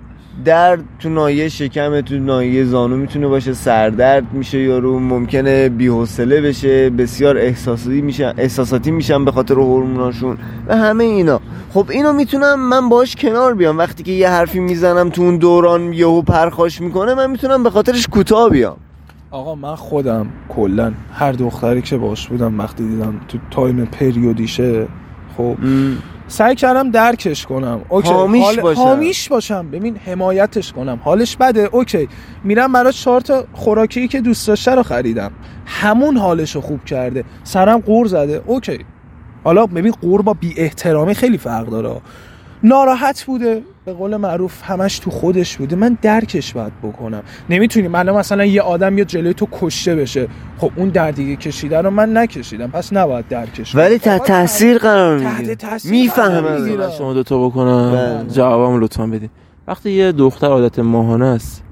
درد 0.45 0.83
تو 0.99 1.09
ناحیه 1.09 1.49
شکم 1.49 2.01
تو 2.01 2.15
ناحیه 2.15 2.63
زانو 2.65 2.97
می‌تونه 2.97 3.27
باشه 3.27 3.53
سردرد 3.53 4.33
میشه 4.33 4.59
یارو 4.59 4.99
ممکنه 4.99 5.69
بی‌حوصله 5.69 6.41
بشه 6.41 6.89
بسیار 6.89 7.37
احساساتی 7.37 8.01
میشن 8.01 8.33
احساساتی 8.37 8.91
میشن 8.91 9.25
به 9.25 9.31
خاطر 9.31 9.53
هورموناشون 9.53 10.37
و 10.67 10.77
همه 10.77 11.03
اینا. 11.03 11.39
خب 11.73 11.85
اینو 11.89 12.13
می‌تونم 12.13 12.69
من 12.69 12.89
باش 12.89 13.15
کنار 13.15 13.53
بیام. 13.53 13.77
وقتی 13.77 14.03
که 14.03 14.11
یه 14.11 14.29
حرفی 14.29 14.59
می‌زنم 14.59 15.09
تو 15.09 15.21
اون 15.21 15.37
دوران 15.37 15.93
یهو 15.93 16.21
پرخاش 16.21 16.81
می‌کنه 16.81 17.13
من 17.13 17.31
می‌تونم 17.31 17.63
به 17.63 17.69
خاطرش 17.69 18.07
کوتاه 18.07 18.49
بیام. 18.49 18.77
آقا 19.31 19.55
من 19.55 19.75
خودم 19.75 20.27
کلا 20.49 20.93
هر 21.13 21.31
دختری 21.31 21.81
که 21.81 21.97
باش 21.97 22.27
بودم 22.27 22.59
وقتی 22.59 22.87
دیدم 22.87 23.19
تو 23.27 23.37
time 23.51 23.85
پریودیشه 23.85 24.87
خب 25.37 25.55
سعی 26.33 26.55
کردم 26.55 26.91
درکش 26.91 27.45
کنم. 27.45 27.81
okay 27.89 28.09
حامیش 28.09 28.43
حال- 28.45 28.61
باشم. 28.61 28.81
حامیش 28.81 29.29
باشم. 29.29 29.67
ببین 29.71 29.97
حمایتش 29.97 30.73
کنم. 30.73 30.99
حالش 31.03 31.35
بده. 31.37 31.69
okay 31.71 32.09
میرم 32.43 32.73
برای 32.73 32.93
چهار 32.93 33.21
تا 33.21 33.43
خوراکی 33.53 34.07
که 34.07 34.21
دوست 34.21 34.47
داشته 34.47 34.75
رو 34.75 34.83
خریدم. 34.83 35.31
همون 35.65 36.17
حالش 36.17 36.55
رو 36.55 36.61
خوب 36.61 36.85
کرده. 36.85 37.23
سرم 37.43 37.79
غر 37.79 38.07
زده. 38.07 38.41
okay. 38.45 38.85
حالا 39.43 39.65
ببین 39.65 39.91
قور 40.01 40.21
با 40.21 40.33
بی 40.33 40.53
احترامی 40.57 41.13
خیلی 41.15 41.37
فرق 41.37 41.67
داره. 41.69 42.01
ناراحت 42.63 43.23
بوده. 43.23 43.61
به 43.85 43.93
قول 43.93 44.15
معروف 44.15 44.61
همش 44.63 44.99
تو 44.99 45.11
خودش 45.11 45.57
بوده. 45.57 45.75
من 45.75 45.97
درکش 46.01 46.53
باید 46.53 46.73
بکنم. 46.83 47.23
نمی‌تونی 47.49 47.87
من 47.87 48.11
مثلا 48.11 48.45
یه 48.45 48.61
آدم 48.61 48.97
یا 48.97 49.03
جلوی 49.03 49.33
تو 49.33 49.47
کشته 49.51 49.95
بشه. 49.95 50.27
خب 50.57 50.71
اون 50.75 50.89
دردی 50.89 51.35
که 51.35 51.49
کشیده 51.49 51.81
رو 51.81 51.89
من 51.89 52.17
نکشیدم. 52.17 52.67
پس 52.67 52.93
نباید 52.93 53.27
درکش 53.27 53.75
ولی. 53.75 53.99
تحت 53.99 54.27
تاثیر 54.27 54.77
قرار 54.77 55.17
می‌گیره. 55.17 55.57
می‌فهمم. 55.83 56.89
شما 56.97 57.13
دوتا 57.13 57.45
بکنم. 57.45 57.91
بله. 57.91 58.29
جوابم 58.29 58.83
لطفا 58.83 59.07
بدین. 59.07 59.29
وقتی 59.67 59.91
یه 59.91 60.11
دختر 60.11 60.47
عادت 60.47 60.79
ماهانه 60.79 61.25
است 61.25 61.63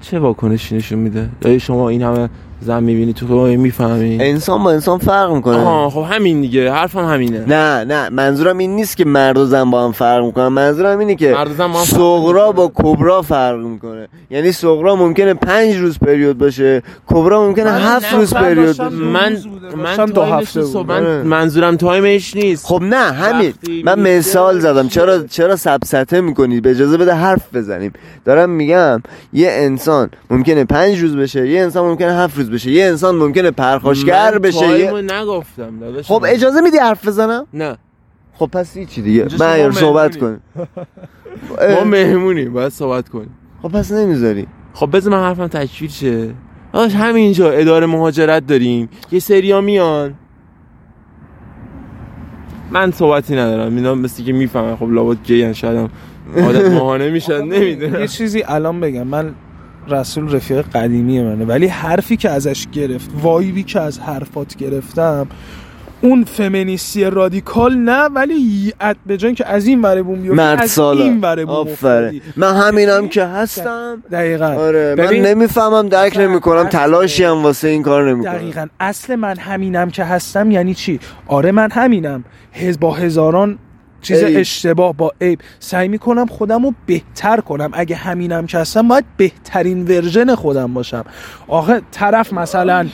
چه 0.00 0.18
واکنشی 0.18 0.76
نشون 0.76 0.98
میده؟ 0.98 1.28
یا 1.44 1.58
شما 1.58 1.88
این 1.88 2.02
همه 2.02 2.28
زن 2.60 2.82
می‌بینی 2.82 3.12
تو 3.12 3.26
می‌فهمی؟ 3.46 4.18
انسان 4.20 4.64
با 4.64 4.70
انسان 4.70 4.98
فرق 4.98 5.32
می‌کنه. 5.32 5.56
آها 5.56 5.90
خب 5.90 6.14
همین 6.14 6.40
دیگه 6.40 6.72
حرفم 6.72 7.04
همینه. 7.04 7.44
نه 7.46 7.84
نه 7.84 8.08
منظورم 8.08 8.58
این 8.58 8.76
نیست 8.76 8.96
که 8.96 9.04
مرد 9.04 9.38
و 9.38 9.44
زن 9.44 9.70
با 9.70 9.84
هم 9.84 9.92
فرق 9.92 10.24
می‌کنن. 10.24 10.48
منظورم 10.48 10.98
اینه 10.98 11.14
که 11.14 11.32
مرد 11.32 11.56
زن 11.56 11.72
با 11.72 11.78
هم 11.78 12.18
می‌کنن. 12.18 12.52
با 12.52 12.72
کبرا 12.74 13.22
فرق 13.22 13.58
می‌کنه. 13.58 14.08
یعنی 14.30 14.52
صغرا 14.52 14.96
ممکنه 14.96 15.34
پنج 15.34 15.76
روز 15.76 15.98
پریود 15.98 16.38
باشه 16.38 16.82
کبرا 17.06 17.46
ممکنه 17.46 17.64
من 17.64 17.80
هفت 17.80 18.12
روز 18.12 18.34
پریود 18.34 18.76
باشه. 18.76 18.88
من. 18.88 19.36
من 19.76 20.06
دو 20.06 20.22
هفته 20.22 20.60
من 20.60 20.90
آره. 20.90 21.22
منظورم 21.22 21.76
تایمش 21.76 22.36
نیست. 22.36 22.66
خب 22.66 22.82
نه 22.82 22.96
همین. 22.96 23.54
من 23.84 24.00
مثال 24.00 24.60
زدم. 24.60 24.88
چرا؟ 24.88 25.26
چرا 25.26 25.56
سبسته 25.56 26.20
می‌کنید؟ 26.20 26.62
به 26.62 26.70
اجازه 26.70 26.96
بده 26.96 27.14
حرف 27.14 27.54
بزنیم. 27.54 27.92
دارم 28.24 28.50
میگم 28.50 29.02
یه 29.32 29.48
انسان 29.50 30.10
ممکنه 30.30 30.64
پنج 30.64 30.98
روز 30.98 31.16
بشه 31.16 31.48
یه 31.48 31.60
انسان 31.60 31.84
ممکنه 31.84 32.12
هفت 32.12 32.36
روز 32.36 32.47
بشه. 32.50 32.70
یه 32.70 32.84
انسان 32.84 33.14
ممکنه 33.14 33.50
پرخاشگر 33.50 34.32
من 34.32 34.38
بشه. 34.38 34.60
تایمو 34.60 34.96
یه... 34.96 35.02
نگفتم 35.02 36.02
خب 36.02 36.20
من. 36.22 36.28
اجازه 36.28 36.60
میدی 36.60 36.78
حرف 36.78 37.06
بزنم؟ 37.06 37.46
نه. 37.54 37.76
خب 38.34 38.46
پس 38.46 38.76
هیچی 38.76 39.02
دیگه. 39.02 39.20
اینجا 39.20 39.36
شما 39.36 39.64
من 39.64 39.70
صحبت 39.70 40.22
مهمونی. 40.22 40.38
کنیم. 40.56 41.74
ما 41.74 41.84
مهمونیم 41.84 42.52
باید 42.52 42.72
صحبت 42.72 43.08
کنیم. 43.08 43.30
خب 43.62 43.68
پس 43.68 43.92
نمی‌ذاری. 43.92 44.46
خب 44.74 44.96
بذار 44.96 45.12
من 45.12 45.20
حرفم 45.20 45.46
تکفیر 45.46 45.90
شه. 45.90 46.34
آش 46.72 46.94
همینجا 46.94 47.50
اداره 47.50 47.86
مهاجرت 47.86 48.46
داریم. 48.46 48.88
یه 49.12 49.18
سریا 49.18 49.60
میان. 49.60 50.14
من 52.70 52.90
صحبتی 52.90 53.36
ندارم. 53.36 53.76
اینا 53.76 53.94
مثل 53.94 54.24
که 54.24 54.32
می‌فهمن. 54.32 54.76
خب 54.76 54.90
لابد 54.90 55.16
گیان 55.24 55.52
شاید 55.52 55.76
هم 55.76 55.90
عادت 56.44 56.72
ماهانه 56.72 57.10
میشن. 57.10 57.42
نمی‌دونم. 57.42 58.00
یه 58.00 58.06
چیزی 58.06 58.42
الان 58.42 58.80
بگم. 58.80 59.06
من 59.06 59.34
رسول 59.90 60.32
رفیق 60.32 60.66
قدیمی 60.74 61.22
منه. 61.22 61.44
ولی 61.44 61.66
حرفی 61.66 62.16
که 62.16 62.30
ازش 62.30 62.66
گرفت 62.72 63.10
وایبی 63.22 63.62
که 63.62 63.80
از 63.80 63.98
حرفات 63.98 64.56
گرفتم 64.56 65.26
اون 66.02 66.24
فمینیستی 66.24 67.04
رادیکال 67.04 67.74
نه 67.76 68.02
ولی 68.04 68.72
ات- 68.80 68.96
به 69.06 69.16
جای 69.16 69.34
که 69.34 69.46
از 69.48 69.66
این 69.66 69.82
وره 69.82 70.02
بوم 70.02 70.18
مرد 70.18 70.62
از 70.62 70.78
این 70.78 71.20
وره 71.20 71.44
بوم. 71.44 71.68
من 72.36 72.56
همینم 72.56 73.08
که 73.08 73.24
هستم. 73.24 74.02
دقیقا. 74.12 74.46
آره 74.46 74.94
ببین- 74.94 75.22
من 75.22 75.28
نمی‌فهمم 75.28 75.88
درک 75.88 76.16
نمی‌کنم 76.18 76.56
اصلا- 76.66 76.70
تلاشی 76.70 77.24
هم 77.24 77.42
واسه 77.42 77.68
این 77.68 77.82
کار 77.82 78.10
نمی‌کنم. 78.10 78.32
دقیقا. 78.32 78.66
اصل 78.80 79.14
من 79.14 79.36
همینم 79.38 79.90
که 79.90 80.04
هستم 80.04 80.50
یعنی 80.50 80.74
چی؟ 80.74 81.00
آره 81.26 81.52
من 81.52 81.70
همینم. 81.70 82.24
هز 82.52 82.80
با 82.80 82.94
هزاران 82.94 83.58
چیز 84.02 84.22
عیب. 84.22 84.38
اشتباه 84.38 84.96
با 84.96 85.12
عیب. 85.20 85.40
سعی 85.60 85.88
می‌کنم 85.88 86.26
خودم 86.26 86.64
رو 86.64 86.74
بهتر 86.86 87.40
کنم. 87.40 87.70
اگه 87.72 87.96
همینم 87.96 88.46
که 88.46 88.58
هستم 88.58 88.88
باید 88.88 89.04
بهترین 89.16 89.84
ورژن 89.84 90.34
خودم 90.34 90.74
باشم. 90.74 91.04
آخه 91.48 91.80
طرف 91.90 92.32
مثلا 92.32 92.88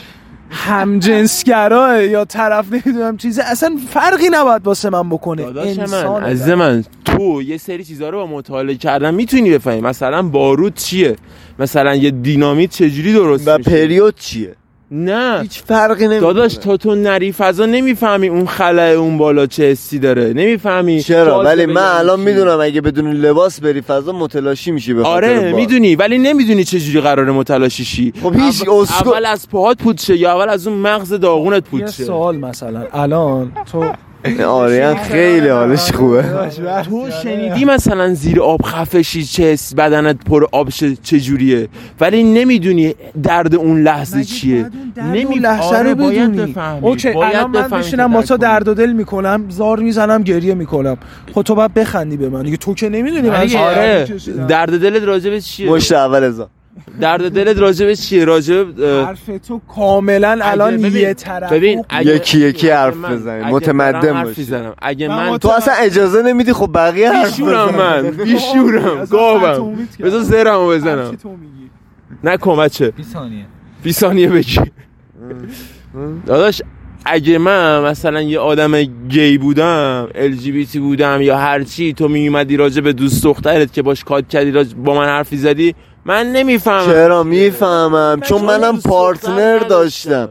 همجنسگراه 0.50 2.04
یا 2.04 2.24
طرف 2.24 2.72
نمی‌دونم 2.72 3.16
چیزه 3.16 3.42
اصلا 3.42 3.76
فرقی 3.88 4.28
نباید 4.32 4.66
واسه 4.66 4.90
من 4.90 5.08
بکنه. 5.08 5.42
داداش 5.42 5.76
من 5.76 5.82
انسانه. 5.82 6.26
عزیز 6.26 6.48
من 6.48 6.84
تو 7.04 7.42
یه 7.42 7.56
سری 7.56 7.84
چیزها 7.84 8.08
رو 8.08 8.18
با 8.18 8.26
مطالعه 8.26 8.76
کردن 8.76 9.14
می‌تونی 9.14 9.50
بفهمی. 9.50 9.80
مثلا 9.80 10.22
بارود 10.22 10.74
چیه؟ 10.74 11.16
مثلا 11.58 11.94
یه 11.94 12.10
دینامیت 12.10 12.70
چجوری 12.70 13.12
درست 13.12 13.48
و 13.48 13.58
میشه؟ 13.58 13.70
پریود 13.70 14.14
چیه؟ 14.16 14.54
نه. 14.96 15.38
هیچ 15.42 15.62
فرقی 15.62 16.04
نمی‌کنه. 16.08 16.20
داداش 16.20 16.54
تا 16.54 16.76
تو 16.76 16.94
نری 16.94 17.32
فضا 17.32 17.66
نمی‌فهمی 17.66 18.28
اون 18.28 18.46
خلاه 18.46 18.88
اون 18.90 19.18
بالا 19.18 19.46
چه 19.46 19.62
حسی 19.70 19.98
داره. 19.98 20.32
نمی‌فهمی. 20.32 21.02
چرا؟ 21.02 21.42
ولی 21.42 21.66
من 21.66 21.82
الان 21.82 22.20
می‌دونم 22.20 22.60
اگه 22.60 22.80
بدون 22.80 23.12
لباس 23.12 23.60
بری 23.60 23.80
فضا 23.80 24.12
متلاشی 24.12 24.70
میشی 24.70 24.94
به 24.94 25.02
خاطر 25.04 25.16
آره. 25.16 25.52
می‌دونی. 25.52 25.96
ولی 25.96 26.18
نمی‌دونی 26.18 26.64
چجوری 26.64 27.00
قرار 27.00 27.30
متلاشی 27.30 27.84
شی. 27.84 28.12
خب 28.22 28.34
هیچ 28.36 28.68
اول, 28.68 28.84
اسکو- 28.86 29.06
اول 29.08 29.26
از 29.26 29.48
پاهات 29.48 29.78
پود 29.82 29.98
شه 29.98 30.16
یا 30.16 30.32
اول 30.32 30.48
از 30.48 30.66
اون 30.66 30.78
مغز 30.78 31.12
داغونت 31.12 31.64
یه 31.64 31.70
پود 31.70 31.90
شه. 31.90 32.04
سوال 32.04 32.36
مثلا. 32.36 32.82
الان 32.92 33.52
تو 33.72 33.84
آریان 34.46 34.96
خیلی 34.96 35.48
حالش 35.48 35.92
خوبه. 35.92 36.24
تو 36.84 37.10
شنیدی 37.22 37.64
مثلا 37.64 38.14
زیر 38.14 38.40
آب 38.40 38.62
خفشی 38.62 39.24
چه 39.24 39.56
بدنت 39.76 40.24
پر 40.24 40.44
آب 40.52 40.70
شه- 40.70 40.96
چجوریه؟ 40.96 41.68
ولی 42.00 42.22
نمی‌دونی 42.24 42.94
درد 43.22 43.54
اون 43.54 43.82
لحظه 43.82 44.24
چیه. 44.24 44.70
نمی 45.12 45.34
لحظه 45.34 45.76
آره، 45.76 45.88
رو 45.90 45.94
باید 45.94 46.32
بدونی. 46.32 46.52
بفهمی. 46.52 46.80
اوکی 46.88 47.08
الان 47.08 47.50
من 47.50 47.78
میشینم 47.78 48.12
با 48.12 48.22
تو. 48.22 48.36
درد 48.36 48.68
و 48.68 48.74
دل 48.74 48.92
می‌کنم 48.92 49.44
زار 49.48 49.78
می‌زنم 49.78 50.22
گریه 50.22 50.54
می‌کنم. 50.54 50.96
خب 51.34 51.42
تو 51.42 51.54
باید 51.54 51.74
بخندی 51.74 52.16
به 52.16 52.28
من. 52.28 52.56
تو 52.56 52.74
که 52.74 52.88
نمی‌دونی 52.88 53.30
من 53.30 53.56
آره. 53.56 54.06
درد 54.48 54.80
دلت 54.80 55.02
راجب 55.02 55.38
چیه؟ 55.38 55.70
مشت 55.70 55.92
اول 55.92 56.24
ازا. 56.24 56.48
درد 57.00 57.28
دلت 57.32 57.58
راجب 57.58 57.94
چیه 57.94 58.24
راجب 58.24 58.84
حرف 58.84 59.30
تو 59.48 59.60
کاملا 59.74 60.38
الان 60.42 60.76
ببین- 60.76 60.96
یه 60.96 61.14
طرف 61.14 61.52
ببین 61.52 61.84
یکی 62.04 62.38
یکی 62.38 62.68
حرف 62.70 62.96
من- 62.96 63.14
بزنی، 63.16 63.40
اگه 63.42 63.50
متمدن 63.52 64.22
باشی. 64.22 64.40
می‌زنم. 64.40 64.74
اگه 64.82 65.08
من 65.08 65.38
تو 65.38 65.48
اصلا 65.48 65.74
اجازه 65.74 66.22
نمیدی 66.22 66.52
خب 66.52 66.70
بقیه 66.74 67.12
حرف 67.12 67.30
بیشورم 67.30 67.68
بزنن. 67.68 68.00
من 68.00 68.10
بیشورم 68.24 69.04
گاوم. 69.04 69.88
بذار 70.00 70.22
زرمو 70.22 70.70
هرچی 70.70 70.80
بزنم 70.80 71.14
تو 71.16 71.28
میگی. 71.28 71.70
نکن 72.24 72.56
بچه 72.56 72.90
20 72.90 73.12
ثانیه 73.12 73.46
20 73.82 74.00
ثانیه 74.00 74.28
بگی 74.28 74.60
داداش 76.26 76.62
اگه 77.06 77.38
من 77.38 77.80
مثلا 77.82 78.22
یه 78.22 78.38
آدم 78.38 78.82
گی 79.08 79.38
بودم 79.38 80.08
LGBT 80.14 80.76
بودم 80.76 81.18
یا 81.22 81.38
هرچی 81.38 81.92
تو 81.92 82.08
میومدی 82.08 82.56
راجع 82.56 82.80
به 82.80 82.92
دوست 82.92 83.24
دخترت 83.24 83.72
که 83.72 83.82
باش 83.82 84.04
کات 84.04 84.28
کردی 84.28 84.50
راجع 84.50 84.74
با 84.76 84.94
من 84.94 85.04
حرفی 85.06 85.36
زدی 85.36 85.74
من 86.04 86.32
نمی‌فهمم. 86.32 86.86
چرا 86.86 87.22
می‌فهمم؟ 87.22 88.20
چون 88.20 88.42
منم 88.42 88.80
پارتنر 88.80 89.58
داشتم. 89.58 90.28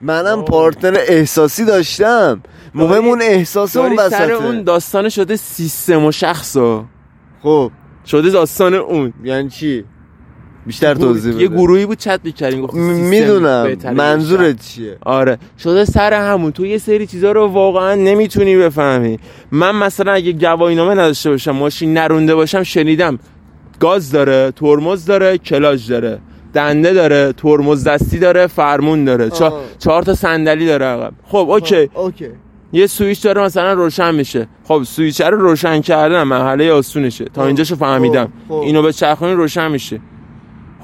منم 0.00 0.44
پارتنر 0.44 0.98
احساسی 1.08 1.64
داشتم. 1.64 2.42
مهم 2.74 3.04
اون 3.04 3.22
احساس 3.22 3.76
اون 3.76 3.96
داری 3.96 4.10
سر 4.10 4.32
اون 4.32 4.46
وسطه 4.46 4.62
داستان 4.62 5.08
شده 5.08 5.36
سیستم 5.36 6.04
و 6.04 6.12
شخصا. 6.12 6.84
خب. 7.42 7.70
شده 8.06 8.30
داستان 8.30 8.74
اون. 8.74 9.12
یعنی 9.24 9.48
چی؟ 9.48 9.84
بیشتر 10.66 10.94
توضیح 10.94 11.34
بده. 11.34 11.42
یه 11.42 11.48
گروهی 11.48 11.86
بود 11.86 11.98
چت 11.98 12.20
می‌کردیم 12.24 12.62
گفت 12.62 12.74
می‌دونم. 12.74 13.76
منظورت 13.92 14.66
چیه؟ 14.66 14.98
آره. 15.00 15.38
شده 15.58 15.84
سر 15.84 16.12
همون. 16.12 16.52
تو 16.52 16.66
یه 16.66 16.78
سری 16.78 17.06
چیزا 17.06 17.32
رو 17.32 17.46
واقعا 17.46 17.94
نمی‌تونی 17.94 18.56
بفهمی. 18.56 19.18
من 19.50 19.74
مثلا 19.74 20.12
اگه 20.12 20.32
گواهی 20.32 20.74
نامه 20.74 20.92
نداشته 20.92 21.30
باشم 21.30 21.50
ماشین 21.50 21.98
نرونده 21.98 22.34
باشم 22.34 22.62
شنیدم. 22.62 23.18
گاز 23.80 24.12
داره 24.12 24.50
ترمز 24.50 25.04
داره 25.04 25.38
کلاچ 25.38 25.90
داره. 25.90 26.18
دنده 26.54 26.92
داره 26.92 27.32
ترمز 27.32 27.84
دستی 27.84 28.18
داره 28.18 28.46
فرمون 28.46 29.04
داره. 29.04 29.30
چا... 29.30 29.46
آه. 29.46 29.60
چهار 29.78 30.02
تا 30.02 30.14
صندلی 30.14 30.66
داره 30.66 30.86
عقب 30.86 31.12
خب 31.28 31.50
okay. 31.50 31.90
okay. 31.94 32.28
یه 32.72 32.86
سویچ 32.86 33.22
داره 33.22 33.42
مثلا 33.42 33.72
روشن 33.72 34.14
میشه. 34.14 34.48
خب 34.64 34.82
سویچ 34.82 35.20
رو 35.20 35.38
روشن 35.38 35.80
کردن 35.80 36.22
مرحله 36.22 36.72
آسونشه. 36.72 37.24
تا 37.24 37.46
اینجاشو 37.46 37.76
فهمیدم. 37.76 38.32
خب، 38.48 38.54
خب. 38.54 38.60
اینو 38.60 38.82
بچرخونی 38.82 39.32
روشن 39.32 39.70
میشه. 39.70 40.00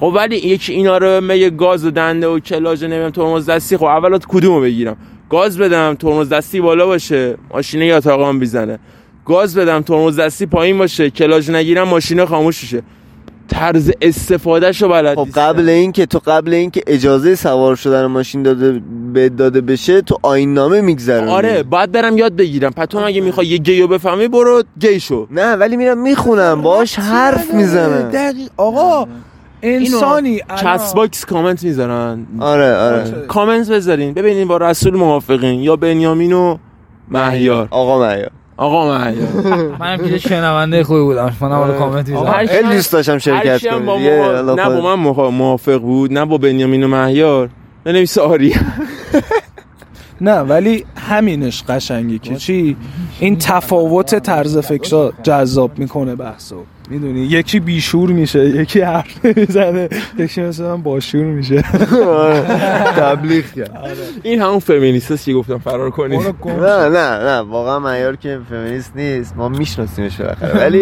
خب 0.01 0.13
ولی 0.17 0.37
یکی 0.37 0.73
اینا 0.73 0.99
رو 0.99 1.21
میگه 1.21 1.51
گاز 1.51 1.85
و 1.85 1.91
دنده 1.91 2.27
و 2.27 2.39
کلاچ 2.39 2.85
نمی‌دونم 2.85 3.11
ترمز 3.11 3.51
دستی 3.51 3.77
خب 3.77 3.85
اول 3.85 4.19
کدومو 4.19 4.61
بگیرم؟ 4.61 4.97
گاز 5.31 5.59
بدم 5.59 5.95
ترمز 5.95 6.29
دستی 6.29 6.61
بالا 6.61 6.87
باشه 6.87 7.37
ماشینه 7.55 7.87
یاتاقان 7.87 8.39
می‌زنه 8.39 8.79
گاز 9.27 9.57
بدم 9.57 9.81
ترمز 9.81 10.21
دستی 10.21 10.47
پایین 10.47 10.79
باشه 10.79 11.11
کلاچ 11.11 11.51
نگیرم 11.51 11.89
ماشینه 11.89 12.27
خاموش 12.27 12.63
میشه. 12.63 12.83
طرز 13.49 13.91
استفادهشو 14.01 14.89
بلد 14.89 15.17
خب. 15.17 15.29
قبل 15.35 15.69
این 15.69 15.93
که 15.93 16.07
تو 16.07 16.21
قبل 16.27 16.55
این 16.55 16.71
که 16.71 16.83
اجازه 16.87 17.35
سوار 17.35 17.77
شدن 17.77 18.07
ماشین 18.07 18.43
داده 18.43 18.83
به 19.13 19.29
داده 19.29 19.61
بشه 19.61 20.01
تو 20.01 20.19
آیین 20.23 20.55
نامه 20.55 20.81
میگذرونی. 20.81 21.31
آره 21.31 21.63
باید 21.63 21.93
برم 21.93 22.19
یاد 22.19 22.37
بگیرم. 22.37 22.71
پس 22.71 22.87
تو 22.87 22.99
اگه 22.99 23.21
می‌خوای 23.21 23.47
یه 23.47 23.57
گیو 23.57 23.87
بفهمی 23.87 24.29
برو 24.29 24.63
گی 24.81 25.01
شو. 25.01 25.27
نه 25.31 25.53
ولی 25.57 25.77
میرم 25.77 25.99
می‌خونم 25.99 26.63
باش 26.63 26.99
حرف 26.99 27.55
می‌زنم. 27.55 28.11
دقیق. 28.11 28.49
آقا 28.57 29.09
انسانی 29.63 30.41
کست 30.63 30.95
باکس 30.95 31.25
کامنت 31.25 31.65
می‌ذارن. 31.65 32.27
آره 32.41 32.75
آره. 32.77 33.25
کامنت 33.29 33.71
بذارین. 33.71 34.15
ببینین 34.15 34.49
با 34.49 34.57
رسول 34.57 34.97
موافقین 34.97 35.61
یا 35.61 35.77
بنیامین 35.77 36.33
و 36.33 36.57
مهیار. 37.09 37.69
آقا 37.71 38.01
مهیار 38.01 38.31
آقا 38.63 38.99
مهیار 38.99 39.77
منم 39.81 40.09
که 40.09 40.19
شنونده 40.19 40.85
خوبی 40.85 41.01
بودم. 41.01 41.33
منم 41.41 41.53
حالا 41.53 41.79
کامنت 41.79 42.11
آقا، 42.11 42.21
می‌ذارم 42.21 42.35
هر 42.39 42.47
خیلی 42.47 42.75
دوست 42.75 42.93
داشتم 42.93 43.19
شرکت 43.19 43.67
هم 43.67 43.89
الله 43.89 44.55
نه 44.55 44.81
با. 44.81 44.97
من 44.97 45.29
موافق 45.31 45.79
بود 45.81 46.13
نه 46.13 46.25
با 46.25 46.39
بنیامین 46.39 46.83
و 46.85 46.89
مهیار. 46.89 47.49
بنویس 47.85 48.19
آریا. 48.19 48.57
نه 50.21 50.39
ولی 50.39 50.85
همینش 50.97 51.63
قشنگی 51.69 52.19
که 52.19 52.37
چی؟ 52.37 52.77
این 53.21 53.39
تفاوت 53.39 54.15
طرز 54.15 54.59
فکر 54.59 55.13
جذاب 55.23 55.79
می‌کنه 55.79 56.15
بحثو. 56.15 56.57
می‌دونی 56.93 57.21
یکی 57.21 57.61
بیشور 57.61 58.11
میشه 58.11 58.45
یکی 58.45 58.81
حرف 58.81 59.25
می‌زنه 59.37 59.89
یکی 60.19 60.43
مثلا 60.43 60.77
باشور 60.77 61.25
میشه. 61.25 61.65
آره. 62.07 62.41
تبلیغ 63.03 63.45
کرد. 63.57 63.97
این 64.23 64.43
همون 64.43 64.59
فمینیست 64.59 65.11
است 65.11 65.25
که 65.25 65.33
گفتم 65.35 65.59
فرار 65.59 65.91
کنید 65.91 66.21
نه 66.47 66.89
نه 66.89 67.25
نه 67.25 67.39
واقعا 67.41 67.79
معیار 67.79 68.17
که 68.17 68.41
فمینیست 68.51 68.93
نیست. 68.97 69.37
ما 69.37 69.49
میشناسیمش 69.49 70.21
بالاخره. 70.21 70.61
ولی 70.65 70.81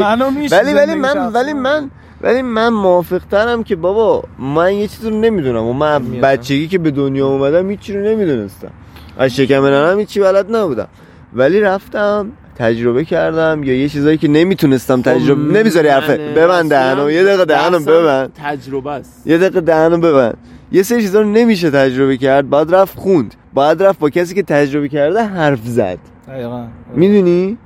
ولی 0.50 0.74
ولی 0.74 0.94
من 0.94 1.32
ولی 1.32 1.52
من 1.52 1.90
ولی 2.20 2.42
من 2.42 2.68
موافق 2.68 3.22
ترم 3.30 3.62
که 3.64 3.76
بابا 3.76 4.24
من 4.38 4.74
یه 4.74 4.88
چیزی 4.88 5.11
رو 5.11 5.20
نمی‌دونم. 5.20 5.64
و 5.64 5.72
من 5.72 6.20
بچگی 6.20 6.68
که 6.68 6.78
به 6.78 6.90
دنیا 6.90 7.26
اومدم 7.26 7.70
هیچی 7.70 7.92
رو 7.92 8.00
نمی‌دونستم. 8.00 8.70
از 9.18 9.36
شکم 9.36 9.64
ننم 9.66 9.98
هیچی 9.98 10.20
بلد 10.20 10.56
نبودم. 10.56 10.88
ولی 11.34 11.61
رفتم 11.61 12.32
تجربه 12.61 13.04
کردم 13.04 13.64
یا 13.64 13.74
یه 13.74 13.88
چیزایی 13.88 14.18
که 14.18 14.28
نمی‌تونستم 14.28 15.02
تجربه 15.02 15.44
خب، 15.44 15.56
نمی‌ذاری 15.56 15.88
حرفه 15.88 16.34
ببند 16.36 16.70
دهنو 16.70 17.11
یه 17.11 17.24
دقیقه 17.24 17.44
دهنو 17.44 17.78
بحثم 17.78 17.84
ببند. 17.84 18.32
تجربه 18.44 18.90
است. 18.90 19.26
یه 19.26 19.38
دقیقه 19.38 19.61
دهنو 19.61 19.98
ببند. 19.98 20.36
یه 20.72 20.82
سری 20.82 21.00
چیزا 21.00 21.20
رو 21.20 21.30
نمیشه 21.30 21.70
تجربه 21.70 22.16
کرد 22.16 22.50
باید 22.50 22.74
رفت 22.74 22.98
خوند. 22.98 23.34
باید 23.54 23.82
رفت 23.82 23.98
با 23.98 24.11
کسی 24.11 24.34
که 24.34 24.42
تجربه 24.42 24.88
کرده 24.88 25.22
حرف 25.22 25.61
زد. 25.64 25.98
دقیقاً. 26.28 26.66
می‌دونی؟ 26.94 27.58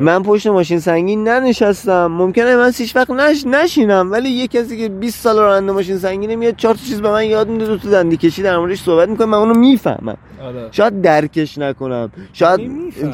من 0.00 0.22
پشت 0.22 0.46
ماشین 0.46 0.80
سنگین 0.80 1.28
ننشستم. 1.28 2.06
ممکنه 2.06 2.56
من 2.56 2.72
هیچ 2.76 2.96
وقت 2.96 3.10
نش 3.10 3.46
نشینم 3.46 4.12
ولی 4.12 4.28
یه 4.28 4.48
کسی 4.48 4.78
که 4.78 4.88
20 4.88 5.20
سال 5.20 5.38
راننده 5.38 5.72
ماشین 5.72 5.98
سنگینه 5.98 6.36
میاد 6.36 6.56
چهار 6.56 6.74
تا 6.74 6.80
چیز 6.80 7.00
به 7.00 7.10
من 7.10 7.24
یاد 7.24 7.48
میده 7.48 7.78
تا 7.78 7.90
دندی 7.90 8.16
کشی 8.16 8.42
در 8.42 8.58
موردش 8.58 8.82
صحبت 8.82 9.08
می‌کنه 9.08 9.26
من 9.26 9.38
اونو 9.38 9.54
می‌فهمم. 9.54 10.16
آره. 10.42 10.68
شاید 10.70 11.02
درکش 11.02 11.58
نکنم. 11.58 12.10
شاید. 12.32 12.60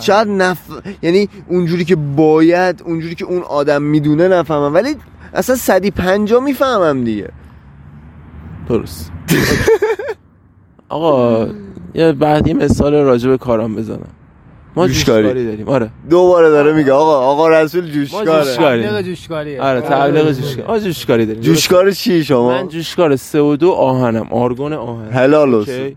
شاید 0.00 0.28
نف... 0.28 0.58
یعنی 1.02 1.28
اونجوری 1.48 1.84
که 1.84 1.96
باید 1.96 2.82
اونجوری 2.86 3.14
که 3.14 3.24
اون 3.24 3.42
آدم 3.42 3.82
می‌دونه 3.82 4.28
نفهمم. 4.28 4.74
ولی 4.74 4.96
اصلا 5.34 5.56
صدی 5.56 5.90
پنجا 5.90 6.40
می‌فهمم 6.40 7.04
دیگه. 7.04 7.28
درست. 8.68 9.12
آقا 10.88 11.48
یه 11.94 12.12
بعد 12.12 12.46
یه 12.46 12.54
مثال 12.54 12.94
راجع 12.94 13.30
به 13.30 13.38
کارم 13.38 13.74
بزنم. 13.74 14.08
ما 14.76 14.88
جوشکاری. 14.88 15.22
جوشکاری 15.22 15.46
داریم 15.46 15.68
آره. 15.68 15.90
دوباره 16.10 16.50
داره 16.50 16.72
میگه 16.72 16.92
آقا 16.92 17.20
آقا 17.20 17.48
رسول 17.48 17.84
ما 17.84 17.90
جوشکاره. 17.90 18.44
جوشکاری. 18.44 18.82
تبلیغ 18.82 19.00
جوشکاریه 19.02 19.62
آره 19.62 19.80
تبلیغ 19.80 20.32
جوشکاری. 20.32 20.68
ما 20.68 20.78
جوشکاری 20.78 21.26
داریم. 21.26 21.42
جوشکار 21.42 21.90
چی 21.90 22.24
شما؟ 22.24 22.48
من 22.48 22.68
جوشکار 22.68 23.16
CO2 23.16 23.70
آهنم 23.70 24.26
آرگون 24.30 24.72
آهن. 24.72 25.10
حالا 25.10 25.54
okay. 25.54 25.96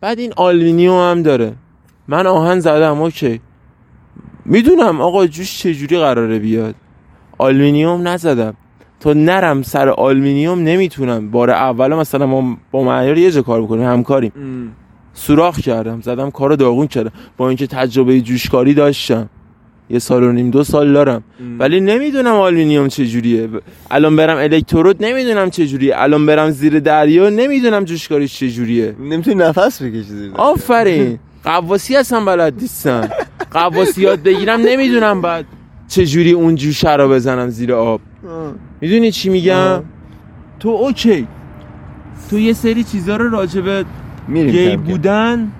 بعد 0.00 0.18
این 0.18 0.32
آلومینیوم 0.36 1.10
هم 1.10 1.22
داره. 1.22 1.52
من 2.08 2.26
آهن 2.26 2.60
زدم 2.60 3.02
okay. 3.02 3.40
می‌دونم 4.44 5.00
آقا 5.00 5.26
جوش 5.26 5.58
چجوری 5.58 5.98
قراره 5.98 6.38
بیاد. 6.38 6.74
آلومینیوم 7.38 8.08
نزدم. 8.08 8.54
تا 9.00 9.12
نرم 9.12 9.62
سر 9.62 9.88
آلومینیوم 9.88 10.58
نمی‌تونم. 10.58 11.30
بار 11.30 11.50
اول 11.50 11.94
مثلا 11.94 12.26
ما 12.26 12.56
با 12.70 12.82
معیار 12.82 13.18
یه 13.18 13.30
جا 13.30 13.42
کار 13.42 13.62
بکنیم 13.62 13.84
همکاریم. 13.84 14.32
سوراخ 15.14 15.60
کردم 15.60 16.00
زدم 16.00 16.30
کارو 16.30 16.56
داغون 16.56 16.86
کردم. 16.86 17.12
با 17.36 17.48
اینکه 17.48 17.66
تجربه 17.66 18.20
جوشکاری 18.20 18.74
داشتم. 18.74 19.28
یه 19.90 19.98
سال 19.98 20.22
و 20.22 20.32
نیم 20.32 20.50
دو 20.50 20.64
سال 20.64 20.92
دارم. 20.92 21.22
ولی 21.58 21.80
نمی‌دونم 21.80 22.34
آلومینیوم 22.34 22.88
چجوریه. 22.88 23.46
ب- 23.46 23.60
الان 23.90 24.16
برم 24.16 24.36
الکترود 24.36 25.04
نمی‌دونم 25.04 25.50
چجوریه. 25.50 25.94
الان 25.96 26.26
برم 26.26 26.50
زیر 26.50 26.80
دریا 26.80 27.30
نمی‌دونم 27.30 27.84
جوشکاریش 27.84 28.38
چجوریه. 28.38 28.94
نمی‌تونی 29.00 29.36
نفس 29.36 29.82
بکشی. 29.82 30.30
آفرین. 30.34 31.18
غواصی 31.44 31.96
هستم 31.96 32.24
بلد 32.24 32.54
نیستم. 32.60 33.08
غواصی 33.50 34.02
یاد 34.02 34.22
بگیرم 34.22 34.60
نمی‌دونم 34.60 35.22
بعد 35.22 35.44
چجوری 35.88 36.32
اون 36.32 36.54
جوشه 36.54 36.96
رو 36.96 37.08
بزنم 37.08 37.48
زیر 37.48 37.72
آب. 37.72 38.00
می‌دونی 38.80 39.10
چی 39.10 39.28
میگم. 39.28 39.82
تو 40.60 40.68
اوکی. 40.68 41.26
تو 42.30 42.38
یه 42.38 42.52
سری 42.52 42.84
چیزا 42.84 43.16
رو 43.16 43.30
راجبه 43.30 43.84
میریم 44.28 44.70
گی. 44.70 44.76
بودن 44.76 45.52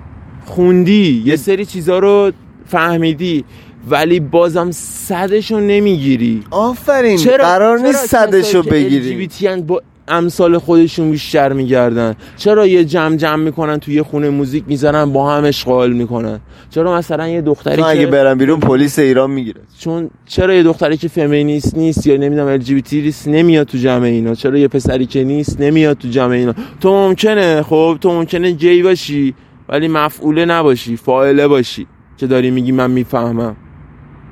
خوندی 0.45 1.23
یه 1.25 1.35
سری 1.35 1.65
چیزا 1.65 1.99
رو 1.99 2.31
فهمیدی 2.65 3.45
ولی 3.89 4.19
بازم 4.19 4.71
صدشو 4.71 5.59
نمی‌گیری. 5.59 6.43
آفرین 6.51 7.17
چرا؟ 7.17 7.45
قرار 7.45 7.79
نیست 7.79 8.05
صدشو 8.05 8.63
بگیری؟ 8.63 9.29
با 9.61 9.81
امثال 10.07 10.57
خودشون 10.57 11.11
بیشتر 11.11 11.53
میگردن. 11.53 12.15
چرا 12.37 12.67
یه 12.67 12.85
جمع 12.85 13.15
جمع 13.15 13.43
می‌کنن 13.43 13.79
توی 13.79 13.95
یه 13.95 14.03
خونه 14.03 14.29
موزیک 14.29 14.63
می‌زنن 14.67 15.13
با 15.13 15.31
هم 15.31 15.43
اشغال 15.43 15.93
می‌کنن؟ 15.93 16.39
چرا 16.69 16.97
مثلا 16.97 17.27
یه 17.27 17.41
دختری 17.41 17.75
چون 17.75 17.85
اگه 17.85 17.99
که 17.99 18.07
برم 18.07 18.37
بیرون 18.37 18.59
پلیس 18.59 18.99
ایران 18.99 19.31
می‌گیره. 19.31 19.61
چون 19.79 20.09
چرا 20.25 20.53
یه 20.53 20.63
دختری 20.63 20.97
که 20.97 21.07
فمینیست 21.07 21.77
نیست 21.77 22.07
یا 22.07 22.17
نمی‌دونم 22.17 22.59
LGBT 22.59 22.93
نیست 22.93 23.27
نمیاد 23.27 23.67
تو 23.67 23.77
جمع 23.77 24.03
اینا؟ 24.03 24.35
چرا 24.35 24.57
یه 24.57 24.67
پسری 24.67 25.05
که 25.05 25.23
نیست 25.23 25.61
نمیاد 25.61 25.97
تو 25.97 26.07
جمع 26.07 26.31
اینا؟ 26.31 26.53
تو 26.81 26.89
ممکنه 26.93 27.61
خب 27.61 27.97
تو 28.01 28.11
ممکنه 28.11 28.51
گی 28.51 28.83
باشی 28.83 29.35
ولی 29.69 29.87
مفعوله 29.87 30.45
نباشی 30.45 30.97
فاعله 30.97 31.47
باشی 31.47 31.87
که 32.17 32.27
داری 32.27 32.51
میگی 32.51 32.71
من 32.71 32.91
می‌فهمم. 32.91 33.55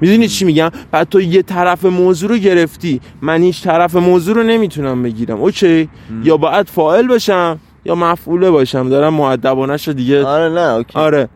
می‌دونی 0.02 0.28
چی 0.28 0.46
میگم؟ 0.46 0.70
بعد 0.92 1.10
تو 1.10 1.22
یه 1.22 1.42
طرف 1.42 1.86
موضوع 1.86 2.30
رو 2.30 2.38
گرفتی 2.38 3.02
من 3.22 3.42
هیچ 3.42 3.64
طرف 3.64 3.96
موضوع 3.96 4.36
رو 4.36 4.44
نمی‌تونم 4.44 5.04
بگیرم 5.04 5.42
okay؟ 5.42 5.90
یا 6.24 6.38
باید 6.38 6.70
فاعل 6.70 7.08
باشم 7.08 7.60
یا 7.86 7.96
مفعوله 7.96 8.52
باشم 8.52 8.90
دارم 8.90 9.14
مؤدبانش 9.14 9.88
رو 9.88 9.94
دیگه 9.94 10.26
آره 10.26 10.54
نه 10.54 10.62
okay. 10.74 11.00
آره. 11.00 11.30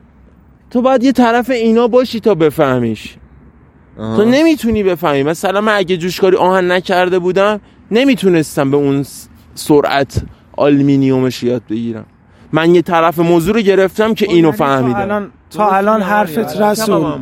تو 0.71 0.81
باید 0.81 1.03
یه 1.03 1.11
طرف 1.11 1.49
اینا 1.49 1.87
باشی 1.87 2.19
تا 2.19 2.35
بفهمیش. 2.35 3.15
آها. 3.99 4.15
تو 4.15 4.25
نمی‌تونی 4.25 4.83
بفهمی. 4.83 5.23
مثلا 5.23 5.61
من 5.61 5.75
اگه 5.75 5.97
جوشکاری 5.97 6.37
آهن 6.37 6.71
نکرده 6.71 7.19
بودم 7.19 7.59
نمی‌تونستم 7.91 8.71
به 8.71 8.77
اون 8.77 9.05
سرعت 9.55 10.23
آلمینیومش 10.57 11.43
یاد 11.43 11.61
بگیرم. 11.69 12.05
من 12.51 12.75
یه 12.75 12.81
طرف 12.81 13.19
موضوع 13.19 13.55
رو 13.55 13.61
گرفتم 13.61 14.13
که 14.13 14.25
اینو 14.25 14.47
یعنی 14.47 14.57
تا 14.57 14.65
فهمیدم. 14.65 14.99
الان 14.99 15.31
تا 15.49 15.69
الان 15.69 16.01
حرفت 16.01 16.61
رسول 16.61 17.17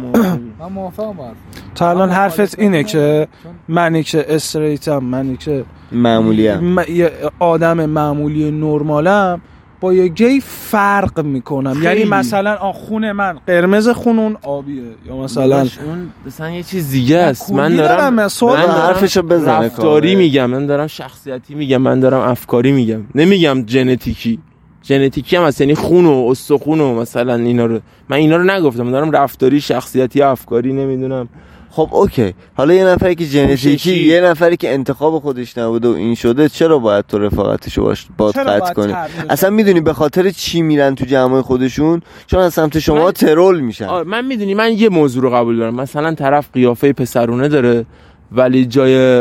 من 0.64 0.72
موافقم 0.72 1.14
با 1.14 1.24
حرفت. 1.26 1.38
تا 1.76 1.90
الان 1.90 2.10
حرفت 2.10 2.60
اینه 2.60 2.84
که 2.84 3.28
منی 3.68 4.04
که 4.04 4.26
استریتم 4.36 4.98
منی 4.98 5.38
که 5.38 5.66
معمولی 5.92 6.48
هم. 6.48 6.80
م- 6.80 6.86
یه 6.90 7.12
آدم 7.40 7.86
معمولی 7.86 8.52
نرمالم 8.52 9.42
با 9.82 9.94
یه 9.94 10.08
گی 10.08 10.40
فرق 10.42 11.20
می‌کنم. 11.26 11.74
خیلی. 11.74 11.86
یعنی 11.86 12.06
مثلا 12.06 12.72
خون 12.72 13.12
من. 13.12 13.38
قرمز 13.48 13.90
خون 13.90 14.20
اون 14.20 14.38
آبیه. 14.42 14.84
یا 15.06 15.18
مثلا 15.18 15.58
اون 15.60 16.10
مثلا 16.26 16.50
یه 16.52 16.64
چیز 16.64 16.92
دیگه 16.92 17.18
است. 17.18 17.52
من 17.52 17.76
دارم، 17.76 17.98
دارم 17.98 18.14
من 18.14 18.82
حرفشو 18.82 19.22
بزنه 19.22 19.66
رفتاری. 19.66 20.16
میگم. 20.16 20.46
من 20.46 20.66
دارم 20.66 20.88
شخصیتی 20.88 21.56
میگم. 21.56 21.78
من 21.78 22.00
دارم 22.00 22.20
افکاری 22.22 22.72
میگم. 22.72 23.02
نمیگم 23.16 23.66
ژنتیکی 23.68 24.40
ژنتیکی 24.84 25.36
هم 25.36 25.44
هست 25.44 25.62
یعنی 25.62 25.76
خون 25.76 26.06
و 26.06 26.28
استخون 26.30 26.80
و 26.80 26.96
مثلا 26.96 27.36
اینا 27.36 27.66
رو 27.66 27.80
من 28.10 28.18
اینا 28.18 28.36
رو 28.38 28.44
نگفتم 28.44 28.84
من 28.84 28.92
دارم 28.92 29.12
رفتاری 29.12 29.62
شخصیتی 29.62 30.22
افکاری 30.22 30.74
نمی‌دونم. 30.74 31.30
خب 31.70 31.90
اوکی. 31.92 32.34
حالا 32.58 32.74
یه 32.74 32.86
نفری 32.86 33.16
که 33.16 33.26
ژنتیکی. 33.26 34.04
یه 34.08 34.22
نفری 34.22 34.58
که 34.58 34.74
انتخاب 34.74 35.20
خودش 35.20 35.58
نبوده 35.58 35.88
و 35.88 35.92
این 35.92 36.16
شده 36.16 36.50
چرا 36.50 36.80
باید 36.80 37.06
تو 37.08 37.20
رفاقتشو 37.20 37.84
باش 37.84 38.08
باد 38.18 38.34
قطع 38.36 38.74
کنی؟ 38.74 38.94
اصلا 39.30 39.50
می‌دونی 39.50 39.82
به 39.82 39.94
خاطر 39.94 40.30
چی 40.30 40.62
میرن 40.62 40.96
تو 40.96 41.06
جمعای 41.06 41.42
خودشون؟ 41.42 42.02
چون 42.28 42.40
از 42.40 42.54
سمت 42.54 42.80
شما 42.80 43.06
من- 43.06 43.12
ترول 43.12 43.60
میشن. 43.60 44.02
من 44.02 44.26
می‌دونی 44.26 44.54
من 44.54 44.72
یه 44.74 44.90
موضوع 44.90 45.24
رو 45.24 45.30
قبول 45.30 45.58
دارم. 45.58 45.76
مثلا 45.76 46.14
طرف 46.14 46.50
قیافه 46.54 46.94
پسرونه 46.94 47.48
داره 47.48 47.86
ولی 48.32 48.66
جای 48.66 49.20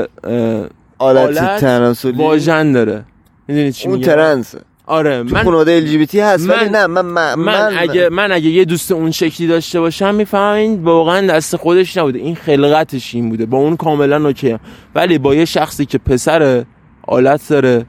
آلت 0.98 1.38
آلت 1.38 1.60
تناسلی 1.60 2.12
واژن 2.12 2.72
داره. 2.72 3.04
می‌دونی 3.48 3.72
چی 3.72 3.88
اون 3.88 4.00
ترنسه. 4.00 4.58
آره 4.87 5.24
تو 5.24 5.35
من 5.35 5.43
خانواده 5.45 5.72
ال 5.72 5.85
جی 5.85 5.99
بی 5.99 6.07
تی 6.07 6.20
هست 6.20 6.49
ولی 6.51 6.64
من- 6.64 6.70
نه 6.70 6.87
من 6.87 7.05
من, 7.07 7.35
من, 7.35 7.74
اگه 7.78 8.09
من 8.09 8.33
اگه 8.33 8.47
یه 8.51 8.64
دوست 8.64 8.93
اون 8.93 9.11
شکلی 9.11 9.47
داشته 9.47 9.80
باشم 9.80 10.14
می‌فهمم 10.14 10.55
این 10.55 10.85
واقعا 10.85 11.26
دست 11.26 11.57
خودش 11.57 11.97
نبوده. 11.97 12.18
این 12.18 12.35
خلقتش 12.35 13.14
این 13.14 13.28
بوده. 13.28 13.47
با 13.47 13.59
اون 13.59 13.76
کاملا 13.76 14.26
اوکی. 14.26 14.59
ولی 14.95 15.18
با 15.18 15.35
یه 15.35 15.45
شخصی 15.45 15.87
که 15.87 15.99
پسر 15.99 16.64
آلت 17.07 17.49
داره 17.49 17.87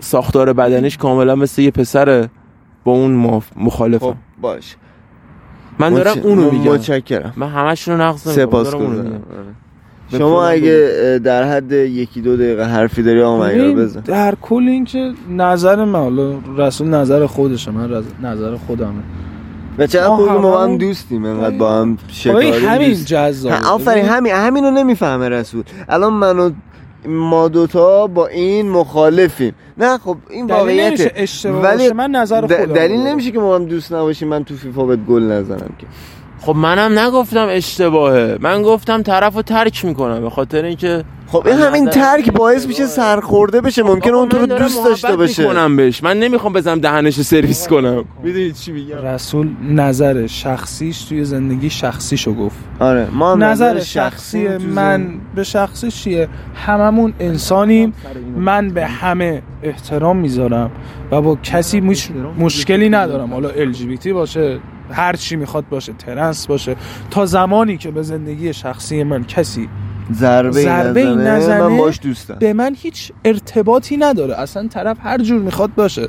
ساختار 0.00 0.52
بدنش 0.52 0.96
کاملا 0.96 1.34
مثل 1.34 1.62
یه 1.62 1.70
پسره 1.70 2.30
با 2.84 2.92
اون 2.92 3.24
مخ- 3.40 3.56
مخالفم. 3.56 4.06
خب 4.06 4.14
باش. 4.40 4.76
من 5.78 5.94
دارم 5.94 6.18
اونو 6.18 6.50
میگم. 6.50 6.72
متشکرم. 6.72 7.32
من 7.36 7.48
همش 7.48 7.88
رو 7.88 7.96
نقص 7.96 8.26
نمی‌کنم، 8.26 8.46
سپاس 8.46 8.74
شما. 10.10 10.46
اگه 10.46 11.20
در 11.24 11.44
حد 11.44 11.72
یکی 11.72 12.20
دو 12.20 12.36
دقیقه 12.36 12.64
حرفی 12.64 13.02
داری 13.02 13.22
آقا 13.22 13.48
بزن. 13.76 14.00
در 14.00 14.34
کل 14.42 14.62
این 14.68 14.84
که 14.84 15.12
نظر 15.30 15.84
من 15.84 16.00
حالا 16.00 16.32
رسول 16.56 16.88
نظر 16.88 17.26
خودشه 17.26 17.70
من 17.70 18.04
نظر 18.22 18.56
خودمه. 18.56 19.02
و 19.78 19.86
چقدر 19.86 20.08
ما 20.08 20.16
خوب 20.16 20.28
ما 20.28 20.62
هم 20.62 20.78
دوستیم 20.78 21.24
انقدر 21.24 21.56
با 21.58 21.72
هم 21.72 21.98
شکاری 22.08 22.50
همین 22.50 22.94
جذاب 22.94 23.52
آفرین 23.66 24.04
همین 24.04 24.32
همینو 24.32 24.70
نمی‌فهمه 24.70 25.28
رسول. 25.28 25.62
الان 25.88 26.12
من 26.12 26.38
و 26.38 26.50
ما 27.06 27.48
دوتا 27.48 28.06
با 28.06 28.26
این 28.26 28.70
مخالفیم. 28.70 29.54
نه 29.78 29.98
خب 29.98 30.16
این 30.30 30.46
دلیل 30.46 30.60
نمیشه 30.60 30.84
واقعیته 30.84 31.12
اشتباه 31.16 31.62
ولی 31.62 31.78
باشه 31.78 31.92
من 31.92 32.10
نظر 32.10 32.40
خودم 32.40 32.72
دلیل 32.72 33.00
رو 33.00 33.06
نمیشه 33.06 33.30
که 33.30 33.38
ما 33.38 33.54
هم 33.54 33.64
دوست 33.64 33.92
نباشیم 33.92 34.28
من 34.28 34.44
تو 34.44 34.54
فیفا 34.54 34.84
بهت 34.84 34.98
گل 35.08 35.22
نزنم 35.22 35.70
که. 35.78 35.86
خب 36.40 36.56
منم 36.56 36.98
نگفتم 36.98 37.46
اشتباهه. 37.50 38.38
من 38.40 38.62
گفتم 38.62 39.02
طرف 39.02 39.34
رو 39.34 39.42
ترک 39.42 39.84
می‌کنم 39.84 40.20
به 40.20 40.30
خاطر 40.30 40.64
اینکه 40.64 41.04
خب 41.26 41.46
این 41.46 41.56
همین 41.58 41.90
ترک 41.90 42.32
باعث 42.32 42.66
میشه 42.66 42.86
سرخورده 42.86 43.60
بشه. 43.60 43.82
ممکنه 43.82 44.12
اون 44.12 44.28
تو 44.28 44.38
رو 44.38 44.46
دوست 44.46 44.84
داشته 44.84 45.16
باشه. 45.16 45.44
کنم 45.44 45.76
بهش. 45.76 46.02
من 46.02 46.18
نمی‌خوام 46.18 46.52
بزنم 46.52 46.78
دهنش 46.78 47.20
سرویس 47.20 47.68
کنم. 47.68 48.04
می‌دونی 48.22 48.52
چی 48.52 48.72
میگم؟ 48.72 48.96
رسول 48.96 49.48
نظر 49.70 50.26
شخصیش 50.26 51.02
توی 51.02 51.24
زندگی 51.24 51.70
شخصیشو 51.70 52.34
گفت. 52.34 52.56
آره 52.80 53.08
ما 53.12 53.34
نظر 53.34 53.80
شخصی 53.80 54.48
من 54.48 55.08
به 55.34 55.44
شخصی 55.44 55.90
چیه؟ 55.90 56.28
هممون 56.54 57.14
انسانیم. 57.20 57.92
من 58.36 58.68
به 58.68 58.86
همه 58.86 59.42
احترام 59.62 60.16
می‌ذارم 60.16 60.70
و 61.10 61.20
با 61.20 61.38
کسی 61.42 61.80
مش... 61.80 62.08
مشکلی 62.38 62.88
ندارم. 62.88 63.32
حالا 63.32 63.48
LGBT 63.48 64.06
باشه 64.06 64.58
هر 64.92 65.16
چی 65.16 65.36
می‌خواد 65.36 65.68
باشه 65.68 65.92
ترنس 65.92 66.46
باشه 66.46 66.76
تا 67.10 67.26
زمانی 67.26 67.76
که 67.76 67.90
به 67.90 68.02
زندگی 68.02 68.52
شخصی 68.52 69.02
من 69.02 69.24
کسی 69.24 69.68
ضربه, 70.12 70.62
ضربه 70.62 71.04
نزنه, 71.04 71.30
نزنه. 71.30 71.60
من 71.60 71.76
باش 71.76 72.00
دوستم 72.02 72.36
به 72.40 72.52
من 72.52 72.76
هیچ 72.78 73.12
ارتباطی 73.24 73.96
نداره 73.96 74.40
اصلا 74.40 74.68
طرف 74.68 74.96
هر 75.02 75.18
جور 75.18 75.42
می‌خواد 75.42 75.74
باشه. 75.74 76.08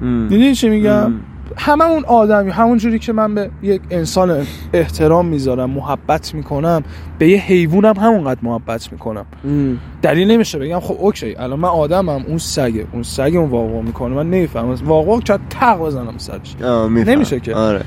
می‌دونی 0.00 0.54
چی 0.54 0.68
میگم. 0.68 1.12
هممون 1.56 2.04
آدمی 2.04 2.50
همون 2.50 2.78
جوری 2.78 2.98
که 2.98 3.12
من 3.12 3.34
به 3.34 3.50
یک 3.62 3.80
انسان 3.90 4.46
احترام 4.72 5.26
می‌ذارم 5.26 5.70
محبت 5.70 6.34
می‌کنم 6.34 6.82
به 7.18 7.28
یه 7.28 7.38
حیوانم 7.38 7.94
همونقدر 7.96 8.40
محبت 8.42 8.92
می‌کنم. 8.92 9.26
دلیل 10.02 10.30
نمیشه 10.30 10.58
بگم 10.58 10.80
خب 10.80 10.96
اوکی 10.98 11.36
الان 11.36 11.60
من 11.60 11.68
آدمم 11.68 12.24
اون 12.28 12.38
سگه 12.38 12.86
اون 12.92 13.02
سگ 13.02 13.32
اون 13.34 13.50
واقعا 13.50 13.80
می‌کنه 13.80 14.14
من 14.14 14.30
نمی‌فهمم. 14.30 14.74
واقعا 14.84 15.20
که 15.20 15.38
تق 15.50 15.78
بزنم 15.78 16.14
سرش. 16.18 16.56
نمیشه 16.90 17.40
که. 17.40 17.54
آره. 17.54 17.80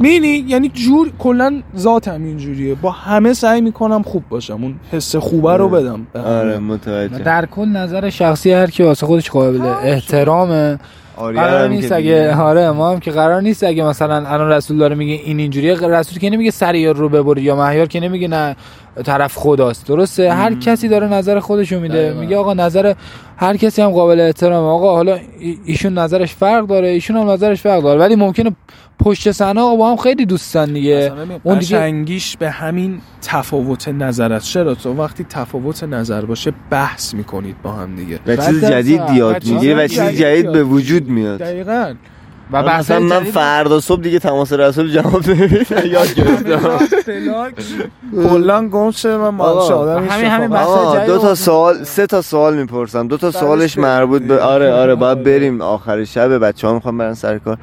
مینی؟ 0.00 0.44
یعنی 0.48 0.68
جور 0.68 1.12
کلا 1.18 1.62
ذاتم 1.76 2.24
اینجوریه. 2.24 2.74
با 2.74 2.90
همه 2.90 3.32
سعی 3.32 3.60
می‌کنم 3.60 4.02
خوب 4.02 4.24
باشم 4.28 4.62
اون 4.62 4.74
حس 4.92 5.16
خوبه 5.16 5.56
رو 5.56 5.68
بدم. 5.68 6.06
به 6.12 6.20
همه. 6.20 6.28
آره 6.28 6.58
متوجه. 6.58 7.18
در 7.18 7.46
کل 7.46 7.68
نظر 7.68 8.10
شخصی 8.10 8.52
هر 8.52 8.66
کی 8.66 8.82
واسه 8.82 9.06
خودش 9.06 9.30
قابل 9.30 9.60
احترامه. 9.60 10.78
قرار 11.18 11.68
نیست 11.68 11.92
اگه. 11.92 12.36
آره 12.36 12.70
ما 12.70 12.90
هم 12.90 13.00
که 13.00 13.10
قرار 13.10 13.42
نیست 13.42 13.64
اگه 13.64 13.84
مثلا 13.84 14.14
الان 14.26 14.48
رسول 14.48 14.78
داره 14.78 14.94
میگه 14.94 15.12
این 15.24 15.38
اینجوریه 15.38 15.74
رسول 15.74 16.18
که 16.18 16.30
نمیگه 16.30 16.50
سریار 16.50 16.96
رو 16.96 17.08
ببرید 17.08 17.44
یا 17.44 17.56
مهیار 17.56 17.86
که 17.86 18.00
نمیگه 18.00 18.28
نه 18.28 18.56
طرف 19.04 19.34
خداست. 19.36 19.86
درسته؟ 19.86 20.32
هر 20.32 20.54
کسی 20.54 20.88
داره 20.88 21.08
نظر 21.08 21.40
خودشو 21.40 21.80
میده. 21.80 21.94
دقیقاً. 21.94 22.20
میگه 22.20 22.36
آقا 22.36 22.54
نظر 22.54 22.94
هر 23.36 23.56
کسی 23.56 23.82
هم 23.82 23.90
قابل 23.90 24.20
احترامه. 24.20 24.68
آقا 24.68 24.94
حالا 24.96 25.18
ای- 25.38 25.58
ایشون 25.64 25.98
نظرش 25.98 26.34
فرق 26.34 26.66
داره 26.66 26.88
ایشون 26.88 27.16
هم 27.16 27.30
نظرش 27.30 27.60
فرق 27.62 27.82
داره. 27.82 28.00
ولی 28.00 28.16
ممکنه 28.16 28.50
پشت 28.98 29.30
صحنه 29.32 29.60
آقا 29.60 29.76
با 29.76 29.90
هم 29.90 29.96
خیلی 29.96 30.26
دوستن 30.26 30.72
دیگه. 30.72 31.12
اون 31.42 31.58
دیگه 31.58 31.76
قشنگیش 31.78 32.36
به 32.36 32.50
همین 32.50 33.00
تفاوت 33.22 33.88
نظر 33.88 34.32
است. 34.32 34.46
چرا؟ 34.52 34.74
تو 34.74 34.94
وقتی 34.94 35.24
تفاوت 35.24 35.84
نظر 35.84 36.24
باشه 36.24 36.52
بحث 36.70 37.14
می‌کنید 37.14 37.62
با 37.62 37.72
هم 37.72 37.96
دیگه. 37.96 38.20
و 38.26 38.36
چیز 38.36 38.64
جدید 38.64 38.98
ساعت- 38.98 39.16
یاد 39.16 39.32
بعد 39.32 39.42
چیز 39.42 39.52
می‌گیری 39.52 39.74
و 39.74 39.88
چیز 39.88 40.00
جدید 40.00 40.52
به. 40.52 40.64
وجود 40.64 41.08
میاد. 41.08 41.38
دقیقاً. 41.40 41.94
و 42.52 42.62
بحث 42.62 42.84
مثلا 42.90 43.00
من 43.00 43.24
فردا 43.24 43.80
صبح 43.80 44.02
دیگه 44.02 44.18
تماس 44.18 44.52
رسول 44.52 44.90
جواب 44.90 45.28
نمیدم. 45.30 45.86
یاد 45.94 46.14
گرفتم. 46.14 46.78
کلا 48.28 48.68
گم 48.68 48.90
شده 48.90 49.16
من 49.16 49.36
باشه 49.36 49.72
آدم 49.74 50.04
همین- 50.08 50.26
همین 50.26 51.06
دو 51.06 51.18
تا 51.18 51.34
سوال 51.34 51.84
سه 51.84 52.06
تا 52.06 52.22
سوال 52.22 52.56
می‌پرسم. 52.56 53.08
دو 53.08 53.16
تا 53.16 53.30
سوالش 53.30 53.78
مربوط 53.78 54.22
به. 54.22 54.42
آره 54.42 54.72
آره 54.72 54.94
باید 54.94 55.22
بریم. 55.22 55.60
آخر 55.62 56.04
شب 56.04 56.38
بچه 56.38 56.66
ها 56.68 56.74
می‌خوام 56.74 56.98
برن 56.98 57.14
سر 57.14 57.38
کار. 57.38 57.58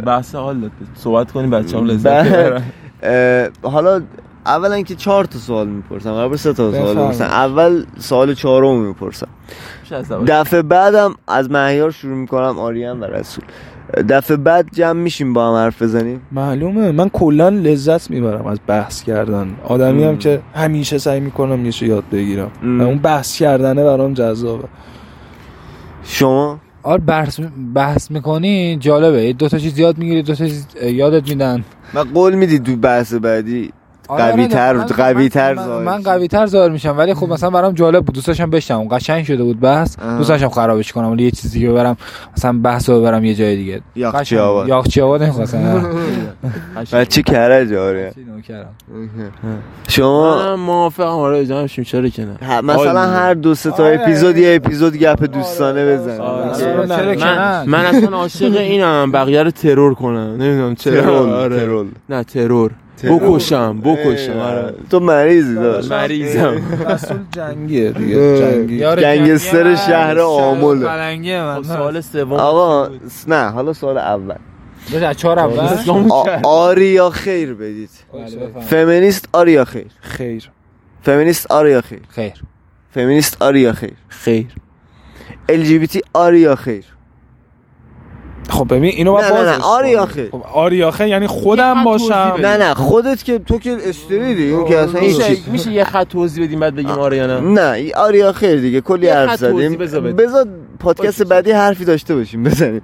بحث 0.00 0.34
حال 0.34 0.70
صحبت 0.94 1.32
کنیم 1.32 1.50
بچه‌ها 1.50 1.82
لذت 1.82 2.02
بعد- 2.06 2.32
ببرن. 2.32 3.50
حالا 3.62 4.02
اولا 4.46 4.82
که 4.82 4.94
چهار 4.94 5.24
تا 5.24 5.38
سوال 5.38 5.68
می‌پرسم 5.68 6.12
قرار 6.12 6.28
بود 6.28 6.38
سه 6.38 6.52
تا 6.52 6.72
سوال. 6.72 6.96
می‌پرسم 6.96 7.24
اول 7.24 7.84
سوال 7.98 8.34
چهارم 8.34 8.80
می‌پرسم؟ 8.80 9.28
دفعه 10.26 10.62
بعدم 10.62 11.14
از 11.28 11.50
مهیار 11.50 11.90
شروع 11.90 12.16
می‌کنم 12.16 12.58
آریان 12.58 13.00
و 13.00 13.04
رسول. 13.04 13.44
دفعه 14.08 14.36
بعد 14.36 14.68
جمع 14.72 15.00
میشیم 15.00 15.32
با 15.32 15.48
هم 15.48 15.54
حرف 15.54 15.82
بزنیم؟ 15.82 16.20
معلومه. 16.32 16.92
من 16.92 17.08
کلا 17.08 17.48
لذت 17.48 18.10
می‌برم 18.10 18.46
از 18.46 18.58
بحث 18.66 19.02
کردن. 19.02 19.56
آدمی 19.64 20.04
هم 20.04 20.18
که 20.18 20.40
همیشه 20.54 20.98
سعی 20.98 21.20
می‌کنم 21.20 21.66
یه 21.66 21.84
یاد 21.84 22.04
بگیرم. 22.12 22.50
ام. 22.62 22.80
و 22.80 22.84
اون 22.84 22.98
بحث 22.98 23.38
کردنه 23.38 23.84
برام 23.84 24.14
جذابه. 24.14 24.68
شما؟ 26.04 26.60
آره 26.82 27.02
بحث 27.02 27.40
بحث 27.74 28.10
می‌کنی؟ 28.10 28.76
جالبه. 28.76 29.32
دو 29.32 29.48
تا 29.48 29.58
چیز 29.58 29.78
یاد 29.78 29.98
می‌گیری 29.98 30.22
دو 30.22 30.34
تا 30.34 30.46
چیز 30.46 30.66
یادت 30.82 31.28
میدن. 31.28 31.64
من 31.94 32.04
قول 32.14 32.34
میدی 32.34 32.58
تو 32.58 32.76
بحث 32.76 33.14
بعدی 33.14 33.72
قوی 34.08 34.32
آره، 34.42 34.46
تر 34.48 34.72
من- 34.72 34.84
قوی 34.86 35.28
تر 35.28 35.54
من- 35.54 35.64
ظاهر 35.64 35.84
من 35.84 35.98
شی. 35.98 36.04
قوی 36.04 36.28
تر 36.28 36.46
ظاهر 36.46 36.70
میشم 36.70 36.98
ولی 36.98 37.14
خب 37.14 37.28
مثلا 37.28 37.50
برام 37.50 37.72
جالب 37.72 38.04
بود. 38.04 38.14
دوست 38.14 38.26
داشتم 38.26 38.50
بشنوم 38.50 38.88
قشنگ 38.88 39.24
شده 39.24 39.42
بود 39.44 39.60
بحث. 39.60 39.98
آه. 39.98 40.16
دوست 40.18 40.28
داشتم 40.28 40.48
خرابش 40.48 40.92
کنم. 40.92 41.10
ولی 41.10 41.24
یه 41.24 41.30
چیزی 41.30 41.60
که 41.60 41.68
ببرم 41.68 41.96
مثلا 42.36 42.58
بحث 42.62 42.88
رو 42.88 43.00
ببرم 43.00 43.24
یه 43.24 43.34
جای 43.34 43.56
دیگه. 43.56 43.80
یاخچی 43.96 44.18
قشنگ. 44.18 44.38
آباد. 44.38 44.68
یاخچی 44.68 45.00
آباد 45.00 45.22
نمی‌خواستم 45.22 45.90
بچه 46.92 47.22
کرج 47.22 47.72
آره. 47.72 48.12
شما؟ 49.88 50.56
موافقم. 50.56 51.06
آره 51.06 51.46
جمع 51.46 51.66
شیم. 51.66 51.84
چرا 51.84 52.08
که 52.08 52.24
نه؟ 52.24 52.60
مثلا 52.60 53.00
هر 53.00 53.34
دو 53.34 53.54
سه 53.54 53.70
تا 53.70 53.84
آره. 53.84 54.00
اپیزود 54.02 54.36
یه 54.36 54.54
اپیزود 54.54 54.96
گپ 54.96 55.24
دوستانه 55.24 55.98
آره. 56.20 57.16
که 57.16 57.24
من, 57.66 57.84
اصلا 57.84 58.16
عاشق 58.16 58.56
اینم. 58.56 59.12
بقیه 59.12 59.42
رو 59.42 59.50
ترور 59.50 59.94
کنم. 59.94 60.36
نمی‌دونم 60.42 60.74
چرا. 60.74 61.36
آره. 61.36 61.60
ترول 61.60 61.86
نه 62.08 62.24
ترور 62.24 62.46
ترور. 62.46 62.70
بکشم 63.02 63.80
بکشم 63.80 64.38
آره. 64.38 64.74
تو 64.90 65.00
مریضی 65.00 65.54
داشت. 65.54 65.92
مریضم. 65.92 66.62
رسول 66.88 67.18
جنگیه 67.32 67.90
دیگه 67.90 68.38
جنگی. 68.38 68.78
گنگستر 68.78 69.74
شهر 69.76 70.18
آمل 70.18 70.78
من. 70.78 71.56
خب 71.56 71.62
سوال 71.62 72.00
سوم 72.00 72.32
آقا 72.32 72.88
نه 73.28 73.48
حالا 73.50 73.72
سوال 73.72 73.98
اول. 73.98 74.34
چهار 75.16 75.38
اول. 75.38 75.60
اسلام 75.60 76.12
آ- 76.12 76.24
کرد. 76.24 76.40
آری 76.46 76.86
یا 76.86 77.10
خیر 77.10 77.54
بدید. 77.54 77.90
بله،. 78.12 78.60
فمینیست 78.60 79.28
آری 79.32 79.52
یا 79.52 79.64
خیر؟ 79.64 79.86
خیر. 80.00 80.50
فمینیست 81.02 81.52
آری 81.52 81.70
یا 81.70 81.80
خیر؟ 81.80 82.00
خیر. 82.08 82.32
فمینیست 82.94 83.42
آری 83.42 83.60
یا 83.60 83.72
خیر؟ 83.72 83.92
خیر. 84.08 84.46
ال 85.48 85.62
جی 85.62 85.78
بی 85.78 85.86
تی 85.86 86.00
آری 86.14 86.40
یا 86.40 86.54
خیر؟ 86.56 86.84
خب 88.48 88.66
ببین 88.74 88.90
اینو 88.90 89.12
باید 89.12 89.32
نه 89.32 89.32
نه 89.32 89.44
نه 89.44 89.50
بازش 89.52 89.64
آری 89.64 89.90
یا 89.90 90.04
کنی. 90.04 90.14
خیر 90.14 90.28
خب 90.30 90.42
آری 90.52 90.82
آخه 90.82 91.08
یعنی 91.08 91.26
خودم 91.26 91.84
باشم. 91.84 92.34
نه 92.40 92.56
نه 92.56 92.74
خودت 92.74 93.24
که 93.24 93.38
تو 93.38 93.58
که 93.58 93.76
استریدی 93.84 94.50
اون 94.50 94.68
که 94.68 94.78
اصلا 94.78 95.00
میشه 95.00 95.36
میشه 95.52 95.72
یه 95.72 95.84
خط 95.84 96.08
توضیح 96.08 96.44
بدیم 96.44 96.60
بعد 96.60 96.74
بگیم 96.74 96.90
آره 96.90 97.16
یا 97.16 97.26
نه؟ 97.26 97.40
نه 97.40 97.70
ای- 97.70 97.92
آری 97.92 98.18
یا 98.18 98.32
خیر 98.32 98.60
دیگه 98.60 98.80
کلی 98.80 99.08
حرف 99.08 99.36
زدیم. 99.36 99.76
بذار 100.16 100.46
پادکست. 100.78 101.22
بعدی 101.22 101.50
حرفی 101.50 101.84
داشته 101.84 102.14
باشیم 102.14 102.42
بزنیم. 102.44 102.82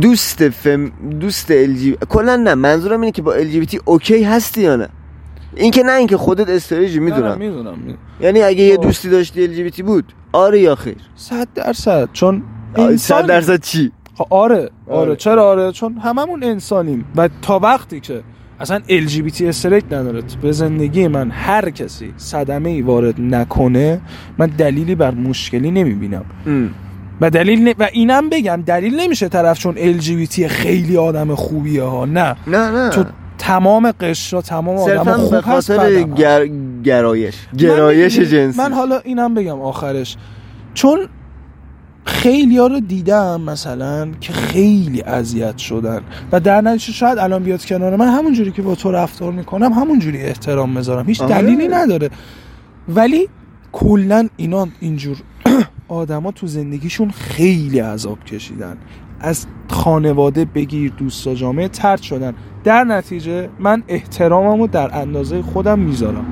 دوست 0.00 0.48
فم 0.48 0.92
دوست 1.20 1.50
ال 1.50 1.72
جی 1.74 1.96
کلا 2.08 2.36
نه 2.36 2.54
منظورم 2.54 3.00
اینه 3.00 3.12
که 3.12 3.22
با 3.22 3.32
ال 3.34 3.44
جی 3.44 3.60
بی 3.60 3.66
تی 3.66 3.80
اوکی 3.84 4.22
هستی 4.24 4.60
یا 4.60 4.76
نه؟ 4.76 4.88
این 5.56 5.70
که 5.70 5.82
نه 5.82 5.92
اینکه 5.92 6.16
خودت 6.16 6.48
استریجی 6.48 6.98
می‌دونم. 7.00 7.38
می‌دونم 7.38 7.78
یعنی 8.20 8.42
اگه 8.42 8.62
یه 8.62 8.76
خب. 8.76 8.82
دوستی 8.82 9.08
داشتی 9.10 9.42
ال 9.42 9.54
جی 9.54 9.62
بی 9.62 9.70
تی 9.70 9.82
بود 9.82 10.12
آره 10.32 10.60
یا 10.60 10.74
خیر؟ 10.74 10.96
صد 11.16 11.48
درصد 11.54 12.08
چون 12.12 12.42
صد 12.74 12.80
انسانی. 12.80 13.26
درصد 13.28 13.60
چی؟ 13.62 13.92
خب 14.14 14.26
آره 14.30 14.56
آره. 14.56 14.70
آره. 15.00 15.16
چرا 15.16 15.44
آره؟ 15.50 15.72
چون 15.72 15.98
هممون 15.98 16.44
انسانیم. 16.44 17.04
و 17.16 17.28
تا 17.42 17.58
وقتی 17.58 18.00
که 18.00 18.20
اصلا 18.60 18.80
LGBT 18.88 19.42
استرک 19.42 19.84
نداره 19.90 20.22
به 20.42 20.52
زندگی 20.52 21.08
من 21.08 21.30
هر 21.30 21.70
کسی 21.70 22.12
صدمه 22.16 22.70
ای 22.70 22.82
وارد 22.82 23.20
نکنه 23.20 24.00
من 24.38 24.46
دلیلی 24.46 24.94
بر 24.94 25.10
مشکلی 25.10 25.70
نمی‌بینم. 25.70 26.24
ام. 26.46 26.70
و 27.20 27.30
دلیل 27.30 27.68
ن- 27.68 27.74
و 27.78 27.88
اینم 27.92 28.28
بگم 28.30 28.62
دلیل 28.66 29.00
نمیشه 29.00 29.28
طرف 29.28 29.58
چون 29.58 29.74
LGBT 29.74 30.40
خیلی 30.46 30.96
آدم 30.96 31.34
خوبیه 31.34 31.82
ها. 31.82 32.04
نه. 32.04 32.36
نه 32.46 32.70
نه. 32.70 32.90
تو 32.90 33.04
تمام 33.38 33.92
قشر 34.00 34.40
تمام 34.40 34.76
آدم 34.76 35.12
خوب 35.12 35.30
به 35.30 35.40
خاطر. 35.40 36.02
گر... 36.02 36.46
گرایش. 36.84 37.34
گرایش 37.58 38.18
جنسی. 38.18 38.58
من 38.58 38.72
حالا 38.72 38.98
اینم 38.98 39.34
بگم 39.34 39.60
آخرش. 39.60 40.16
چون 40.74 40.98
خیلی 42.10 42.58
ها 42.58 42.66
رو 42.66 42.80
دیدم 42.80 43.40
مثلا 43.40 44.10
که 44.20 44.32
خیلی 44.32 45.02
اذیت 45.02 45.58
شدن. 45.58 46.00
و 46.32 46.40
در 46.40 46.60
نتیجه 46.60 46.92
شاید 46.92 47.18
الان 47.18 47.42
بیاد 47.42 47.64
کنار 47.64 47.96
من 47.96 48.08
همون 48.08 48.32
جوری 48.32 48.52
که 48.52 48.62
با 48.62 48.74
تو 48.74 48.92
رفتار 48.92 49.32
می‌کنم 49.32 49.72
همون 49.72 49.98
جوری 49.98 50.22
احترام 50.22 50.76
می‌ذارم 50.76 51.06
هیچ 51.06 51.20
آره. 51.20 51.34
دلیلی 51.34 51.68
نداره. 51.68 52.10
ولی 52.88 53.28
کلا 53.72 54.28
اینا 54.36 54.68
اینجور 54.80 55.16
آدما 55.88 56.30
تو 56.32 56.46
زندگیشون 56.46 57.10
خیلی 57.10 57.78
عذاب 57.78 58.24
کشیدن. 58.24 58.76
از 59.20 59.46
خانواده 59.68 60.44
بگیر 60.44 60.92
دوستا 60.96 61.34
جامعه 61.34 61.68
ترد 61.68 62.02
شدن. 62.02 62.34
در 62.64 62.84
نتیجه 62.84 63.48
من 63.58 63.82
احتراممو 63.88 64.66
در 64.66 64.98
اندازه 64.98 65.42
خودم 65.42 65.78
می‌ذارم. 65.78 66.26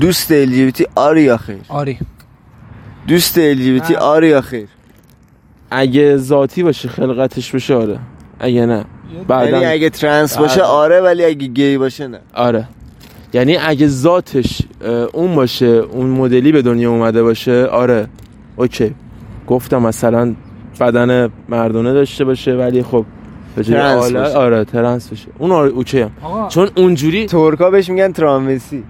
دوست 0.00 0.32
ال 0.32 0.46
جی 0.46 0.64
بی 0.64 0.72
تی 0.72 0.86
آره 0.94 1.22
یا 1.22 1.36
خیر؟ 1.36 1.60
آری. 1.68 1.98
دوست 3.08 3.38
ال 3.38 3.54
جی 3.54 3.72
بی 3.72 3.80
تی 3.80 3.92
نه. 3.92 3.98
آره 3.98 4.28
یا 4.28 4.40
خیر؟ 4.40 4.68
اگه 5.70 6.16
ذاتی 6.16 6.62
باشه 6.62 6.88
خلقتش 6.88 7.52
باشه 7.52 7.74
آره. 7.74 7.98
اگه 8.40 8.66
نه 8.66 8.84
یعنی 9.12 9.24
بعدا. 9.28 9.68
اگه 9.68 9.90
ترنس 9.90 10.38
باشه. 10.38 10.62
آره 10.62 11.00
ولی 11.00 11.24
اگه 11.24 11.46
گی 11.46 11.78
باشه 11.78 12.06
نه. 12.06 12.18
آره. 12.34 12.68
یعنی 13.32 13.56
اگه 13.56 13.86
ذاتش 13.86 14.62
اون 15.12 15.34
باشه 15.34 15.66
اون 15.66 16.06
مدلی 16.06 16.52
به 16.52 16.62
دنیا 16.62 16.90
اومده 16.90 17.22
باشه 17.22 17.66
آره. 17.66 18.08
Okay. 18.56 18.94
گفتم 19.46 19.82
مثلا 19.82 20.34
بدن 20.80 21.28
مردونه 21.48 21.92
داشته 21.92 22.24
باشه 22.24 22.52
ولی 22.54 22.82
خب 22.82 23.04
به 23.56 23.62
ترنس 23.62 24.12
باشه. 24.12 24.36
آره 24.36 24.64
ترنس 24.64 25.08
باشه. 25.08 25.28
اون 25.38 25.52
آره 25.52 25.70
okay 25.70 26.00
هم. 26.00 26.10
آقا 26.22 26.48
چون 26.48 26.68
اونجوری 26.76 27.26
ترکا 27.26 27.70
بهش 27.70 27.88
میگن 27.90 28.12
ترانویسی 28.12 28.84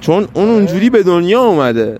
چون 0.00 0.28
اون 0.34 0.48
اونجوری 0.48 0.90
به 0.90 1.02
دنیا 1.02 1.40
اومده. 1.40 1.98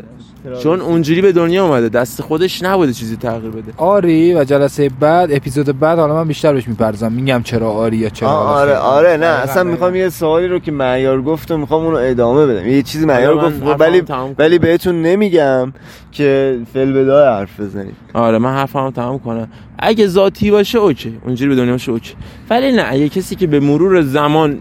چون 0.62 0.80
اونجوری 0.80 1.22
به 1.22 1.32
دنیا 1.32 1.66
اومده 1.66 1.89
دست 1.89 2.22
خودش 2.22 2.62
نبوده 2.62 2.93
چیزی 2.93 3.16
تغییر 3.16 3.51
بده. 3.51 3.72
آری 3.76 4.34
و 4.34 4.45
جلسه 4.45 4.91
بعد 5.01 5.32
اپیزود 5.32 5.78
بعد 5.78 5.99
حالا 5.99 6.14
من 6.14 6.28
بیشتر 6.28 6.53
بهش 6.53 6.68
می‌پردازم 6.68 7.12
میگم 7.12 7.43
چرا 7.45 7.70
آری 7.70 7.97
یا 7.97 8.09
چرا 8.09 8.28
آره 8.28 8.74
آره. 8.74 8.76
آره 8.76 9.09
نه 9.09 9.16
دقیقاً، 9.16 9.43
اصلا 9.43 9.64
می‌خوام 9.64 9.91
دقیقاً. 9.91 10.05
یه 10.05 10.11
سوالی 10.11 10.49
رو 10.49 10.59
که 10.59 10.72
معیار 10.72 11.22
گفت 11.22 11.51
و 11.51 11.57
می‌خوام 11.57 11.84
اونو 11.84 11.97
ادامه 11.97 12.47
بدم. 12.47 12.68
یه 12.68 12.82
چیزی 12.82 13.07
معیار 13.07 13.34
حالا 13.34 13.49
من 13.49 13.59
گفت 13.59 13.80
ولی. 13.80 14.03
ولی 14.39 14.59
بهتون 14.59 15.03
نمیگم 15.03 15.72
که 16.12 16.59
فل 16.74 16.93
بدای 16.93 17.26
حرف 17.26 17.61
بزنید. 17.61 17.95
آره 18.14 18.39
من 18.39 18.53
حرفمو 18.53 18.91
تمام 18.91 19.18
کنم. 19.18 19.49
اگه 19.78 20.07
ذاتی 20.07 20.51
باشه 20.51 20.78
اوکی. 20.78 21.18
اونجوری 21.24 21.51
به 21.51 21.57
دنیا 21.57 21.72
باشه 21.72 21.93
اوکی. 21.93 22.14
ولی 22.51 22.72
نه 22.72 22.84
اگه 22.89 23.09
کسی 23.09 23.36
که 23.36 23.47
به 23.47 23.61
مرور 23.61 24.03
زمان 24.03 24.59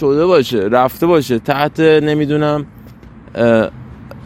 شده 0.00 0.26
باشه 0.26 0.58
رفته 0.58 1.06
باشه 1.06 1.38
تحت 1.38 1.80
نمی‌دونم 1.80 2.66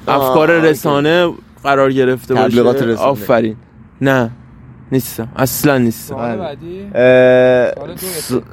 افکار 0.08 0.50
آه، 0.52 0.62
رسانه 0.64 1.32
قرار 1.62 1.92
گرفته 1.92 2.34
باشه. 2.34 2.48
تبلیغات 2.48 2.82
رسانه. 2.82 3.08
آفرین. 3.08 3.56
نه. 4.00 4.30
نیستم. 4.92 5.28
اصلا 5.36 5.78
نیستم. 5.78 6.14
سوال 6.14 6.38
بله. 6.38 7.74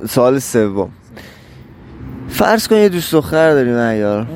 سوال 0.07 0.39
سوم. 0.39 0.89
فرض 2.29 2.67
کن 2.67 2.75
یه 2.75 2.89
دوست 2.89 3.11
دختر 3.11 3.53
داری 3.53 3.71
معیار 3.71 4.27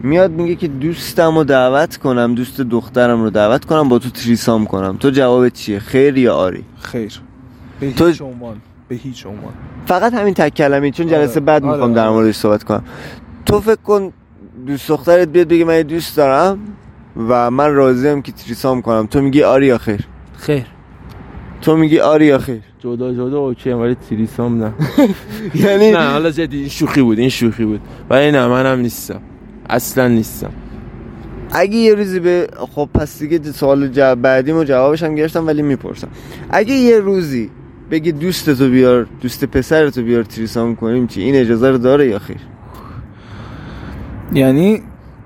میاد 0.00 0.30
میگه 0.30 0.54
که 0.54 0.68
دوستم 0.68 1.36
رو 1.38 1.44
دعوت 1.44 1.96
کنم 1.96 2.34
دوست 2.34 2.60
دخترم 2.60 3.22
رو 3.22 3.30
دعوت 3.30 3.64
کنم 3.64 3.88
با 3.88 3.98
تو 3.98 4.10
تریسام 4.10 4.66
کنم. 4.66 4.96
تو 4.96 5.10
جواب 5.10 5.48
چیه؟ 5.48 5.78
خیر 5.78 6.18
یا 6.18 6.34
آری؟ 6.34 6.64
خیر. 6.80 7.20
به 7.80 7.92
تو- 7.92 8.06
هیچ 8.06 8.22
عنوان. 8.22 8.56
به 8.88 8.94
هیچ 8.94 9.26
عنوان. 9.26 9.52
فقط 9.86 10.14
همین 10.14 10.34
تک 10.34 10.54
کلمه 10.54 10.90
چون 10.90 11.06
جلسه 11.06 11.30
آره، 11.32 11.40
بعد 11.40 11.62
آره، 11.64 11.72
می‌خوام 11.72 11.92
در 11.94 12.02
آره. 12.06 12.12
موردش 12.12 12.36
صحبت 12.36 12.64
کنم. 12.64 12.84
تو 13.46 13.60
فکر 13.60 13.74
کن 13.84 14.12
دوست 14.66 14.88
دخترت 14.88 15.28
بیاد 15.28 15.48
بگه 15.48 15.64
من 15.64 15.82
دوست 15.82 16.16
دارم 16.16 16.58
و 17.28 17.50
من 17.50 17.74
راضیم 17.74 18.22
که 18.22 18.32
تریسام 18.32 18.82
کنم. 18.82 19.06
تو 19.06 19.20
میگی 19.20 19.42
آری 19.42 19.66
یا 19.66 19.78
خیر؟ 19.78 20.00
خیر. 20.36 20.66
تو 21.62 21.76
میگی 21.76 21.98
آری 21.98 22.26
یا 22.26 22.38
خیر؟ 22.38 22.60
جدا 22.78 23.12
جدا 23.14 23.38
اوکی 23.38 23.70
ولی 23.70 23.96
تریسام 24.10 24.64
نه. 24.64 24.72
یعنی 25.64 25.90
نه 25.90 26.10
حالا 26.10 26.30
جدی 26.30 26.58
این 26.58 26.68
شوخی 26.68 27.02
بود 27.02 27.18
این 27.18 27.28
شوخی 27.28 27.64
بود. 27.64 27.80
ولی 28.10 28.30
نه 28.30 28.46
منم 28.46 28.78
نیستم. 28.78 29.20
اصلا 29.70 30.08
نیستم. 30.08 30.50
اگه 31.50 31.76
یه 31.76 31.94
روزی 31.94 32.20
به 32.20 32.48
خب 32.74 32.88
پس 32.94 33.18
دیگه 33.18 33.52
سوال 33.52 33.88
جواب 33.88 34.22
بعدیمو 34.22 34.64
جوابش 34.64 35.02
هم 35.02 35.14
گرفتم 35.14 35.46
ولی 35.46 35.62
می‌پرسم. 35.62 36.08
اگه 36.50 36.74
یه 36.74 36.98
روزی 36.98 37.50
بگی 37.90 38.12
دوستتو 38.12 38.70
بیار 38.70 39.06
دوست 39.20 39.44
پسرتو 39.44 40.02
بیار 40.02 40.22
تریسام 40.22 40.76
کنیم 40.76 41.06
چی؟ 41.06 41.20
این 41.20 41.34
اجازه 41.36 41.70
رو 41.70 41.78
داره 41.78 42.08
یا 42.08 42.18
خیر؟ 42.18 42.36
یعنی 44.32 44.82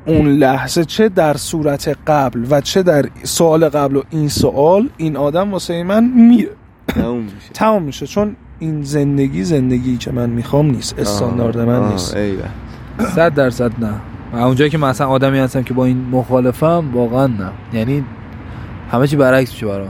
اون 0.06 0.28
لحظه 0.28 0.84
چه 0.84 1.08
در 1.08 1.36
صورت 1.36 1.96
قبل 2.06 2.46
و 2.50 2.60
چه 2.60 2.82
در 2.82 3.04
سوال 3.22 3.68
قبل 3.68 3.96
و 3.96 4.02
این 4.10 4.28
سوال 4.28 4.88
این 4.96 5.16
آدم 5.16 5.52
واسه 5.52 5.82
من 5.82 6.04
میره. 6.04 6.50
تموم 6.88 7.22
میشه. 7.22 7.52
تمام 7.54 7.82
میشه. 7.82 8.06
چون 8.06 8.36
این 8.58 8.82
زندگی 8.82 9.44
زندگی 9.44 9.96
که 9.96 10.12
من 10.12 10.30
می‌خوام 10.30 10.70
نیست. 10.70 10.98
استاندارد 10.98 11.58
من 11.58 11.92
نیست. 11.92 12.16
ایوه. 12.16 12.44
صد 13.14 13.34
درصد 13.34 13.84
نه. 13.84 13.92
و 14.32 14.36
اونجایی 14.36 14.70
که 14.70 14.78
مثلا 14.78 15.06
آدمی 15.06 15.38
هستم 15.38 15.62
که 15.62 15.74
با 15.74 15.84
این 15.84 16.06
مخالفم 16.10 16.84
واقعا 16.92 17.26
نه. 17.26 17.50
یعنی 17.72 18.04
همه 18.90 19.06
چی 19.06 19.16
برعکس 19.16 19.52
میشه 19.52 19.66
برام. 19.66 19.88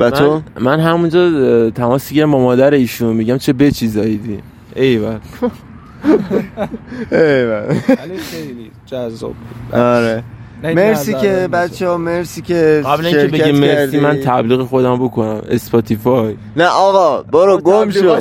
و 0.00 0.10
تو؟ 0.10 0.34
من, 0.34 0.62
من 0.62 0.80
همونجا 0.80 1.20
اه، 1.20 1.70
تماس 1.70 2.12
گیرم 2.12 2.30
با 2.30 2.38
مادر 2.38 2.74
ایشون 2.74 3.16
میگم 3.16 3.36
چه 3.36 3.52
به 3.52 3.70
چیزایی 3.70 4.18
دی. 4.18 4.38
ایول 4.76 5.06
ایوه. 5.06 5.18
ولی 7.10 8.16
خیلی 8.18 8.70
جذاب 8.86 9.32
بود. 9.34 9.74
آره. 9.80 10.22
مرسی 10.62 11.14
که 11.14 11.48
بچه 11.52 11.88
ها 11.88 11.96
مرسی 11.96 12.42
که 12.42 12.82
قبل 12.84 13.06
اینکه 13.06 13.26
بگی 13.26 13.52
مرسی. 13.52 14.00
من 14.00 14.20
تبلیغ 14.20 14.62
خودم 14.62 15.04
بکنم. 15.04 15.42
Spotify. 15.48 16.36
نه 16.56 16.66
آقا 16.66 17.22
برو 17.22 17.58
گم 17.58 17.90
شو. 17.90 18.20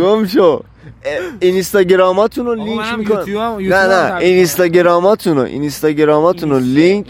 گم 0.00 0.26
شو. 0.26 0.62
اه، 1.04 1.18
اینستاگراماتون 1.40 2.46
رو 2.46 2.54
لینک 2.54 2.98
می‌کنم. 2.98 3.24
نه 3.58 3.86
نه 3.86 4.16
اینستاگراماتون 4.16 5.36
رو 5.36 5.42
اینستاگراماتون 5.42 6.50
رو 6.50 6.58
لینک. 6.58 7.06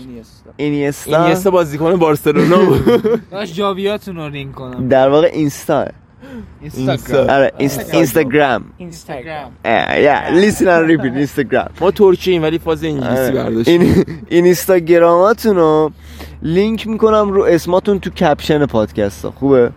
اینیستا 0.57 1.27
این 1.27 1.37
یه 1.45 1.51
بازیکن 1.51 1.97
بارسلونا 1.97 2.57
بود. 2.57 3.03
داش 3.31 3.55
جاویاتون 3.55 4.17
رو 4.17 4.29
رینگ 4.29 4.55
کنم. 4.55 4.89
در 4.89 5.09
واقع 5.09 5.31
اینستا. 5.33 5.87
اینستاگرام 6.61 7.31
آره 7.31 7.53
اینست- 7.59 7.95
اینستاگرام 7.95 8.65
اینستاگرام 8.79 9.53
یا 10.05 10.29
لیسن 10.29 10.69
اند 10.69 10.87
ریپیت 10.87 11.13
اینستاگرام 11.13 11.69
ما 11.81 11.91
ترکیه 11.91 12.33
این 12.33 12.43
ولی 12.43 12.59
فاز 12.59 12.85
انگلیسی. 12.85 13.33
برداشتیم 13.33 13.81
این 14.29 14.45
اینستاگراماتون 14.45 15.57
رو 15.57 15.93
لینک 16.43 16.87
می‌کنم 16.87 17.31
رو 17.31 17.43
اسماتون 17.43 17.99
تو 18.01 18.11
کپشن 18.11 18.67
پادکست 18.67 19.25
ها 19.25 19.31
خوبه؟ 19.31 19.71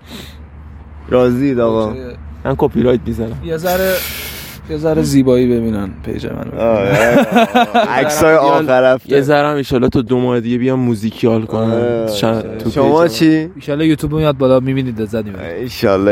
راضی 1.10 1.62
آقا. 1.62 1.94
من 2.46 2.56
کپی 2.58 2.84
رایت 2.84 3.00
می‌زنم. 3.06 3.42
یه 3.44 3.58
ذره 3.58 3.94
یه 4.70 4.78
ذره 4.78 5.02
زیبایی 5.02 5.48
ببینن 5.48 5.90
پیج 6.06 6.26
من 6.26 6.46
عکسای 8.00 8.36
آخر 8.36 8.94
هفته. 8.94 9.14
یه 9.16 9.22
ذره 9.22 9.48
هم 9.48 9.56
ایشالا 9.56 9.90
تو 9.90 10.02
دو 10.02 10.20
ماه 10.20 10.40
دیگه 10.40 10.58
بیام. 10.58 10.80
چند- 12.16 12.58
تو 12.58 12.70
شما. 12.70 13.08
چی؟ 13.08 13.50
ایشالله 13.56 13.88
یوتیوب 13.88 14.14
میاد 14.14 14.38
بالا 14.38 14.60
می‌بینید 14.60 15.02
لذت 15.02 15.26
می‌برید. 15.26 15.52
ایشالله 15.62 16.12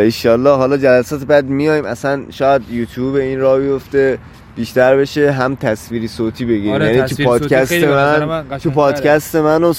حالا 0.50 0.78
جلسات 0.78 1.24
بعد 1.24 1.46
میایم 1.46 1.86
اصلا 1.86 2.22
شاید 2.30 2.62
یوتیوب 2.72 3.16
این 3.16 3.40
راه 3.40 3.60
بیفته. 3.60 4.18
بیشتر 4.58 4.98
بشه 4.98 5.32
هم 5.32 5.56
تصویری 5.56 6.08
صوتی 6.08 6.46
بگیریم. 6.46 6.74
آره، 6.74 6.96
یعنی 6.96 7.08
تو 7.08 7.24
پادکست 7.24 7.74
من 7.74 8.26
من 8.26 8.58
تو. 8.58 8.70
پادکست 8.70 9.36
من 9.36 9.64
و 9.64 9.74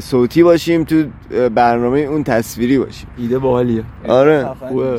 صوتی 0.00 0.42
باشیم 0.42 0.84
تو 0.84 1.04
برنامه 1.54 1.98
اون 1.98 2.24
تصویری 2.24 2.78
باشیم. 2.78 3.06
ایده 3.18 3.38
باحالیه. 3.38 3.82
آره. 4.08 4.48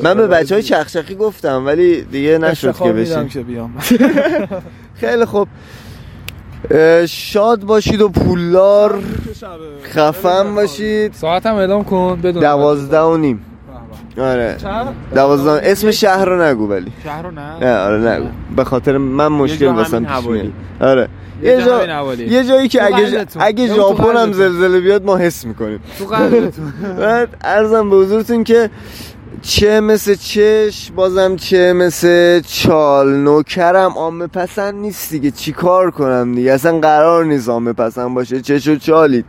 من 0.02 0.14
به 0.14 0.26
بچه 0.26 0.54
های 0.54 0.62
چخچخی 0.62 1.14
گفتم 1.14 1.66
ولی 1.66 2.02
دیگه 2.02 2.38
نشد 2.38 2.74
که 3.28 3.42
بیام. 3.42 3.74
خیلی 5.00 5.24
خوب. 5.24 5.48
شاد 7.06 7.64
باشید 7.64 8.00
و 8.00 8.08
پولدار 8.08 8.98
خفن 9.82 10.54
باشید. 10.54 11.12
ساعتم 11.12 11.54
اعلام 11.54 11.84
کن 11.84 12.20
بدون 12.22 12.42
دوازده 12.42 13.00
و 13.00 13.16
نیم. 13.16 13.44
آره. 14.20 14.56
دوازده. 15.14 15.70
اسم 15.70 15.90
شهر 15.90 16.24
رو 16.24 16.42
نگو 16.42 16.68
ولی. 16.68 16.92
شهر 17.04 17.22
رو 17.22 17.30
نه؟ 17.30 17.58
نه 17.60 17.76
آره 17.78 17.98
نگو. 17.98 18.26
به 18.56 18.64
خاطر 18.64 18.96
من 18.98 19.28
مشکل 19.28 19.66
واسم 19.66 20.04
پیش. 20.04 20.26
میاد. 20.26 20.52
آره. 20.80 21.08
یه 21.42 21.62
جا. 21.64 22.14
یه 22.14 22.44
جایی 22.44 22.68
که 22.68 22.84
اگه 22.84 22.96
قلبتون. 22.96 23.42
اگه 23.42 23.66
ژاپن 23.66 24.16
هم. 24.16 24.32
زلزله 24.32 24.80
بیاد 24.80 25.04
ما 25.04 25.16
حس 25.16 25.44
می‌کنیم. 25.44 25.80
تو 25.98 26.04
قلبتون. 26.04 26.72
بعد 27.00 27.28
ارزم 27.44 27.90
به 27.90 27.96
حضورتون 27.96 28.44
که 28.44 28.70
چه 29.42 29.80
مثل 29.80 30.14
چش 30.14 30.90
بازم 30.96 31.36
چه 31.36 31.72
مثل 31.72 32.40
چال. 32.40 33.16
نوکرم 33.16 33.92
عامه 33.96 34.26
پسند 34.26 34.74
نیست 34.74 35.10
دیگه. 35.10 35.30
چی 35.30 35.52
کار 35.52 35.90
کنم 35.90 36.34
دیگه؟ 36.34 36.52
اصلا 36.52 36.78
قرار 36.78 37.24
نیست 37.24 37.48
عامه 37.48 37.72
پسند 37.72 38.14
باشه. 38.14 38.40
چش 38.40 38.68
و 38.68 38.76
چالید. 38.76 39.26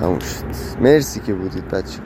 تموم 0.00 0.18
شد. 0.18 0.80
مرسی 0.80 1.20
که 1.20 1.32
بودید 1.32 1.68
بچه 1.68 1.98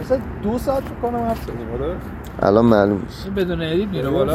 مثلا 0.00 0.18
دو 0.42 0.58
ساعت 0.58 0.82
کنم 1.02 1.34
زدیم 1.34 1.72
آره. 1.82 1.96
الان 2.42 2.64
معلوم 2.64 3.00
میشه. 3.06 3.30
بدون 3.30 3.62
ادیت 3.62 3.88
میره 3.88 4.10
بالا. 4.10 4.32